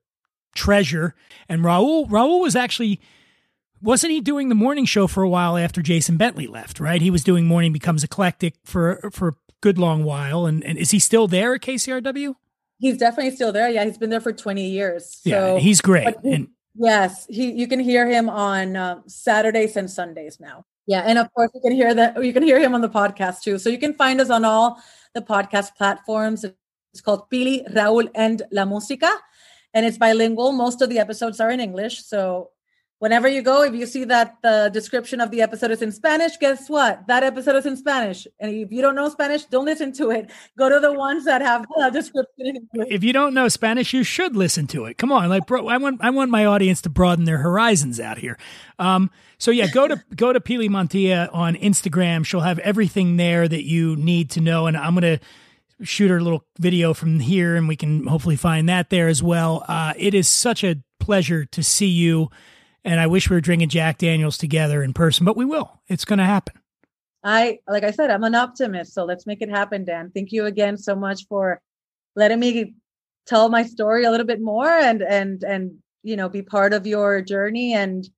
treasure. 0.55 1.15
And 1.47 1.61
Raul 1.61 2.09
Raul 2.09 2.41
was 2.41 2.55
actually 2.55 2.99
wasn't 3.81 4.11
he 4.11 4.21
doing 4.21 4.49
the 4.49 4.55
morning 4.55 4.85
show 4.85 5.07
for 5.07 5.23
a 5.23 5.29
while 5.29 5.57
after 5.57 5.81
Jason 5.81 6.17
Bentley 6.17 6.47
left, 6.47 6.79
right? 6.79 7.01
He 7.01 7.09
was 7.09 7.23
doing 7.23 7.45
Morning 7.45 7.71
Becomes 7.73 8.03
Eclectic 8.03 8.55
for 8.63 9.09
for 9.11 9.27
a 9.29 9.33
good 9.61 9.77
long 9.77 10.03
while. 10.03 10.45
And, 10.45 10.63
and 10.63 10.77
is 10.77 10.91
he 10.91 10.99
still 10.99 11.27
there 11.27 11.53
at 11.55 11.61
KCRW? 11.61 12.35
He's 12.77 12.97
definitely 12.97 13.31
still 13.35 13.51
there. 13.51 13.69
Yeah, 13.69 13.83
he's 13.85 13.97
been 13.97 14.09
there 14.09 14.21
for 14.21 14.31
20 14.31 14.69
years. 14.69 15.19
Yeah, 15.25 15.39
So 15.39 15.57
he's 15.57 15.81
great. 15.81 16.15
he- 16.23 16.31
And 16.33 16.47
yes, 16.75 17.25
he 17.29 17.51
you 17.51 17.67
can 17.67 17.79
hear 17.79 18.07
him 18.09 18.29
on 18.29 18.75
um, 18.75 19.03
Saturdays 19.07 19.75
and 19.75 19.89
Sundays 19.89 20.39
now. 20.39 20.65
Yeah, 20.87 21.01
and 21.05 21.19
of 21.19 21.31
course 21.33 21.51
you 21.53 21.61
can 21.61 21.71
hear 21.73 21.93
that 21.93 22.23
you 22.23 22.33
can 22.33 22.43
hear 22.43 22.59
him 22.59 22.73
on 22.73 22.81
the 22.81 22.89
podcast 22.89 23.41
too. 23.41 23.57
So 23.59 23.69
you 23.69 23.77
can 23.77 23.93
find 23.93 24.19
us 24.21 24.29
on 24.29 24.43
all 24.45 24.81
the 25.13 25.21
podcast 25.21 25.75
platforms. 25.75 26.45
It's 26.93 27.01
called 27.01 27.29
Pili, 27.29 27.61
Raúl, 27.73 28.09
and 28.15 28.41
La 28.51 28.63
Música, 28.65 29.11
and 29.73 29.85
it's 29.85 29.97
bilingual. 29.99 30.51
Most 30.53 30.81
of 30.81 30.89
the 30.89 30.97
episodes 30.99 31.39
are 31.39 31.51
in 31.51 31.59
English. 31.59 32.03
So 32.03 32.49
whenever 32.99 33.27
you 33.27 33.41
go, 33.41 33.63
if 33.63 33.73
you 33.73 33.85
see 33.85 34.03
that 34.05 34.37
the 34.43 34.69
description 34.71 35.19
of 35.19 35.31
the 35.31 35.41
episode 35.41 35.71
is 35.71 35.81
in 35.81 35.91
Spanish, 35.91 36.37
guess 36.37 36.69
what? 36.69 37.07
That 37.07 37.23
episode 37.23 37.55
is 37.55 37.65
in 37.65 37.75
Spanish. 37.75 38.27
And 38.39 38.53
if 38.53 38.71
you 38.71 38.81
don't 38.81 38.95
know 38.95 39.09
Spanish, 39.09 39.45
don't 39.45 39.65
listen 39.65 39.91
to 39.93 40.11
it. 40.11 40.29
Go 40.57 40.69
to 40.69 40.79
the 40.79 40.93
ones 40.93 41.25
that 41.25 41.41
have 41.41 41.65
the 41.75 41.89
description 41.89 42.47
in 42.47 42.69
if 42.87 43.03
you 43.03 43.13
don't 43.13 43.33
know 43.33 43.47
Spanish, 43.47 43.93
you 43.93 44.03
should 44.03 44.35
listen 44.35 44.67
to 44.67 44.85
it. 44.85 44.97
Come 44.97 45.11
on, 45.11 45.29
like 45.29 45.45
bro, 45.47 45.67
I 45.67 45.77
want 45.77 46.01
I 46.01 46.09
want 46.09 46.31
my 46.31 46.45
audience 46.45 46.81
to 46.81 46.89
broaden 46.89 47.25
their 47.25 47.39
horizons 47.39 47.99
out 47.99 48.17
here. 48.17 48.37
Um, 48.77 49.09
so 49.37 49.51
yeah, 49.51 49.67
go 49.67 49.87
to 49.87 50.03
go 50.15 50.33
to 50.33 50.39
Pili 50.39 50.69
Montilla 50.69 51.29
on 51.33 51.55
Instagram. 51.55 52.25
She'll 52.25 52.41
have 52.41 52.59
everything 52.59 53.17
there 53.17 53.47
that 53.47 53.63
you 53.63 53.95
need 53.95 54.31
to 54.31 54.41
know, 54.41 54.67
and 54.67 54.77
I'm 54.77 54.93
gonna 54.93 55.19
shoot 55.81 56.09
her 56.09 56.17
a 56.17 56.23
little 56.23 56.43
video 56.57 56.93
from 56.93 57.19
here, 57.19 57.55
and 57.55 57.67
we 57.67 57.75
can 57.75 58.05
hopefully 58.07 58.35
find 58.35 58.67
that 58.69 58.89
there 58.89 59.07
as 59.07 59.23
well. 59.23 59.63
Uh, 59.67 59.93
it 59.97 60.13
is 60.13 60.27
such 60.27 60.63
a 60.63 60.77
pleasure 60.99 61.45
to 61.45 61.63
see 61.63 61.87
you, 61.87 62.29
and 62.89 62.99
I 62.99 63.05
wish 63.05 63.29
we 63.29 63.35
were 63.35 63.41
drinking 63.41 63.69
Jack 63.69 63.99
Daniels 63.99 64.37
together 64.37 64.81
in 64.81 64.93
person, 64.93 65.23
but 65.23 65.37
we 65.37 65.45
will. 65.45 65.79
It's 65.87 66.05
gonna 66.05 66.25
happen. 66.25 66.55
I 67.23 67.59
like 67.67 67.83
I 67.83 67.91
said, 67.91 68.09
I'm 68.09 68.23
an 68.23 68.33
optimist, 68.33 68.93
so 68.93 69.05
let's 69.05 69.27
make 69.27 69.41
it 69.41 69.49
happen, 69.49 69.85
Dan. 69.85 70.11
Thank 70.13 70.31
you 70.31 70.45
again 70.45 70.77
so 70.77 70.95
much 70.95 71.27
for 71.27 71.61
letting 72.15 72.39
me 72.39 72.73
tell 73.27 73.49
my 73.49 73.63
story 73.63 74.05
a 74.05 74.11
little 74.11 74.25
bit 74.25 74.41
more 74.41 74.67
and 74.67 75.03
and 75.03 75.43
and 75.43 75.77
you 76.01 76.15
know 76.15 76.29
be 76.29 76.41
part 76.41 76.73
of 76.73 76.87
your 76.87 77.21
journey 77.21 77.73
and 77.73 78.09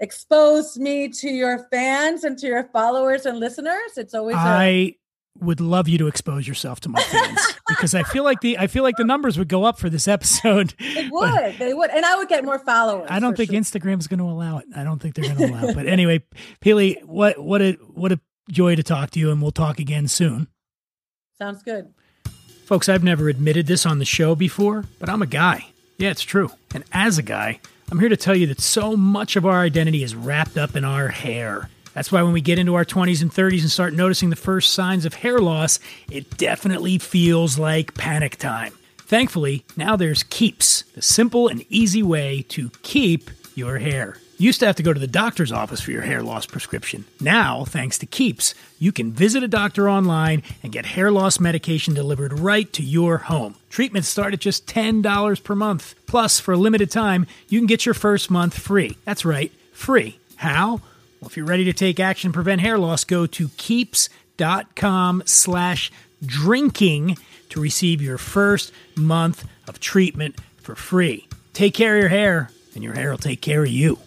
expose 0.00 0.76
me 0.76 1.08
to 1.08 1.28
your 1.28 1.68
fans 1.70 2.24
and 2.24 2.36
to 2.38 2.48
your 2.48 2.64
followers 2.72 3.24
and 3.24 3.38
listeners. 3.38 3.96
It's 3.96 4.14
always 4.14 4.34
a, 4.34 4.40
I 4.40 4.94
would 5.40 5.60
love 5.60 5.88
you 5.88 5.98
to 5.98 6.06
expose 6.06 6.46
yourself 6.46 6.80
to 6.80 6.88
my 6.88 7.02
fans 7.02 7.40
because 7.68 7.94
I 7.94 8.02
feel 8.02 8.24
like 8.24 8.40
the 8.40 8.58
I 8.58 8.66
feel 8.66 8.82
like 8.82 8.96
the 8.96 9.04
numbers 9.04 9.38
would 9.38 9.48
go 9.48 9.64
up 9.64 9.78
for 9.78 9.88
this 9.90 10.06
episode. 10.08 10.74
they 10.78 11.08
but 11.08 11.42
would 11.42 11.58
they 11.58 11.74
would 11.74 11.90
and 11.90 12.04
I 12.04 12.16
would 12.16 12.28
get 12.28 12.44
more 12.44 12.58
followers. 12.58 13.08
I 13.10 13.18
don't 13.20 13.36
think 13.36 13.50
sure. 13.50 13.60
Instagram's 13.60 14.06
going 14.06 14.18
to 14.18 14.24
allow 14.24 14.58
it. 14.58 14.66
I 14.74 14.84
don't 14.84 15.00
think 15.00 15.14
they're 15.14 15.34
going 15.34 15.38
to 15.38 15.46
allow 15.54 15.68
it. 15.68 15.74
But 15.74 15.86
anyway, 15.86 16.22
Pili, 16.60 17.02
what 17.04 17.38
what 17.42 17.62
a 17.62 17.72
what 17.94 18.12
a 18.12 18.20
joy 18.50 18.74
to 18.76 18.82
talk 18.82 19.10
to 19.10 19.20
you, 19.20 19.30
and 19.30 19.40
we'll 19.40 19.52
talk 19.52 19.78
again 19.78 20.08
soon. 20.08 20.48
sounds 21.38 21.62
good. 21.62 21.92
Folks, 22.64 22.88
I've 22.88 23.02
never 23.02 23.28
admitted 23.28 23.66
this 23.66 23.84
on 23.84 23.98
the 23.98 24.04
show 24.04 24.34
before, 24.34 24.84
but 24.98 25.08
I'm 25.08 25.22
a 25.22 25.26
guy. 25.26 25.66
Yeah, 25.98 26.10
it's 26.10 26.22
true. 26.22 26.50
And 26.72 26.84
as 26.92 27.18
a 27.18 27.22
guy, 27.22 27.60
I'm 27.90 27.98
here 27.98 28.08
to 28.08 28.16
tell 28.16 28.36
you 28.36 28.46
that 28.46 28.60
so 28.60 28.96
much 28.96 29.34
of 29.36 29.44
our 29.44 29.60
identity 29.60 30.02
is 30.04 30.14
wrapped 30.14 30.56
up 30.56 30.76
in 30.76 30.84
our 30.84 31.08
hair. 31.08 31.68
That's 31.94 32.12
why 32.12 32.22
when 32.22 32.32
we 32.32 32.40
get 32.40 32.58
into 32.58 32.74
our 32.74 32.84
20s 32.84 33.22
and 33.22 33.32
30s 33.32 33.60
and 33.60 33.70
start 33.70 33.94
noticing 33.94 34.30
the 34.30 34.36
first 34.36 34.72
signs 34.72 35.04
of 35.04 35.14
hair 35.14 35.38
loss, 35.38 35.78
it 36.10 36.36
definitely 36.36 36.98
feels 36.98 37.58
like 37.58 37.94
panic 37.94 38.36
time. 38.36 38.72
Thankfully, 38.98 39.64
now 39.76 39.96
there's 39.96 40.22
Keeps, 40.22 40.82
the 40.94 41.02
simple 41.02 41.48
and 41.48 41.64
easy 41.68 42.02
way 42.02 42.44
to 42.50 42.70
keep 42.82 43.30
your 43.56 43.78
hair. 43.78 44.16
You 44.38 44.46
used 44.46 44.60
to 44.60 44.66
have 44.66 44.76
to 44.76 44.82
go 44.82 44.94
to 44.94 44.98
the 45.00 45.06
doctor's 45.06 45.52
office 45.52 45.82
for 45.82 45.90
your 45.90 46.00
hair 46.00 46.22
loss 46.22 46.46
prescription. 46.46 47.04
Now, 47.20 47.64
thanks 47.66 47.98
to 47.98 48.06
Keeps, 48.06 48.54
you 48.78 48.90
can 48.90 49.12
visit 49.12 49.42
a 49.42 49.48
doctor 49.48 49.90
online 49.90 50.42
and 50.62 50.72
get 50.72 50.86
hair 50.86 51.10
loss 51.10 51.38
medication 51.38 51.92
delivered 51.92 52.38
right 52.38 52.72
to 52.72 52.82
your 52.82 53.18
home. 53.18 53.56
Treatments 53.68 54.08
start 54.08 54.32
at 54.32 54.40
just 54.40 54.66
$10 54.66 55.44
per 55.44 55.54
month. 55.54 55.94
Plus, 56.06 56.40
for 56.40 56.54
a 56.54 56.56
limited 56.56 56.90
time, 56.90 57.26
you 57.48 57.58
can 57.58 57.66
get 57.66 57.84
your 57.84 57.94
first 57.94 58.30
month 58.30 58.58
free. 58.58 58.96
That's 59.04 59.26
right, 59.26 59.52
free. 59.72 60.18
How? 60.36 60.80
Well, 61.20 61.28
if 61.28 61.36
you're 61.36 61.46
ready 61.46 61.64
to 61.64 61.72
take 61.72 62.00
action 62.00 62.32
prevent 62.32 62.62
hair 62.62 62.78
loss, 62.78 63.04
go 63.04 63.26
to 63.26 63.48
keeps.com 63.50 65.22
slash 65.26 65.92
drinking 66.24 67.18
to 67.50 67.60
receive 67.60 68.00
your 68.00 68.16
first 68.16 68.72
month 68.96 69.44
of 69.68 69.80
treatment 69.80 70.36
for 70.62 70.74
free. 70.74 71.28
Take 71.52 71.74
care 71.74 71.96
of 71.96 72.00
your 72.00 72.08
hair, 72.08 72.50
and 72.74 72.82
your 72.82 72.94
hair 72.94 73.10
will 73.10 73.18
take 73.18 73.42
care 73.42 73.62
of 73.62 73.70
you. 73.70 73.98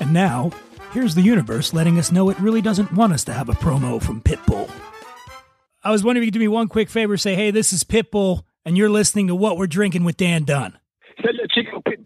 And 0.00 0.12
now, 0.12 0.50
here's 0.92 1.14
the 1.14 1.22
universe 1.22 1.72
letting 1.72 1.98
us 1.98 2.10
know 2.10 2.30
it 2.30 2.38
really 2.40 2.62
doesn't 2.62 2.92
want 2.92 3.12
us 3.12 3.24
to 3.24 3.32
have 3.32 3.48
a 3.48 3.52
promo 3.52 4.02
from 4.02 4.20
Pitbull. 4.20 4.70
I 5.82 5.90
was 5.90 6.04
wondering 6.04 6.24
if 6.24 6.26
you 6.26 6.32
could 6.32 6.38
do 6.38 6.44
me 6.44 6.48
one 6.48 6.68
quick 6.68 6.90
favor 6.90 7.16
say, 7.16 7.34
hey, 7.34 7.50
this 7.50 7.72
is 7.72 7.84
Pitbull, 7.84 8.42
and 8.66 8.76
you're 8.76 8.90
listening 8.90 9.28
to 9.28 9.34
What 9.34 9.56
We're 9.56 9.66
Drinking 9.66 10.04
with 10.04 10.16
Dan 10.16 10.44
Dunn. 10.44 10.79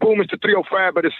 Hello, 0.05 0.23
chico, 0.23 0.31
Pitbull, 0.31 0.37
Mr. 0.37 0.41
305, 0.41 0.93
but 0.93 1.05
it's 1.05 1.15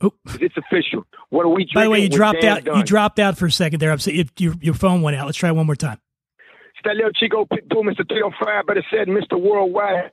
Oh. 0.00 0.12
it's 0.40 0.56
official. 0.56 1.04
What 1.30 1.44
are 1.44 1.48
we 1.48 1.64
drinking? 1.64 1.74
By 1.74 1.84
the 1.84 1.90
way, 1.90 2.00
you 2.00 2.08
dropped 2.08 2.44
out. 2.44 2.64
Dunn? 2.64 2.76
You 2.78 2.84
dropped 2.84 3.18
out 3.18 3.36
for 3.36 3.46
a 3.46 3.50
second 3.50 3.80
there. 3.80 3.90
I'm 3.90 3.98
saying 3.98 4.18
if 4.20 4.30
your 4.38 4.54
your 4.60 4.74
phone 4.74 5.02
went 5.02 5.16
out. 5.16 5.26
Let's 5.26 5.38
try 5.38 5.50
one 5.50 5.66
more 5.66 5.74
time. 5.74 5.98
It's 6.38 6.84
that 6.84 6.94
little 6.94 7.10
Chico 7.12 7.44
Pitbull, 7.44 7.82
Mr. 7.82 8.08
305, 8.08 8.64
but 8.66 8.76
it 8.76 8.84
said 8.90 9.08
Mr. 9.08 9.40
Worldwide. 9.40 10.12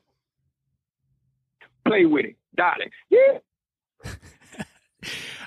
Play 1.88 2.06
with 2.08 2.26
it, 2.26 2.36
darling. 2.56 2.90
Yeah. 3.12 3.38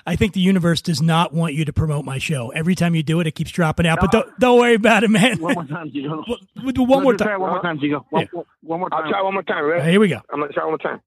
I 0.07 0.15
think 0.15 0.31
the 0.31 0.39
universe 0.39 0.81
does 0.81 1.01
not 1.01 1.33
want 1.33 1.53
you 1.53 1.65
to 1.65 1.73
promote 1.73 2.05
my 2.05 2.17
show. 2.17 2.49
Every 2.51 2.73
time 2.75 2.95
you 2.95 3.03
do 3.03 3.19
it, 3.19 3.27
it 3.27 3.35
keeps 3.35 3.51
dropping 3.51 3.85
out. 3.85 3.99
But 3.99 4.11
don't 4.11 4.39
don't 4.39 4.57
worry 4.57 4.75
about 4.75 5.03
it, 5.03 5.09
man. 5.09 5.39
One 5.41 5.53
more 5.55 5.65
time, 5.65 5.91
Chico. 5.91 6.23
We'll 6.63 6.71
do 6.71 6.83
one 6.83 7.03
more 7.03 7.13
time. 7.15 7.41
one 7.41 7.49
more 7.49 7.61
time, 7.61 7.77
Chico. 7.79 8.05
One, 8.09 8.21
Yeah. 8.21 8.27
one- 8.31 8.45
one 8.61 8.79
more 8.79 8.89
I'll 8.93 9.09
try 9.09 9.21
one 9.21 9.33
more 9.33 9.43
time, 9.43 9.65
right? 9.65 9.83
Here 9.83 9.99
we 9.99 10.07
go. 10.07 10.21
I'm 10.31 10.39
gonna 10.39 10.53
try 10.53 10.63
one 10.63 10.71
more 10.71 10.77
time. 10.77 11.01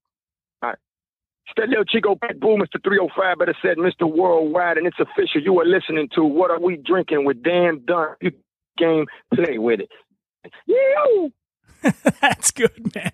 It's 1.45 1.69
little 1.69 1.83
Chico 1.83 2.15
Pitbull, 2.15 2.57
Mr. 2.57 2.81
305, 2.83 3.37
better 3.37 3.55
said 3.61 3.77
Mr. 3.77 4.09
Worldwide, 4.09 4.77
and 4.77 4.87
it's 4.87 4.99
official. 4.99 5.41
You 5.41 5.59
are 5.59 5.65
listening 5.65 6.09
to 6.15 6.23
What 6.23 6.51
Are 6.51 6.59
We 6.59 6.77
Drinking 6.77 7.25
with 7.25 7.43
Dan 7.43 7.81
Dunn. 7.85 8.15
You 8.21 8.31
game, 8.77 9.05
play 9.33 9.57
with 9.57 9.81
it. 9.81 9.89
That's 12.21 12.51
good, 12.51 12.95
man. 12.95 13.11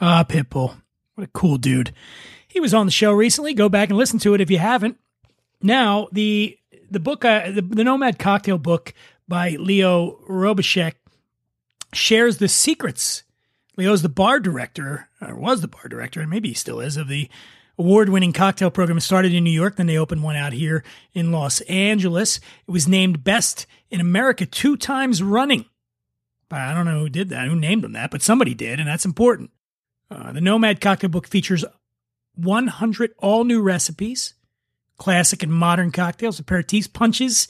Ah, 0.00 0.24
Pitbull. 0.28 0.76
What 1.14 1.24
a 1.24 1.30
cool 1.32 1.58
dude. 1.58 1.92
He 2.48 2.60
was 2.60 2.74
on 2.74 2.86
the 2.86 2.92
show 2.92 3.12
recently. 3.12 3.54
Go 3.54 3.68
back 3.68 3.88
and 3.88 3.98
listen 3.98 4.18
to 4.20 4.34
it 4.34 4.40
if 4.40 4.50
you 4.50 4.58
haven't. 4.58 4.98
Now, 5.60 6.08
the 6.12 6.58
the 6.90 7.00
book, 7.00 7.24
uh, 7.24 7.50
the, 7.50 7.62
the 7.62 7.84
Nomad 7.84 8.18
Cocktail 8.18 8.58
book 8.58 8.92
by 9.26 9.50
Leo 9.50 10.18
Robitschek 10.28 10.94
shares 11.92 12.38
the 12.38 12.48
secrets. 12.48 13.24
Leo's 13.76 14.02
the 14.02 14.08
bar 14.08 14.38
director, 14.38 15.08
or 15.20 15.34
was 15.34 15.60
the 15.60 15.68
bar 15.68 15.88
director, 15.88 16.20
and 16.20 16.30
maybe 16.30 16.48
he 16.48 16.54
still 16.54 16.80
is, 16.80 16.96
of 16.96 17.08
the 17.08 17.28
award 17.78 18.08
winning 18.08 18.32
cocktail 18.32 18.70
program. 18.70 18.98
It 18.98 19.02
started 19.02 19.32
in 19.32 19.44
New 19.44 19.50
York, 19.50 19.76
then 19.76 19.86
they 19.86 19.96
opened 19.96 20.22
one 20.22 20.36
out 20.36 20.52
here 20.52 20.84
in 21.14 21.32
Los 21.32 21.60
Angeles. 21.62 22.38
It 22.66 22.70
was 22.70 22.86
named 22.86 23.24
Best 23.24 23.66
in 23.90 24.00
America 24.00 24.46
two 24.46 24.76
times 24.76 25.22
running. 25.22 25.64
I 26.50 26.74
don't 26.74 26.84
know 26.84 27.00
who 27.00 27.08
did 27.08 27.30
that, 27.30 27.48
who 27.48 27.56
named 27.56 27.82
them 27.82 27.92
that, 27.92 28.10
but 28.10 28.20
somebody 28.20 28.52
did, 28.52 28.78
and 28.78 28.86
that's 28.86 29.06
important. 29.06 29.50
Uh, 30.10 30.32
the 30.32 30.42
Nomad 30.42 30.82
Cocktail 30.82 31.08
Book 31.08 31.26
features 31.26 31.64
100 32.34 33.12
all 33.18 33.44
new 33.44 33.62
recipes, 33.62 34.34
classic 34.98 35.42
and 35.42 35.52
modern 35.52 35.90
cocktails, 35.90 36.40
aperitifs, 36.40 36.92
punches, 36.92 37.48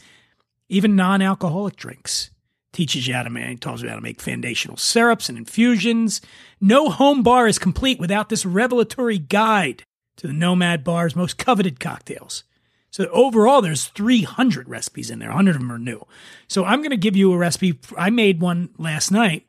even 0.68 0.94
non 0.94 1.20
alcoholic 1.20 1.74
drinks. 1.76 2.30
Teaches 2.72 3.06
you 3.06 3.14
how 3.14 3.22
to 3.22 3.30
make, 3.30 3.60
tells 3.60 3.82
you 3.82 3.88
how 3.88 3.96
to 3.96 4.00
make 4.00 4.20
foundational 4.20 4.78
syrups 4.78 5.28
and 5.28 5.36
infusions. 5.36 6.22
No 6.60 6.88
home 6.88 7.22
bar 7.22 7.46
is 7.46 7.58
complete 7.58 8.00
without 8.00 8.30
this 8.30 8.46
revelatory 8.46 9.18
guide 9.18 9.84
to 10.16 10.26
the 10.26 10.32
Nomad 10.32 10.82
Bar's 10.82 11.14
most 11.14 11.36
coveted 11.36 11.80
cocktails. 11.80 12.44
So 12.90 13.06
overall, 13.08 13.62
there's 13.62 13.86
300 13.86 14.68
recipes 14.68 15.10
in 15.10 15.18
there. 15.18 15.28
100 15.28 15.56
of 15.56 15.60
them 15.60 15.72
are 15.72 15.78
new. 15.78 16.06
So 16.48 16.64
I'm 16.64 16.80
going 16.80 16.90
to 16.90 16.96
give 16.96 17.16
you 17.16 17.32
a 17.32 17.38
recipe. 17.38 17.78
I 17.96 18.10
made 18.10 18.40
one 18.40 18.70
last 18.78 19.10
night. 19.10 19.46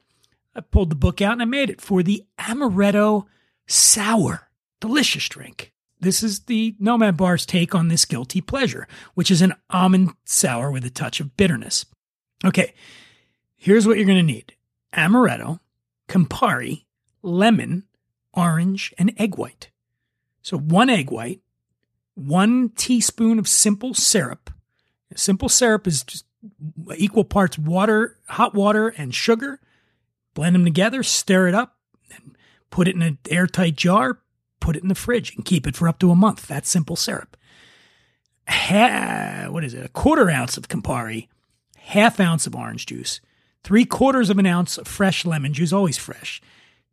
I 0.56 0.62
pulled 0.62 0.90
the 0.90 0.96
book 0.96 1.22
out 1.22 1.34
and 1.34 1.42
I 1.42 1.46
made 1.46 1.70
it 1.70 1.82
for 1.82 2.04
the 2.04 2.24
Amaretto 2.40 3.26
Sour. 3.68 4.50
Delicious 4.80 5.28
drink. 5.30 5.74
This 6.00 6.22
is 6.22 6.42
the 6.42 6.76
Nomad 6.80 7.16
Bar's 7.16 7.46
take 7.46 7.74
on 7.74 7.88
this 7.88 8.04
guilty 8.04 8.42
pleasure, 8.42 8.88
which 9.14 9.32
is 9.32 9.42
an 9.42 9.54
almond 9.70 10.12
sour 10.26 10.70
with 10.70 10.84
a 10.84 10.90
touch 10.90 11.22
of 11.22 11.38
bitterness. 11.38 11.86
Okay, 12.44 12.74
here's 13.64 13.88
what 13.88 13.96
you're 13.96 14.06
going 14.06 14.18
to 14.18 14.34
need 14.34 14.54
Amaretto, 14.94 15.62
Campari, 16.10 16.84
lemon, 17.22 17.84
orange, 18.34 18.94
and 18.98 19.14
egg 19.18 19.38
white. 19.38 19.70
So 20.42 20.58
one 20.58 20.90
egg 20.90 21.10
white, 21.10 21.40
one 22.14 22.70
teaspoon 22.76 23.40
of 23.40 23.48
simple 23.48 23.94
syrup. 23.94 24.50
Simple 25.16 25.48
syrup 25.48 25.88
is 25.88 26.04
just 26.04 26.26
equal 26.98 27.24
parts 27.24 27.58
water, 27.58 28.18
hot 28.28 28.54
water, 28.54 28.90
and 28.90 29.16
sugar. 29.16 29.62
Blend 30.34 30.56
them 30.56 30.66
together, 30.66 31.02
stir 31.02 31.48
it 31.48 31.56
up, 31.56 31.78
and 32.14 32.38
put 32.70 32.90
it 32.90 32.96
in 32.96 33.02
an 33.02 33.18
airtight 33.30 33.78
jar. 33.78 34.20
Put 34.60 34.76
it 34.76 34.84
in 34.84 34.90
the 34.90 34.96
fridge 34.96 35.36
and 35.36 35.46
keep 35.46 35.68
it 35.68 35.76
for 35.76 35.88
up 35.88 36.00
to 36.00 36.12
a 36.12 36.16
month. 36.16 36.48
That's 36.48 36.70
simple 36.70 36.96
syrup. 36.96 37.38
Ha, 38.48 39.48
what 39.50 39.64
is 39.64 39.74
it? 39.74 39.86
A 39.86 39.90
quarter 39.90 40.30
ounce 40.30 40.58
of 40.58 40.68
Campari, 40.68 41.28
half 41.78 42.20
ounce 42.20 42.46
of 42.46 42.56
orange 42.56 42.86
juice, 42.86 43.22
three 43.64 43.86
quarters 43.86 44.30
of 44.30 44.38
an 44.40 44.46
ounce 44.46 44.78
of 44.78 44.88
fresh 44.88 45.26
lemon 45.26 45.54
juice, 45.54 45.74
always 45.74 45.98
fresh, 45.98 46.42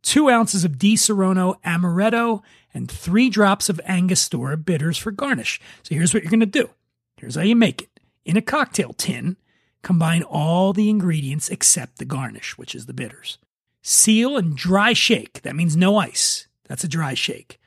two 0.01 0.29
ounces 0.29 0.63
of 0.63 0.73
Disaronno 0.73 1.61
Amaretto, 1.63 2.41
and 2.73 2.89
three 2.89 3.29
drops 3.29 3.69
of 3.69 3.81
Angostura 3.85 4.57
bitters 4.57 4.97
for 4.97 5.11
garnish. 5.11 5.59
So 5.83 5.95
here's 5.95 6.13
what 6.13 6.23
you're 6.23 6.31
going 6.31 6.39
to 6.39 6.45
do. 6.45 6.69
Here's 7.17 7.35
how 7.35 7.41
you 7.41 7.55
make 7.55 7.83
it. 7.83 7.89
In 8.25 8.37
a 8.37 8.41
cocktail 8.41 8.93
tin, 8.93 9.37
combine 9.81 10.23
all 10.23 10.73
the 10.73 10.89
ingredients 10.89 11.49
except 11.49 11.97
the 11.97 12.05
garnish, 12.05 12.57
which 12.57 12.73
is 12.75 12.85
the 12.85 12.93
bitters. 12.93 13.37
Seal 13.81 14.37
and 14.37 14.55
dry 14.55 14.93
shake. 14.93 15.41
That 15.41 15.55
means 15.55 15.75
no 15.75 15.97
ice. 15.97 16.47
That's 16.67 16.83
a 16.83 16.87
dry 16.87 17.13
shake. 17.13 17.59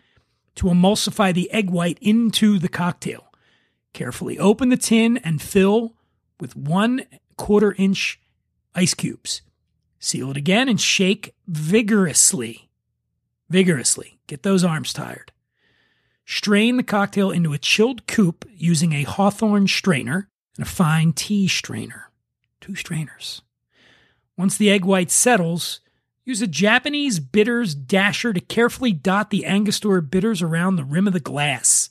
To 0.57 0.67
emulsify 0.67 1.35
the 1.35 1.51
egg 1.51 1.71
white 1.71 1.99
into 2.01 2.59
the 2.59 2.69
cocktail. 2.69 3.33
Carefully 3.93 4.39
open 4.39 4.69
the 4.69 4.77
tin 4.77 5.19
and 5.19 5.43
fill 5.43 5.95
with 6.41 6.57
one 6.57 7.05
quarter 7.37 7.75
inch 7.77 8.21
ice 8.75 8.95
cubes. 8.95 9.43
Seal 9.99 10.31
it 10.31 10.37
again 10.37 10.69
and 10.69 10.81
shake 10.81 11.35
vigorously. 11.47 12.69
Vigorously. 13.49 14.19
Get 14.27 14.43
those 14.43 14.65
arms 14.65 14.93
tired. 14.93 15.33
Strain 16.27 16.77
the 16.77 16.83
cocktail 16.83 17.31
into 17.31 17.53
a 17.53 17.59
chilled 17.59 18.07
coupe 18.07 18.45
using 18.55 18.93
a 18.93 19.05
Hawthorne 19.05 19.69
strainer 19.69 20.29
and 20.57 20.67
a 20.67 20.69
fine 20.69 21.13
tea 21.13 21.49
strainer. 21.49 22.11
Two 22.61 22.75
strainers. 22.75 23.43
Once 24.37 24.57
the 24.57 24.71
egg 24.71 24.85
white 24.85 25.11
settles, 25.11 25.81
use 26.25 26.41
a 26.41 26.47
Japanese 26.47 27.21
bitters 27.21 27.75
dasher 27.75 28.33
to 28.33 28.41
carefully 28.41 28.93
dot 28.93 29.31
the 29.31 29.45
Angostura 29.45 30.03
bitters 30.03 30.43
around 30.43 30.77
the 30.77 30.85
rim 30.85 31.07
of 31.07 31.13
the 31.13 31.21
glass. 31.21 31.91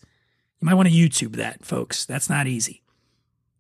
You 0.60 0.66
might 0.66 0.74
want 0.74 0.90
to 0.90 0.96
YouTube 0.96 1.36
that, 1.36 1.64
folks. 1.64 2.06
That's 2.06 2.30
not 2.30 2.48
easy. 2.48 2.82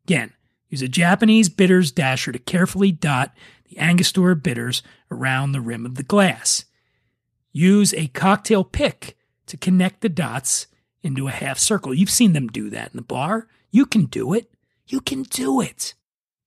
Again, 0.05 0.34
use 0.74 0.82
a 0.82 0.88
Japanese 0.88 1.49
bitters 1.49 1.91
dasher 1.91 2.32
to 2.32 2.39
carefully 2.39 2.91
dot 2.91 3.32
the 3.69 3.78
Angostura 3.78 4.36
bitters 4.36 4.82
around 5.11 5.51
the 5.51 5.61
rim 5.61 5.86
of 5.86 5.93
the 5.95 6.03
glass. 6.03 6.65
Use 7.51 7.93
a 7.93 8.07
cocktail 8.07 8.63
pick 8.63 9.15
to 9.45 9.55
connect 9.55 10.01
the 10.01 10.09
dots 10.09 10.65
into 11.03 11.28
a 11.28 11.32
half 11.32 11.59
circle. 11.59 11.93
You've 11.93 12.09
seen 12.09 12.34
them 12.34 12.47
do 12.47 12.71
that 12.71 12.89
in 12.91 12.95
the 12.95 13.03
bar. 13.03 13.47
You 13.69 13.86
can 13.86 14.05
do 14.05 14.34
it. 14.34 14.51
You 14.88 14.99
can 14.99 15.21
do 15.21 15.61
it. 15.61 15.93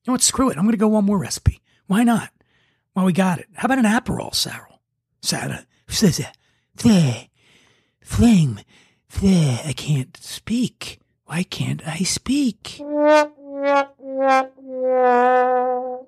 You 0.03 0.11
know 0.11 0.15
what? 0.15 0.23
Screw 0.23 0.51
it. 0.51 0.57
I'm 0.57 0.65
going 0.65 0.73
to 0.73 0.77
go 0.77 0.89
one 0.89 1.05
more 1.05 1.19
recipe. 1.19 1.63
Why 1.87 2.03
not? 2.03 2.31
Well, 2.97 3.05
we 3.05 3.13
got 3.13 3.39
it. 3.39 3.47
How 3.55 3.67
about 3.67 3.79
an 3.79 3.85
Aperol 3.85 4.35
sour? 4.35 4.69
Sour. 5.23 5.61
Flame. 8.03 8.59
Flame. 9.09 9.59
I 9.65 9.73
can't 9.73 10.17
speak. 10.17 10.99
Why 11.27 11.45
can't 11.45 11.87
I 11.87 11.99
speak? 11.99 12.81
Let's 14.17 16.07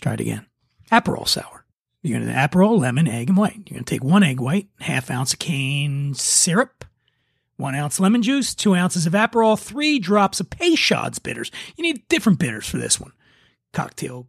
try 0.00 0.14
it 0.14 0.20
again. 0.20 0.46
Aperol 0.90 1.28
sour. 1.28 1.64
You're 2.02 2.18
going 2.18 2.32
to 2.32 2.36
Aperol, 2.36 2.80
lemon, 2.80 3.06
egg, 3.06 3.28
and 3.28 3.38
white. 3.38 3.54
You're 3.66 3.76
going 3.76 3.84
to 3.84 3.94
take 3.94 4.02
one 4.02 4.22
egg 4.22 4.40
white, 4.40 4.68
half 4.80 5.10
ounce 5.10 5.32
of 5.34 5.38
cane 5.38 6.14
syrup, 6.14 6.84
one 7.56 7.76
ounce 7.76 8.00
lemon 8.00 8.22
juice, 8.22 8.54
two 8.54 8.74
ounces 8.74 9.06
of 9.06 9.12
Aperol, 9.12 9.58
three 9.58 9.98
drops 9.98 10.40
of 10.40 10.50
Peychaud's 10.50 11.20
bitters. 11.20 11.50
You 11.76 11.82
need 11.82 12.08
different 12.08 12.40
bitters 12.40 12.68
for 12.68 12.78
this 12.78 12.98
one. 13.00 13.12
Cocktail 13.72 14.26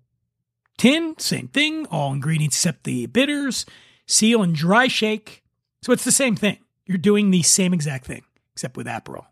tin, 0.78 1.16
same 1.18 1.48
thing. 1.48 1.86
All 1.88 2.14
ingredients 2.14 2.56
except 2.58 2.84
the 2.84 3.08
bitters. 3.08 3.66
Seal 4.06 4.44
and 4.44 4.54
dry 4.54 4.88
shake. 4.88 5.44
So 5.82 5.92
it's 5.92 6.04
the 6.06 6.12
same 6.12 6.36
thing. 6.36 6.60
You're 6.86 6.98
doing 6.98 7.32
the 7.32 7.42
same 7.42 7.74
exact 7.74 8.06
thing, 8.06 8.24
except 8.54 8.78
with 8.78 8.88
Aperol. 8.88 9.26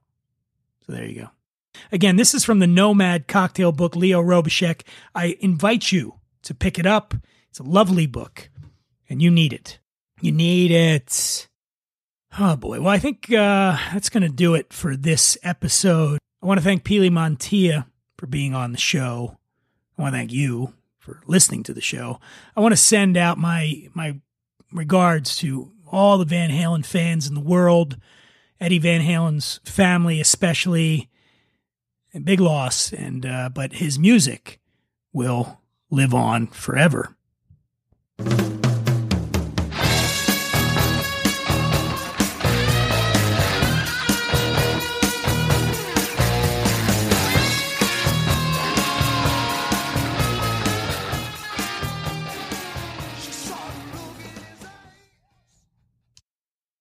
So 0.86 0.94
there 0.94 1.06
you 1.06 1.22
go. 1.22 1.30
Again, 1.92 2.16
this 2.16 2.34
is 2.34 2.44
from 2.44 2.60
the 2.60 2.68
Nomad 2.68 3.28
cocktail 3.28 3.72
book, 3.72 3.96
Leo 3.96 4.22
Robitschek. 4.22 4.84
I 5.16 5.38
invite 5.40 5.92
you 5.92 6.16
to 6.44 6.54
pick 6.54 6.80
it 6.80 6.86
up. 6.86 7.14
It's 7.50 7.60
a 7.60 7.64
lovely 7.64 8.08
book, 8.08 8.50
and 9.10 9.22
you 9.22 9.30
need 9.30 9.54
it. 9.54 9.80
You 10.22 10.32
need 10.32 10.72
it. 10.72 11.48
Oh 12.40 12.56
boy. 12.56 12.80
Well, 12.80 12.94
I 12.94 13.00
think 13.00 13.32
uh, 13.32 13.78
that's 13.92 14.10
going 14.10 14.24
to 14.24 14.30
do 14.30 14.54
it 14.54 14.72
for 14.72 14.96
this 14.96 15.38
episode. 15.44 16.20
I 16.42 16.46
want 16.46 16.60
to 16.60 16.64
thank 16.64 16.84
Pili 16.84 17.10
Montilla 17.10 17.86
for 18.18 18.28
being 18.28 18.54
on 18.54 18.72
the 18.72 18.78
show. 18.78 19.38
I 19.98 20.02
want 20.02 20.14
to 20.14 20.20
thank 20.20 20.32
you 20.32 20.74
for 20.98 21.22
listening 21.28 21.64
to 21.64 21.74
the 21.74 21.82
show. 21.82 22.20
I 22.56 22.62
want 22.62 22.72
to 22.72 22.78
send 22.78 23.18
out 23.18 23.38
my 23.38 23.90
my 23.94 24.20
regards 24.72 25.36
to 25.38 25.72
all 25.92 26.18
the 26.18 26.26
Van 26.26 26.50
Halen 26.50 26.86
fans 26.86 27.28
in 27.28 27.36
the 27.36 27.42
world, 27.42 27.98
Eddie 28.60 28.80
Van 28.80 29.02
Halen's 29.02 29.60
family 29.66 30.22
especially. 30.22 31.10
Big 32.24 32.40
loss, 32.42 32.92
and 32.92 33.26
uh, 33.26 33.50
but 33.50 33.74
his 33.74 33.98
music 33.98 34.60
will 35.14 35.62
live 35.90 36.14
on 36.14 36.48
forever. 36.48 37.16